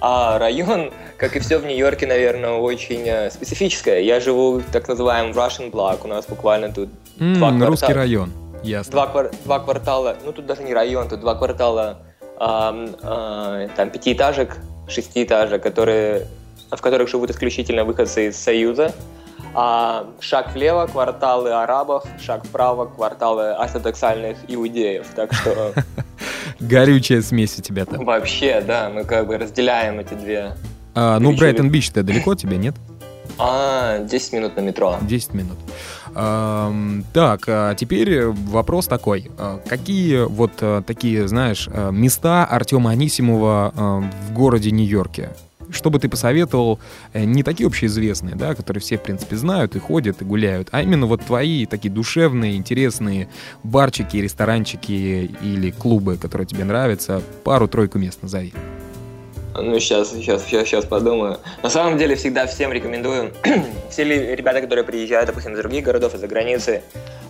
А 0.00 0.38
район, 0.38 0.92
как 1.18 1.36
и 1.36 1.40
все 1.40 1.58
в 1.58 1.66
Нью-Йорке, 1.66 2.06
наверное, 2.06 2.52
очень 2.52 3.06
э, 3.06 3.30
специфическое. 3.30 4.00
Я 4.00 4.20
живу 4.20 4.58
в 4.58 4.64
так 4.72 4.88
называемом 4.88 5.32
Russian 5.32 5.70
Block. 5.70 6.00
У 6.04 6.08
нас 6.08 6.26
буквально 6.26 6.72
тут 6.72 6.88
mm, 7.18 7.34
два 7.34 7.48
квартала. 7.48 7.70
Русский 7.70 7.92
район. 7.92 8.32
Ясно. 8.62 8.92
Два, 8.92 9.30
два 9.44 9.58
квартала, 9.60 10.16
ну 10.24 10.32
тут 10.32 10.46
даже 10.46 10.62
не 10.62 10.74
район, 10.74 11.08
тут 11.08 11.20
два 11.20 11.34
квартала 11.34 11.98
э, 12.38 12.88
э, 13.02 13.68
там 13.76 13.90
пятиэтажек, 13.90 14.56
шестиэтажек, 14.88 15.62
которые, 15.62 16.26
в 16.70 16.80
которых 16.80 17.08
живут 17.08 17.30
исключительно 17.30 17.84
выходцы 17.84 18.28
из 18.28 18.36
Союза. 18.36 18.94
А 19.54 20.06
шаг 20.20 20.52
влево– 20.54 20.86
кварталы 20.92 21.50
арабов, 21.50 22.04
шаг 22.20 22.44
вправо– 22.44 22.84
кварталы 22.96 23.50
ортодоксальных 23.52 24.38
иудеев. 24.48 25.06
Так 25.16 25.32
что 25.32 25.72
Горючая 26.60 27.22
смесь 27.22 27.58
у 27.58 27.62
тебя 27.62 27.84
там. 27.84 28.04
Вообще, 28.04 28.60
да, 28.60 28.90
мы 28.90 29.04
как 29.04 29.26
бы 29.26 29.38
разделяем 29.38 29.98
эти 29.98 30.14
две. 30.14 30.52
А, 30.94 31.18
ну, 31.18 31.36
Брайтон 31.36 31.70
Бич-то 31.70 32.02
далеко 32.02 32.34
тебе, 32.34 32.58
нет? 32.58 32.74
А, 33.38 33.98
10 34.00 34.32
минут 34.34 34.56
на 34.56 34.60
метро. 34.60 34.98
10 35.00 35.34
минут. 35.34 35.58
Так, 36.12 37.44
а 37.46 37.74
теперь 37.76 38.26
вопрос 38.26 38.88
такой. 38.88 39.30
А, 39.38 39.60
какие 39.66 40.24
вот 40.24 40.52
а, 40.60 40.82
такие, 40.82 41.28
знаешь, 41.28 41.68
места 41.68 42.44
Артема 42.44 42.90
Анисимова 42.90 43.72
в 44.28 44.32
городе 44.32 44.70
Нью-Йорке? 44.70 45.30
Что 45.72 45.90
бы 45.90 45.98
ты 45.98 46.08
посоветовал, 46.08 46.78
э, 47.12 47.24
не 47.24 47.42
такие 47.42 47.66
общеизвестные, 47.66 48.34
да, 48.34 48.54
которые 48.54 48.80
все, 48.80 48.96
в 48.96 49.02
принципе, 49.02 49.36
знают 49.36 49.76
и 49.76 49.78
ходят, 49.78 50.22
и 50.22 50.24
гуляют, 50.24 50.68
а 50.72 50.82
именно 50.82 51.06
вот 51.06 51.24
твои 51.24 51.66
такие 51.66 51.90
душевные, 51.90 52.56
интересные 52.56 53.28
барчики, 53.62 54.16
ресторанчики 54.16 55.30
или 55.42 55.70
клубы, 55.70 56.16
которые 56.16 56.46
тебе 56.46 56.64
нравятся, 56.64 57.22
пару-тройку 57.44 57.98
мест 57.98 58.22
назови. 58.22 58.52
Ну, 59.54 59.78
сейчас, 59.80 60.12
сейчас, 60.12 60.44
сейчас, 60.44 60.68
сейчас 60.68 60.84
подумаю. 60.84 61.38
На 61.62 61.70
самом 61.70 61.98
деле, 61.98 62.14
всегда 62.14 62.46
всем 62.46 62.72
рекомендую. 62.72 63.32
Все 63.90 64.04
ребята, 64.04 64.60
которые 64.60 64.84
приезжают, 64.84 65.26
допустим, 65.26 65.54
из 65.54 65.58
других 65.58 65.84
городов, 65.84 66.14
из-за 66.14 66.28
границы, 66.28 66.82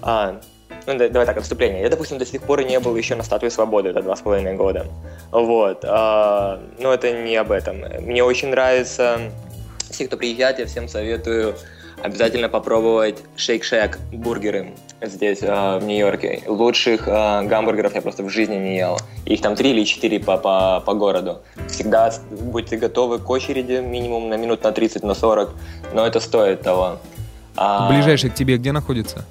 а, 0.03 0.41
ну, 0.86 0.98
давай 0.98 1.26
так, 1.26 1.36
отступление. 1.36 1.82
Я, 1.82 1.90
допустим, 1.90 2.18
до 2.18 2.26
сих 2.26 2.42
пор 2.42 2.62
не 2.62 2.78
был 2.80 2.96
еще 2.96 3.14
на 3.14 3.22
статуе 3.22 3.50
свободы, 3.50 3.90
это 3.90 4.02
два 4.02 4.16
с 4.16 4.20
половиной 4.20 4.54
года. 4.54 4.86
Вот. 5.30 5.84
А, 5.84 6.60
но 6.78 6.92
это 6.92 7.12
не 7.12 7.36
об 7.36 7.52
этом. 7.52 7.84
Мне 8.00 8.24
очень 8.24 8.48
нравится, 8.48 9.18
все, 9.90 10.06
кто 10.06 10.16
приезжает, 10.16 10.58
я 10.58 10.66
всем 10.66 10.88
советую 10.88 11.54
обязательно 12.02 12.48
попробовать 12.48 13.18
шейк-шек 13.36 13.98
бургеры 14.12 14.72
здесь, 15.02 15.42
э, 15.42 15.78
в 15.78 15.84
Нью-Йорке. 15.84 16.42
Лучших 16.46 17.06
э, 17.06 17.42
гамбургеров 17.44 17.94
я 17.94 18.02
просто 18.02 18.22
в 18.22 18.30
жизни 18.30 18.56
не 18.56 18.76
ел. 18.76 18.98
Их 19.26 19.40
там 19.40 19.54
три 19.54 19.70
или 19.70 19.84
четыре 19.84 20.20
по, 20.20 20.36
по, 20.36 20.82
по 20.84 20.94
городу. 20.94 21.42
Всегда 21.68 22.12
будьте 22.30 22.76
готовы 22.76 23.18
к 23.18 23.28
очереди, 23.28 23.80
минимум 23.80 24.28
на 24.28 24.34
минут 24.34 24.62
на 24.62 24.72
30, 24.72 25.02
на 25.02 25.14
40, 25.14 25.50
но 25.92 26.06
это 26.06 26.20
стоит 26.20 26.62
того. 26.62 26.98
А, 27.56 27.90
Ближайший 27.90 28.30
к 28.30 28.34
тебе 28.34 28.56
где 28.56 28.72
находится? 28.72 29.24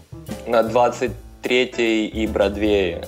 На 0.45 0.63
20 0.63 1.11
третьей 1.41 2.07
и 2.07 2.27
Бродвее. 2.27 3.05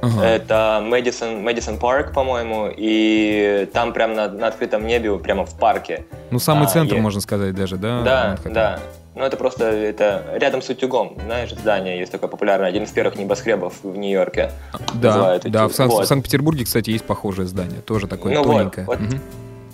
Uh-huh. 0.00 0.22
Это 0.22 0.80
Мэдисон, 0.82 1.42
Мэдисон 1.42 1.78
Парк, 1.78 2.12
по-моему, 2.12 2.68
и 2.74 3.68
там 3.72 3.92
прямо 3.92 4.14
на, 4.14 4.28
на 4.28 4.46
открытом 4.46 4.86
небе, 4.86 5.16
прямо 5.18 5.44
в 5.44 5.58
парке. 5.58 6.04
Ну, 6.30 6.38
самый 6.38 6.66
а, 6.66 6.70
центр, 6.70 6.96
и... 6.96 7.00
можно 7.00 7.20
сказать, 7.20 7.54
даже, 7.54 7.76
да? 7.76 8.02
Да, 8.02 8.38
да. 8.44 8.80
Ну, 9.16 9.24
это 9.24 9.36
просто 9.36 9.64
это 9.64 10.22
рядом 10.34 10.62
с 10.62 10.68
утюгом, 10.68 11.16
знаешь, 11.24 11.50
здание 11.50 11.98
есть 11.98 12.12
такое 12.12 12.28
популярное, 12.28 12.68
один 12.68 12.84
из 12.84 12.90
первых 12.92 13.16
небоскребов 13.16 13.74
в 13.82 13.96
Нью-Йорке. 13.96 14.52
Да, 14.94 15.40
да, 15.40 15.66
в, 15.66 15.72
Сан- 15.72 15.88
вот. 15.88 16.04
в 16.04 16.06
Санкт-Петербурге, 16.06 16.64
кстати, 16.64 16.90
есть 16.90 17.04
похожее 17.04 17.48
здание, 17.48 17.80
тоже 17.80 18.06
такое 18.06 18.34
ну 18.34 18.44
тоненькое. 18.44 18.86
Вот, 18.86 19.00
вот 19.00 19.08
угу. 19.08 19.20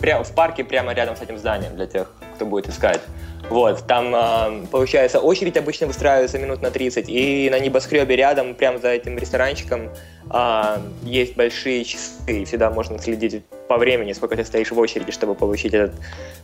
прямо 0.00 0.24
в 0.24 0.34
парке, 0.34 0.64
прямо 0.64 0.94
рядом 0.94 1.16
с 1.16 1.20
этим 1.20 1.36
зданием, 1.36 1.76
для 1.76 1.86
тех, 1.86 2.10
кто 2.36 2.46
будет 2.46 2.70
искать. 2.70 3.02
Вот, 3.50 3.86
там, 3.86 4.14
э, 4.14 4.66
получается, 4.70 5.20
очередь 5.20 5.56
обычно 5.56 5.86
выстраивается 5.86 6.38
минут 6.38 6.62
на 6.62 6.70
30, 6.70 7.08
и 7.08 7.48
на 7.50 7.58
небоскребе 7.58 8.16
рядом, 8.16 8.54
прямо 8.54 8.78
за 8.78 8.88
этим 8.88 9.18
ресторанчиком, 9.18 9.90
э, 10.30 10.78
есть 11.02 11.36
большие 11.36 11.84
часы, 11.84 12.12
и 12.26 12.44
всегда 12.44 12.70
можно 12.70 12.98
следить 12.98 13.42
по 13.68 13.76
времени, 13.76 14.12
сколько 14.12 14.36
ты 14.36 14.44
стоишь 14.44 14.70
в 14.70 14.78
очереди, 14.78 15.12
чтобы 15.12 15.34
получить 15.34 15.74
этот 15.74 15.94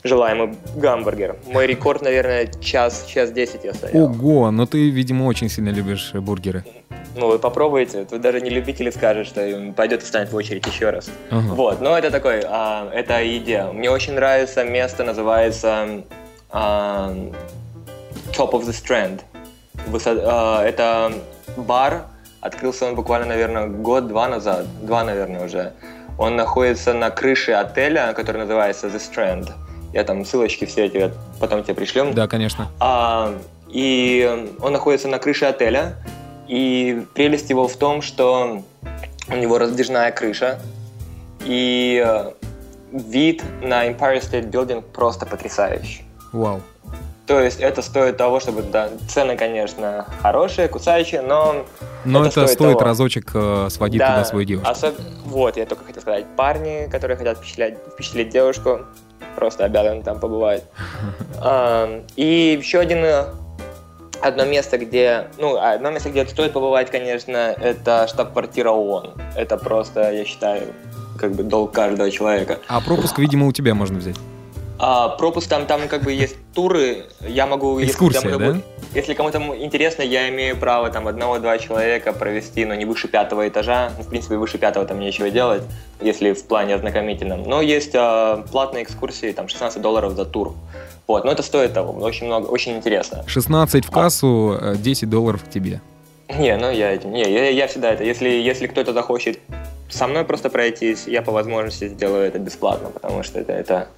желаемый 0.04 0.54
гамбургер. 0.76 1.36
Мой 1.46 1.66
рекорд, 1.66 2.02
наверное, 2.02 2.46
час, 2.60 3.06
час 3.08 3.32
10 3.32 3.64
я 3.64 3.74
стоял. 3.74 4.04
Ого, 4.04 4.50
но 4.50 4.66
ты, 4.66 4.90
видимо, 4.90 5.24
очень 5.24 5.48
сильно 5.48 5.70
любишь 5.70 6.12
бургеры. 6.14 6.64
Ну, 7.16 7.26
вы 7.26 7.38
попробуйте, 7.38 8.04
тут 8.04 8.20
даже 8.20 8.40
не 8.40 8.50
любители 8.50 8.90
скажет, 8.90 9.26
что 9.26 9.72
пойдет 9.76 10.02
и 10.02 10.04
встанет 10.04 10.32
в 10.32 10.36
очередь 10.36 10.66
еще 10.66 10.90
раз. 10.90 11.10
Ага. 11.30 11.54
Вот, 11.54 11.80
но 11.80 11.98
это 11.98 12.10
такой, 12.10 12.42
а, 12.46 12.88
это 12.94 13.20
еде. 13.20 13.64
Мне 13.72 13.90
очень 13.90 14.14
нравится 14.14 14.64
место, 14.64 15.02
называется 15.02 16.04
а, 16.52 17.12
Top 18.32 18.52
of 18.52 18.64
the 18.64 18.72
Strand. 18.72 19.20
Высо- 19.88 20.22
а, 20.24 20.64
это 20.64 21.12
бар, 21.56 22.02
открылся 22.40 22.86
он 22.86 22.94
буквально, 22.94 23.26
наверное, 23.26 23.66
год-два 23.66 24.28
назад, 24.28 24.66
два, 24.82 25.04
наверное, 25.04 25.44
уже. 25.44 25.72
Он 26.18 26.36
находится 26.36 26.92
на 26.92 27.10
крыше 27.10 27.52
отеля, 27.52 28.12
который 28.14 28.38
называется 28.38 28.88
The 28.88 28.98
Strand. 29.00 29.50
Я 29.92 30.04
там 30.04 30.24
ссылочки 30.24 30.66
все 30.66 30.86
эти 30.86 31.12
потом 31.40 31.64
тебе 31.64 31.74
пришлем. 31.74 32.14
Да, 32.14 32.28
конечно. 32.28 32.68
А, 32.78 33.34
и 33.68 34.46
он 34.60 34.72
находится 34.72 35.08
на 35.08 35.18
крыше 35.18 35.46
отеля. 35.46 35.94
И 36.46 37.06
прелесть 37.14 37.48
его 37.50 37.68
в 37.68 37.76
том, 37.76 38.02
что 38.02 38.62
у 39.28 39.36
него 39.36 39.58
раздвижная 39.58 40.10
крыша. 40.10 40.58
И 41.44 42.04
э, 42.04 42.32
вид 42.92 43.42
на 43.62 43.86
Empire 43.88 44.20
State 44.20 44.50
Building 44.50 44.82
просто 44.82 45.26
потрясающий. 45.26 46.04
Вау. 46.32 46.60
То 47.26 47.40
есть 47.40 47.60
это 47.60 47.80
стоит 47.80 48.16
того, 48.16 48.40
чтобы, 48.40 48.62
да, 48.62 48.88
цены, 49.08 49.36
конечно, 49.36 50.04
хорошие, 50.20 50.66
кусающие, 50.66 51.22
но... 51.22 51.64
Но 52.04 52.22
это, 52.22 52.30
стоит 52.32 52.50
стоит 52.50 52.78
того. 52.78 52.80
разочек 52.80 53.30
э, 53.34 53.68
сводить 53.70 54.00
Да, 54.00 54.08
туда 54.14 54.24
свою 54.24 54.44
девушку. 54.44 54.68
особ- 54.68 55.00
Вот, 55.26 55.56
я 55.56 55.64
только 55.66 55.84
хотел 55.84 56.02
сказать, 56.02 56.24
парни, 56.36 56.88
которые 56.90 57.16
хотят 57.16 57.38
впечатлять, 57.38 57.78
впечатлить 57.92 58.30
девушку, 58.30 58.80
просто 59.36 59.64
обязаны 59.64 60.02
там 60.02 60.18
побывать. 60.18 60.64
И 62.16 62.58
еще 62.60 62.80
один 62.80 63.04
э, 63.04 63.26
одно 64.20 64.44
место, 64.44 64.78
где, 64.78 65.28
ну, 65.38 65.56
одно 65.56 65.90
место, 65.90 66.10
где 66.10 66.26
стоит 66.26 66.52
побывать, 66.52 66.90
конечно, 66.90 67.36
это 67.36 68.06
штаб-квартира 68.08 68.70
ООН. 68.70 69.12
Это 69.36 69.56
просто, 69.56 70.10
я 70.12 70.24
считаю, 70.24 70.74
как 71.18 71.32
бы 71.32 71.42
долг 71.44 71.72
каждого 71.72 72.10
человека. 72.10 72.58
А 72.66 72.80
пропуск, 72.80 73.18
видимо, 73.18 73.46
у 73.46 73.52
тебя 73.52 73.74
можно 73.74 73.98
взять. 73.98 74.16
А, 74.82 75.10
пропуск 75.10 75.46
там, 75.46 75.66
там 75.66 75.88
как 75.88 76.02
бы 76.02 76.12
есть 76.12 76.36
туры, 76.54 77.04
я 77.20 77.46
могу... 77.46 77.78
если 77.78 77.92
Экскурсия, 77.92 78.22
кому-то 78.22 78.52
да? 78.54 78.60
Если 78.94 79.12
кому-то 79.12 79.38
интересно, 79.58 80.02
я 80.02 80.30
имею 80.30 80.56
право 80.56 80.88
там 80.88 81.06
одного-два 81.06 81.58
человека 81.58 82.14
провести, 82.14 82.64
но 82.64 82.74
не 82.74 82.86
выше 82.86 83.06
пятого 83.06 83.46
этажа. 83.46 83.92
Ну, 83.98 84.04
в 84.04 84.08
принципе, 84.08 84.36
выше 84.36 84.56
пятого 84.56 84.86
там 84.86 84.98
нечего 84.98 85.28
делать, 85.30 85.62
если 86.00 86.32
в 86.32 86.44
плане 86.44 86.76
ознакомительном. 86.76 87.42
Но 87.42 87.60
есть 87.60 87.92
а, 87.94 88.42
платные 88.50 88.84
экскурсии, 88.84 89.32
там 89.32 89.48
16 89.48 89.82
долларов 89.82 90.14
за 90.14 90.24
тур. 90.24 90.54
Вот, 91.06 91.24
но 91.24 91.32
это 91.32 91.42
стоит 91.42 91.74
того, 91.74 91.92
очень 92.02 92.26
много, 92.26 92.46
очень 92.46 92.76
интересно. 92.76 93.22
16 93.26 93.84
в 93.84 93.90
кассу, 93.90 94.56
э, 94.58 94.76
10 94.76 95.10
долларов 95.10 95.44
к 95.44 95.50
тебе. 95.50 95.82
Не, 96.28 96.56
ну 96.56 96.70
я 96.70 96.92
этим, 96.92 97.12
не, 97.12 97.22
я, 97.22 97.50
я 97.50 97.66
всегда 97.66 97.92
это, 97.92 98.04
если, 98.04 98.28
если 98.28 98.66
кто-то 98.66 98.92
захочет 98.92 99.40
со 99.90 100.06
мной 100.06 100.24
просто 100.24 100.48
пройтись, 100.48 101.06
я 101.06 101.22
по 101.22 101.32
возможности 101.32 101.88
сделаю 101.88 102.26
это 102.26 102.38
бесплатно, 102.38 102.90
потому 102.90 103.24
что 103.24 103.40
это, 103.40 103.52
это 103.52 103.88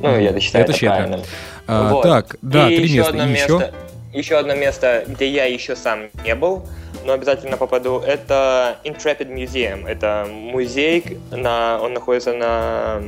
ну, 0.00 0.18
я 0.18 0.30
это 0.30 0.40
считаю 0.40 0.64
Это 0.64 0.72
это, 0.72 0.78
щедро. 0.80 0.94
правильным. 0.96 1.20
А, 1.66 1.92
Вот. 1.92 2.02
Так, 2.02 2.36
да, 2.42 2.68
И 2.68 2.76
три 2.76 2.84
еще 2.84 2.96
места. 2.98 3.10
одно 3.10 3.24
И 3.26 3.30
еще? 3.32 3.52
место, 3.52 3.74
еще 4.12 4.36
одно 4.38 4.54
место, 4.54 5.04
где 5.06 5.28
я 5.28 5.44
еще 5.44 5.76
сам 5.76 6.08
не 6.24 6.34
был, 6.34 6.66
но 7.04 7.12
обязательно 7.12 7.56
попаду, 7.56 8.00
это 8.00 8.78
Intrepid 8.84 9.32
Museum. 9.32 9.86
Это 9.88 10.26
музей, 10.28 11.18
на, 11.30 11.78
он 11.80 11.92
находится 11.94 12.32
на 12.32 13.00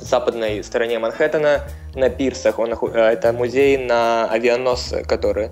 западной 0.00 0.62
стороне 0.62 0.98
Манхэттена, 0.98 1.62
на 1.94 2.10
пирсах. 2.10 2.58
Он, 2.58 2.72
э, 2.72 2.98
это 3.12 3.32
музей 3.32 3.76
на 3.78 4.30
авианосце, 4.30 5.02
который... 5.04 5.50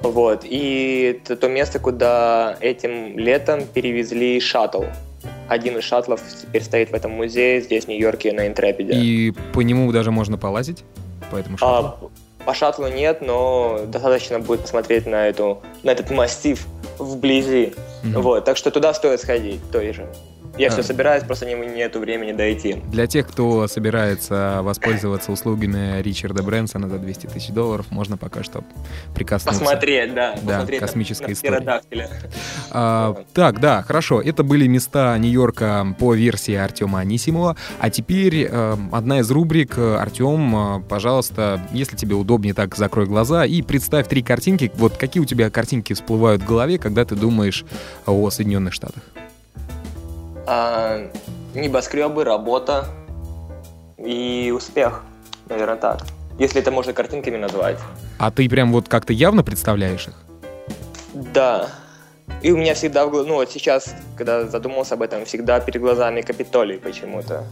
Вот. 0.00 0.44
И 0.44 1.16
это 1.24 1.36
то 1.36 1.48
место, 1.48 1.78
куда 1.78 2.56
этим 2.60 3.18
летом 3.18 3.64
перевезли 3.66 4.38
шаттл. 4.40 4.84
Один 5.48 5.78
из 5.78 5.84
шаттлов 5.84 6.20
теперь 6.42 6.62
стоит 6.62 6.90
в 6.90 6.94
этом 6.94 7.12
музее 7.12 7.60
здесь, 7.60 7.84
в 7.84 7.88
Нью-Йорке, 7.88 8.32
на 8.32 8.46
Интрепиде. 8.46 8.94
И 8.94 9.32
по 9.52 9.60
нему 9.60 9.90
даже 9.92 10.10
можно 10.10 10.36
полазить? 10.38 10.84
По 11.30 11.36
этому 11.36 11.58
шаттлу? 11.58 12.10
А, 12.40 12.44
по 12.44 12.54
шаттлу 12.54 12.88
нет, 12.88 13.20
но 13.20 13.80
достаточно 13.86 14.38
будет 14.38 14.60
посмотреть 14.60 15.06
на, 15.06 15.26
эту, 15.26 15.62
на 15.82 15.90
этот 15.90 16.10
массив 16.10 16.66
вблизи. 16.98 17.74
Мгм. 18.02 18.22
Вот, 18.22 18.44
так 18.44 18.56
что 18.56 18.70
туда 18.70 18.94
стоит 18.94 19.20
сходить, 19.20 19.60
той 19.70 19.92
же. 19.92 20.06
Я 20.58 20.68
А. 20.68 20.70
все 20.70 20.82
собираюсь, 20.82 21.22
просто 21.24 21.46
не, 21.46 21.54
нету 21.54 22.00
времени 22.00 22.32
дойти. 22.32 22.82
Для 22.90 23.06
тех, 23.06 23.28
кто 23.28 23.68
собирается 23.68 24.60
воспользоваться 24.62 25.32
услугами 25.32 26.00
Ричарда 26.00 26.42
Брэнсона 26.42 26.88
за 26.88 26.98
200 26.98 27.26
тысяч 27.26 27.50
долларов, 27.50 27.86
можно 27.90 28.16
пока 28.16 28.42
что 28.42 28.64
прикоснуться. 29.14 29.60
Посмотреть, 29.60 30.14
да. 30.14 30.34
Да, 30.42 30.52
посмотреть 30.52 30.80
космическая 30.80 31.32
история. 31.32 31.80
А, 32.70 33.16
так, 33.34 33.60
да, 33.60 33.82
хорошо. 33.82 34.20
Это 34.20 34.42
были 34.42 34.66
места 34.66 35.16
Нью-Йорка 35.18 35.94
по 35.98 36.14
версии 36.14 36.54
Артема 36.54 37.00
Анисимова. 37.00 37.56
А 37.78 37.90
теперь 37.90 38.48
э, 38.50 38.76
одна 38.92 39.20
из 39.20 39.30
рубрик. 39.30 39.78
Артем, 39.78 40.78
э, 40.78 40.82
пожалуйста, 40.88 41.60
если 41.72 41.96
тебе 41.96 42.14
удобнее, 42.14 42.54
так 42.54 42.74
закрой 42.76 43.06
глаза 43.06 43.44
и 43.44 43.62
представь 43.62 44.08
три 44.08 44.22
картинки. 44.22 44.70
Вот 44.76 44.96
какие 44.96 45.22
у 45.22 45.26
тебя 45.26 45.50
картинки 45.50 45.92
всплывают 45.92 46.42
в 46.42 46.46
голове, 46.46 46.78
когда 46.78 47.04
ты 47.04 47.14
думаешь 47.14 47.64
о 48.06 48.30
Соединенных 48.30 48.72
Штатах? 48.72 49.02
А, 50.46 51.10
небоскребы, 51.54 52.24
работа 52.24 52.86
и 53.98 54.52
успех. 54.56 55.02
Наверное, 55.48 55.76
так. 55.76 56.02
Если 56.38 56.60
это 56.60 56.70
можно 56.70 56.92
картинками 56.92 57.36
назвать. 57.36 57.78
А 58.18 58.30
ты 58.30 58.48
прям 58.48 58.72
вот 58.72 58.88
как-то 58.88 59.12
явно 59.12 59.42
представляешь 59.42 60.06
их? 60.08 60.14
Да. 61.14 61.68
И 62.42 62.52
у 62.52 62.56
меня 62.56 62.74
всегда, 62.74 63.06
в 63.06 63.12
ну 63.26 63.34
вот 63.34 63.50
сейчас, 63.50 63.94
когда 64.16 64.46
задумался 64.46 64.94
об 64.94 65.02
этом, 65.02 65.24
всегда 65.24 65.60
перед 65.60 65.80
глазами 65.80 66.20
Капитолий 66.20 66.78
почему-то. 66.78 67.44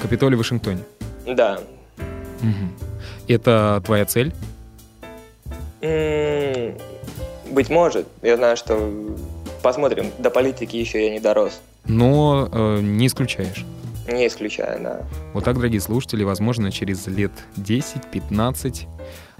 Капитолий 0.00 0.36
в 0.36 0.38
Вашингтоне. 0.38 0.82
Да. 1.26 1.60
Мгм. 2.40 2.72
Это 3.28 3.82
твоя 3.84 4.04
цель? 4.06 4.32
Быть 5.80 7.68
может. 7.68 8.06
Я 8.22 8.36
знаю, 8.36 8.56
что 8.56 8.90
посмотрим. 9.62 10.10
До 10.18 10.30
политики 10.30 10.76
еще 10.76 11.04
я 11.04 11.10
не 11.10 11.20
дорос. 11.20 11.60
Но 11.86 12.48
э, 12.50 12.80
не 12.80 13.06
исключаешь. 13.06 13.64
Не 14.08 14.26
исключаю, 14.26 14.82
да. 14.82 15.02
Вот 15.32 15.44
так, 15.44 15.56
дорогие 15.56 15.80
слушатели, 15.80 16.24
возможно, 16.24 16.72
через 16.72 17.06
лет 17.06 17.32
10-15 17.56 18.86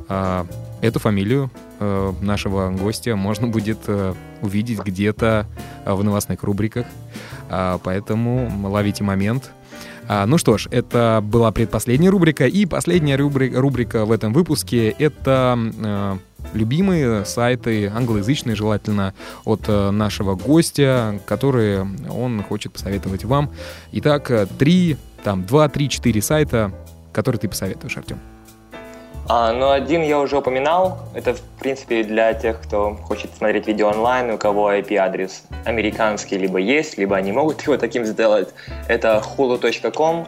а, 0.09 0.47
эту 0.81 0.99
фамилию 0.99 1.51
э, 1.81 2.13
нашего 2.21 2.71
гостя 2.71 3.17
можно 3.17 3.49
будет 3.49 3.79
э, 3.87 4.15
увидеть 4.41 4.81
где-то 4.81 5.47
э, 5.85 5.93
в 5.93 6.03
новостных 6.05 6.43
рубриках. 6.43 6.87
А, 7.51 7.79
поэтому 7.83 8.51
ловите 8.69 9.05
момент. 9.05 9.51
А, 10.09 10.27
ну 10.27 10.39
что 10.39 10.59
ж, 10.59 10.69
это 10.71 11.21
была 11.23 11.53
предпоследняя 11.53 12.11
рубрика. 12.11 12.47
И 12.47 12.67
последняя 12.67 13.17
рубри- 13.17 13.55
рубрика 13.55 14.05
в 14.05 14.13
этом 14.13 14.33
выпуске— 14.33 14.91
это 14.99 15.59
э, 15.59 16.17
любимые 16.53 17.25
сайты, 17.25 17.89
англоязычные 17.89 18.57
желательно, 18.57 19.15
от 19.45 19.63
э, 19.69 19.91
нашего 19.91 20.35
гостя, 20.35 21.21
которые 21.27 21.87
он 22.11 22.43
хочет 22.43 22.73
посоветовать 22.73 23.25
вам. 23.25 23.51
Итак, 23.93 24.31
э, 24.31 24.47
три, 24.59 24.97
там, 25.25 25.45
два, 25.45 25.69
три, 25.69 25.89
четыре 25.89 26.23
сайта, 26.23 26.73
которые 27.13 27.41
ты 27.41 27.49
посоветуешь, 27.49 27.97
Артем. 27.97 28.19
А, 29.29 29.53
ну, 29.53 29.71
один 29.71 30.03
я 30.03 30.19
уже 30.19 30.37
упоминал. 30.37 30.99
Это, 31.15 31.35
в 31.35 31.41
принципе, 31.61 32.03
для 32.03 32.35
тех, 32.35 32.61
кто 32.61 32.95
хочет 32.95 33.31
смотреть 33.37 33.69
видео 33.69 33.89
онлайн, 33.89 34.31
у 34.31 34.39
кого 34.39 34.73
IP-адрес 34.73 35.45
американский 35.65 36.37
либо 36.39 36.59
есть, 36.59 36.99
либо 36.99 37.17
они 37.17 37.31
могут 37.31 37.63
его 37.63 37.77
таким 37.77 38.05
сделать. 38.05 38.49
Это 38.89 39.23
hulu.com. 39.25 40.27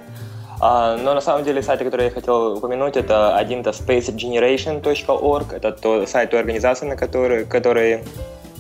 А, 0.66 0.96
но 0.96 1.12
на 1.12 1.20
самом 1.20 1.44
деле 1.44 1.62
сайты, 1.62 1.84
которые 1.84 2.06
я 2.06 2.10
хотел 2.10 2.56
упомянуть, 2.56 2.96
это 2.96 3.36
один-то 3.36 3.68
spacegeneration.org. 3.68 5.52
Это 5.52 5.72
то, 5.72 6.06
сайт 6.06 6.30
той 6.30 6.40
организации, 6.40 6.86
на 6.86 6.96
которой, 6.96 7.44
который, 7.44 8.02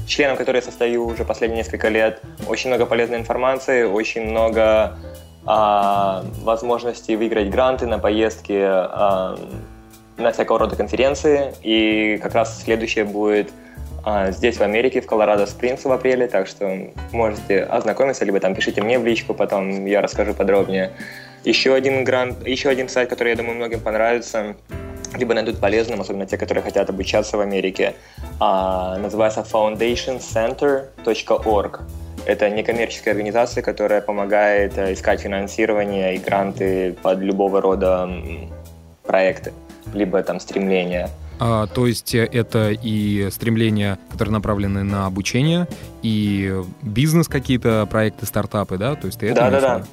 членом 0.06 0.36
которой 0.36 0.56
я 0.56 0.62
состою 0.62 1.06
уже 1.06 1.24
последние 1.24 1.62
несколько 1.62 1.88
лет. 1.88 2.20
Очень 2.46 2.68
много 2.68 2.84
полезной 2.84 3.16
информации, 3.16 3.84
очень 3.84 4.26
много 4.26 4.98
а, 5.46 6.26
возможностей 6.42 7.16
выиграть 7.16 7.48
гранты 7.48 7.86
на 7.86 7.98
поездки 7.98 8.60
а, 8.62 9.38
на 10.18 10.30
всякого 10.30 10.58
рода 10.58 10.76
конференции. 10.76 11.54
И 11.62 12.18
как 12.22 12.34
раз 12.34 12.62
следующее 12.64 13.06
будет 13.06 13.50
а, 14.04 14.30
здесь, 14.30 14.58
в 14.58 14.60
Америке, 14.62 15.00
в 15.00 15.06
Колорадо 15.06 15.46
Спрингс 15.46 15.86
в 15.86 15.90
апреле. 15.90 16.26
Так 16.26 16.48
что 16.48 16.70
можете 17.12 17.62
ознакомиться, 17.62 18.26
либо 18.26 18.40
там 18.40 18.54
пишите 18.54 18.82
мне 18.82 18.98
в 18.98 19.06
личку, 19.06 19.32
потом 19.32 19.86
я 19.86 20.02
расскажу 20.02 20.34
подробнее. 20.34 20.92
Еще 21.44 21.74
один 21.74 22.04
грант, 22.04 22.46
еще 22.46 22.70
один 22.70 22.88
сайт, 22.88 23.10
который, 23.10 23.30
я 23.30 23.36
думаю, 23.36 23.56
многим 23.56 23.80
понравится, 23.80 24.54
либо 25.16 25.34
найдут 25.34 25.58
полезным, 25.60 26.00
особенно 26.00 26.26
те, 26.26 26.36
которые 26.38 26.62
хотят 26.62 26.88
обучаться 26.90 27.36
в 27.36 27.40
Америке, 27.40 27.94
а, 28.40 28.98
называется 28.98 29.46
foundationcenter.org. 29.52 31.80
Это 32.26 32.48
некоммерческая 32.48 33.14
организация, 33.14 33.62
которая 33.62 34.00
помогает 34.00 34.78
э, 34.78 34.94
искать 34.94 35.20
финансирование 35.20 36.16
и 36.16 36.18
гранты 36.18 36.96
под 37.02 37.18
любого 37.18 37.60
рода 37.60 38.08
проекты, 39.06 39.52
либо 39.92 40.22
там 40.22 40.40
стремления. 40.40 41.10
А, 41.38 41.66
то 41.66 41.86
есть 41.86 42.14
э, 42.14 42.24
это 42.24 42.70
и 42.70 43.28
стремления, 43.30 43.98
которые 44.10 44.32
направлены 44.32 44.84
на 44.84 45.04
обучение, 45.04 45.68
и 46.02 46.62
бизнес 46.80 47.28
какие-то 47.28 47.86
проекты, 47.90 48.24
стартапы, 48.24 48.78
да? 48.78 48.94
То 48.94 49.08
есть 49.08 49.18
ты 49.18 49.26
это 49.26 49.34
да, 49.34 49.50
да, 49.50 49.60
да. 49.60 49.84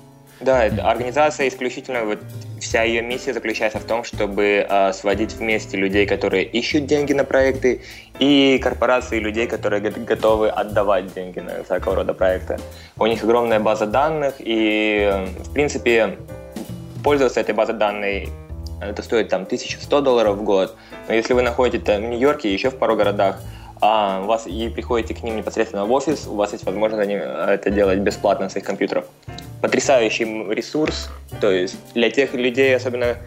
Да, 0.42 0.64
организация 0.64 1.48
исключительно, 1.48 2.04
вот 2.04 2.20
вся 2.60 2.84
ее 2.84 3.02
миссия 3.02 3.34
заключается 3.34 3.80
в 3.80 3.84
том, 3.84 4.04
чтобы 4.04 4.66
э, 4.68 4.94
сводить 4.94 5.34
вместе 5.34 5.78
людей, 5.78 6.08
которые 6.08 6.46
ищут 6.46 6.88
деньги 6.88 7.14
на 7.14 7.24
проекты, 7.24 7.82
и 8.20 8.60
корпорации 8.62 9.20
людей, 9.20 9.48
которые 9.48 9.82
готовы 9.82 10.50
отдавать 10.50 11.14
деньги 11.14 11.40
на 11.40 11.64
всякого 11.64 11.96
рода 11.96 12.14
проекты. 12.14 12.58
У 12.98 13.06
них 13.06 13.24
огромная 13.24 13.60
база 13.60 13.86
данных, 13.86 14.36
и, 14.40 15.12
в 15.40 15.54
принципе, 15.54 16.18
пользоваться 17.04 17.40
этой 17.40 17.54
базой 17.54 17.76
данных 17.76 18.30
это 18.82 19.04
стоит 19.04 19.30
там 19.30 19.44
1100 19.44 20.02
долларов 20.02 20.38
в 20.38 20.44
год. 20.44 20.76
Но 21.08 21.14
если 21.14 21.34
вы 21.34 21.44
находитесь 21.44 21.88
в 21.88 22.00
Нью-Йорке 22.00 22.50
и 22.50 22.54
еще 22.54 22.72
в 22.72 22.78
пару 22.78 22.96
городах, 22.96 23.40
а 23.80 24.22
у 24.24 24.26
вас 24.26 24.48
и 24.48 24.70
приходите 24.70 25.14
к 25.14 25.24
ним 25.24 25.38
непосредственно 25.38 25.86
в 25.86 25.92
офис, 25.92 26.28
у 26.28 26.36
вас 26.36 26.52
есть 26.52 26.66
возможность 26.66 27.10
это 27.10 27.70
делать 27.70 28.00
бесплатно 28.00 28.50
с 28.50 28.56
их 28.56 28.64
компьютеров. 28.64 29.06
Потрясающий 29.62 30.26
ресурс, 30.52 31.10
то 31.40 31.52
есть 31.52 31.76
для 31.94 32.10
тех 32.10 32.34
людей, 32.34 32.76
особенно 32.76 33.18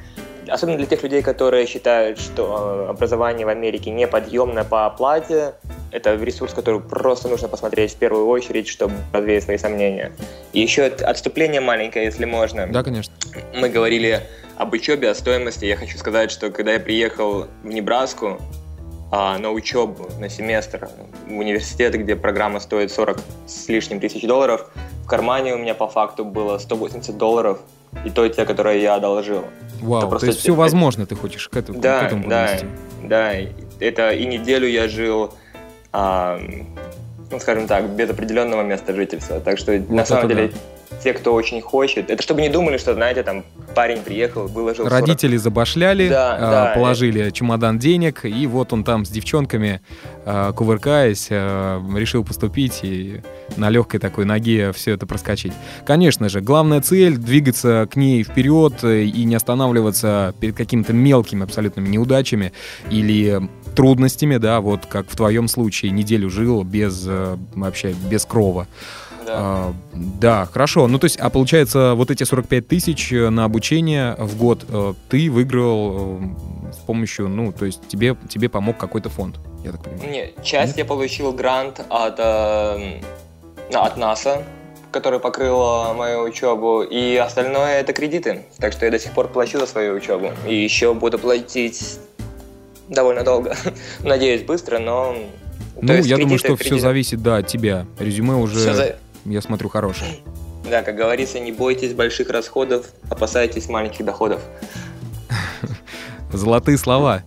особенно 0.48 0.76
для 0.76 0.86
тех 0.86 1.02
людей, 1.02 1.22
которые 1.22 1.66
считают, 1.66 2.18
что 2.18 2.88
образование 2.88 3.46
в 3.46 3.48
Америке 3.48 3.90
неподъемно 3.90 4.64
по 4.64 4.86
оплате, 4.86 5.54
это 5.90 6.14
ресурс, 6.16 6.52
который 6.52 6.80
просто 6.80 7.28
нужно 7.28 7.48
посмотреть 7.48 7.92
в 7.92 7.96
первую 7.96 8.26
очередь, 8.26 8.68
чтобы 8.68 8.94
развеять 9.12 9.44
свои 9.44 9.58
сомнения. 9.58 10.12
И 10.52 10.60
еще 10.60 10.84
отступление 10.84 11.60
маленькое, 11.60 12.04
если 12.04 12.24
можно. 12.24 12.66
Да, 12.66 12.82
конечно. 12.82 13.14
Мы 13.54 13.68
говорили 13.68 14.20
об 14.56 14.72
учебе, 14.72 15.10
о 15.10 15.14
стоимости. 15.14 15.64
Я 15.64 15.76
хочу 15.76 15.96
сказать, 15.98 16.30
что 16.30 16.50
когда 16.50 16.72
я 16.72 16.80
приехал 16.80 17.46
в 17.62 17.66
Небраску 17.66 18.40
а, 19.16 19.38
на 19.38 19.52
учебу, 19.52 20.08
на 20.18 20.28
семестр 20.28 20.88
в 21.28 21.38
университет, 21.38 21.94
где 21.94 22.16
программа 22.16 22.58
стоит 22.58 22.90
40 22.90 23.20
с 23.46 23.68
лишним 23.68 24.00
тысяч 24.00 24.26
долларов, 24.26 24.68
в 25.04 25.06
кармане 25.06 25.54
у 25.54 25.58
меня 25.58 25.74
по 25.74 25.86
факту 25.86 26.24
было 26.24 26.58
180 26.58 27.16
долларов, 27.16 27.60
и 28.04 28.10
то 28.10 28.28
те, 28.28 28.44
которые 28.44 28.82
я 28.82 28.96
одолжил. 28.96 29.44
Вау, 29.80 30.08
это 30.08 30.18
то 30.18 30.26
есть 30.26 30.40
все 30.40 30.52
возможно 30.52 31.06
ты 31.06 31.14
хочешь 31.14 31.48
к 31.48 31.56
этому, 31.56 31.78
да, 31.78 32.00
к 32.00 32.06
этому 32.06 32.28
да, 32.28 32.46
подвести. 32.46 32.66
Да, 33.04 33.32
это 33.78 34.10
и 34.10 34.26
неделю 34.26 34.66
я 34.66 34.88
жил 34.88 35.32
а, 35.92 36.40
ну, 37.30 37.38
скажем 37.38 37.68
так, 37.68 37.88
без 37.90 38.10
определенного 38.10 38.62
места 38.62 38.94
жительства. 38.94 39.38
Так 39.38 39.58
что, 39.58 39.78
вот 39.78 39.90
на 39.90 40.04
самом 40.04 40.28
деле, 40.28 40.48
да. 40.48 40.58
Те, 41.04 41.12
кто 41.12 41.34
очень 41.34 41.60
хочет, 41.60 42.10
это 42.10 42.22
чтобы 42.22 42.40
не 42.40 42.48
думали, 42.48 42.78
что, 42.78 42.94
знаете, 42.94 43.22
там 43.22 43.44
парень 43.74 44.00
приехал, 44.00 44.46
выложил 44.46 44.84
40... 44.84 45.00
Родители 45.00 45.36
забашляли, 45.36 46.08
да, 46.08 46.34
а, 46.34 46.50
да, 46.50 46.74
положили 46.74 47.30
чемодан 47.30 47.78
денег, 47.78 48.24
и 48.24 48.46
вот 48.46 48.72
он 48.72 48.84
там 48.84 49.04
с 49.04 49.10
девчонками, 49.10 49.82
а, 50.24 50.52
кувыркаясь, 50.52 51.28
а, 51.30 51.82
решил 51.96 52.24
поступить 52.24 52.80
и 52.82 53.20
на 53.56 53.68
легкой 53.68 54.00
такой 54.00 54.24
ноге 54.24 54.72
все 54.72 54.92
это 54.92 55.06
проскочить. 55.06 55.52
Конечно 55.86 56.30
же, 56.30 56.40
главная 56.40 56.80
цель— 56.80 57.16
двигаться 57.18 57.86
к 57.90 57.96
ней 57.96 58.24
вперед 58.24 58.82
и 58.82 59.24
не 59.24 59.34
останавливаться 59.34 60.34
перед 60.40 60.56
какими-то 60.56 60.94
мелкими 60.94 61.44
абсолютными 61.44 61.88
неудачами 61.88 62.52
или 62.90 63.46
трудностями, 63.74 64.38
да, 64.38 64.60
вот 64.60 64.86
как 64.86 65.10
в 65.10 65.16
твоем 65.16 65.48
случае, 65.48 65.90
неделю 65.90 66.30
жил 66.30 66.62
без 66.62 67.04
э, 67.06 67.36
вообще 67.54 67.94
без 68.08 68.24
крова. 68.24 68.66
Да. 69.26 69.34
А, 69.36 69.74
да, 69.92 70.44
хорошо. 70.46 70.86
Ну, 70.86 70.98
то 70.98 71.06
есть, 71.06 71.16
а 71.16 71.30
получается, 71.30 71.94
вот 71.94 72.10
эти 72.10 72.24
45 72.24 72.66
тысяч 72.68 73.12
э, 73.12 73.30
на 73.30 73.44
обучение 73.44 74.14
в 74.18 74.36
год 74.36 74.64
э, 74.68 74.94
ты 75.08 75.30
выиграл 75.30 76.20
с 76.72 76.78
помощью, 76.78 77.28
ну, 77.28 77.52
то 77.52 77.64
есть 77.64 77.86
тебе, 77.88 78.16
тебе 78.28 78.48
помог 78.48 78.76
какой-то 78.76 79.08
фонд, 79.08 79.36
я 79.64 79.72
так 79.72 79.82
понимаю? 79.82 80.10
Нет, 80.10 80.42
часть 80.42 80.72
Нет? 80.72 80.78
я 80.78 80.84
получил 80.84 81.32
грант 81.32 81.80
от, 81.88 82.18
э, 82.18 83.00
от 83.72 83.96
НАСА, 83.96 84.44
который 84.90 85.18
покрыл 85.18 85.94
мою 85.94 86.22
учебу, 86.22 86.82
и 86.82 87.16
остальное 87.16 87.80
это 87.80 87.92
кредиты. 87.92 88.42
Так 88.58 88.72
что 88.72 88.84
я 88.84 88.90
до 88.90 88.98
сих 88.98 89.12
пор 89.12 89.28
плачу 89.28 89.58
за 89.58 89.66
свою 89.66 89.94
учебу. 89.94 90.30
И 90.46 90.54
еще 90.54 90.94
буду 90.94 91.18
платить 91.18 91.98
довольно 92.88 93.24
долго. 93.24 93.56
Надеюсь, 94.02 94.42
быстро, 94.42 94.78
но... 94.78 95.16
Ну, 95.80 95.92
я 95.92 96.16
думаю, 96.16 96.38
что 96.38 96.56
кредиты... 96.56 96.64
все 96.64 96.78
зависит, 96.78 97.22
да, 97.22 97.38
от 97.38 97.48
тебя. 97.48 97.86
Резюме 97.98 98.34
уже, 98.36 98.60
за... 98.60 98.96
я 99.24 99.40
смотрю, 99.40 99.68
хорошее. 99.68 100.16
Да, 100.68 100.82
как 100.82 100.96
говорится, 100.96 101.38
не 101.40 101.52
бойтесь 101.52 101.92
больших 101.92 102.30
расходов, 102.30 102.86
опасайтесь 103.10 103.68
маленьких 103.68 104.04
доходов. 104.04 104.40
Золотые 106.32 106.78
слова. 106.78 107.22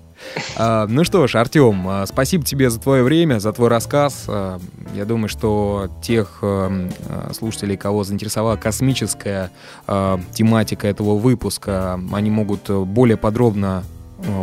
А, 0.55 0.87
ну 0.87 1.03
что 1.03 1.27
ж, 1.27 1.35
Артем, 1.35 1.87
а, 1.87 2.05
спасибо 2.05 2.43
тебе 2.43 2.69
за 2.69 2.79
твое 2.79 3.03
время, 3.03 3.39
за 3.39 3.53
твой 3.53 3.69
рассказ. 3.69 4.25
А, 4.27 4.59
я 4.93 5.05
думаю, 5.05 5.29
что 5.29 5.89
тех 6.01 6.43
слушателей, 7.33 7.77
кого 7.77 8.03
заинтересовала 8.03 8.55
космическая 8.55 9.51
тематика 9.85 10.87
этого 10.87 11.17
выпуска, 11.17 11.99
они 12.11 12.31
могут 12.31 12.69
более 12.69 13.17
подробно 13.17 13.83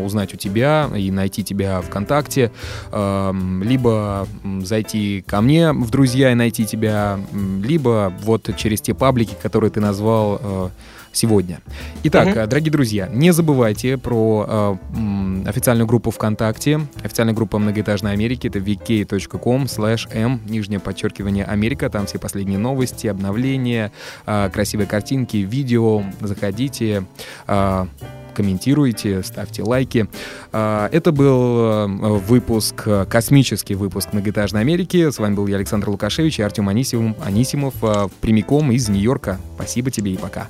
узнать 0.02 0.34
у 0.34 0.36
тебя 0.36 0.90
и 0.94 1.10
найти 1.10 1.42
тебя 1.44 1.80
ВКонтакте, 1.82 2.50
эм, 2.92 3.62
либо 3.62 4.26
зайти 4.62 5.24
ко 5.26 5.40
мне 5.40 5.72
в 5.72 5.90
друзья 5.90 6.32
и 6.32 6.34
найти 6.34 6.66
тебя, 6.66 7.18
либо 7.62 8.12
вот 8.22 8.50
через 8.56 8.80
те 8.80 8.94
паблики, 8.94 9.34
которые 9.40 9.70
ты 9.70 9.80
назвал 9.80 10.40
э, 10.42 10.68
сегодня. 11.14 11.60
Итак, 12.02 12.28
uh-huh. 12.28 12.46
дорогие 12.46 12.72
друзья, 12.72 13.08
не 13.08 13.32
забывайте 13.32 13.96
про 13.96 14.78
э, 14.94 15.48
официальную 15.48 15.86
группу 15.86 16.10
ВКонтакте, 16.10 16.80
официальная 17.02 17.34
группа 17.34 17.58
Многоэтажной 17.58 18.12
Америки, 18.12 18.48
это 18.48 18.58
vk.com 18.58 19.64
slash 19.64 20.08
m, 20.12 20.40
нижнее 20.46 20.80
подчеркивание 20.80 21.44
Америка, 21.44 21.88
там 21.88 22.06
все 22.06 22.18
последние 22.18 22.58
новости, 22.58 23.06
обновления, 23.06 23.92
э, 24.26 24.50
красивые 24.52 24.86
картинки, 24.86 25.38
видео, 25.38 26.02
заходите, 26.20 27.04
э, 27.46 27.86
комментируйте, 28.34 29.22
ставьте 29.22 29.62
лайки. 29.62 30.08
А, 30.52 30.88
это 30.92 31.12
был 31.12 31.58
э, 31.58 31.86
выпуск, 32.18 32.86
космический 33.08 33.74
выпуск 33.74 34.12
«Многоэтажной 34.12 34.60
Америки». 34.60 35.10
С 35.10 35.18
вами 35.18 35.34
был 35.34 35.46
я, 35.46 35.56
Александр 35.56 35.88
Лукашевич 35.90 36.40
и 36.40 36.42
Артем 36.42 36.68
Анисимов, 36.68 37.16
Анисимов 37.24 37.74
э, 37.82 38.08
прямиком 38.20 38.72
из 38.72 38.88
Нью-Йорка. 38.88 39.38
Спасибо 39.56 39.90
тебе 39.90 40.12
и 40.12 40.16
пока. 40.16 40.48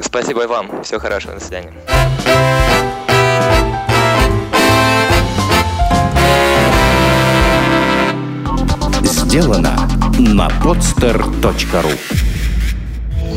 Спасибо 0.00 0.44
и 0.44 0.46
вам. 0.46 0.82
Всего 0.82 1.00
хорошего. 1.00 1.34
До 1.34 1.40
свидания. 1.40 1.72
Сделано 9.02 9.88
на 10.18 10.48
podster.ru 10.62 12.29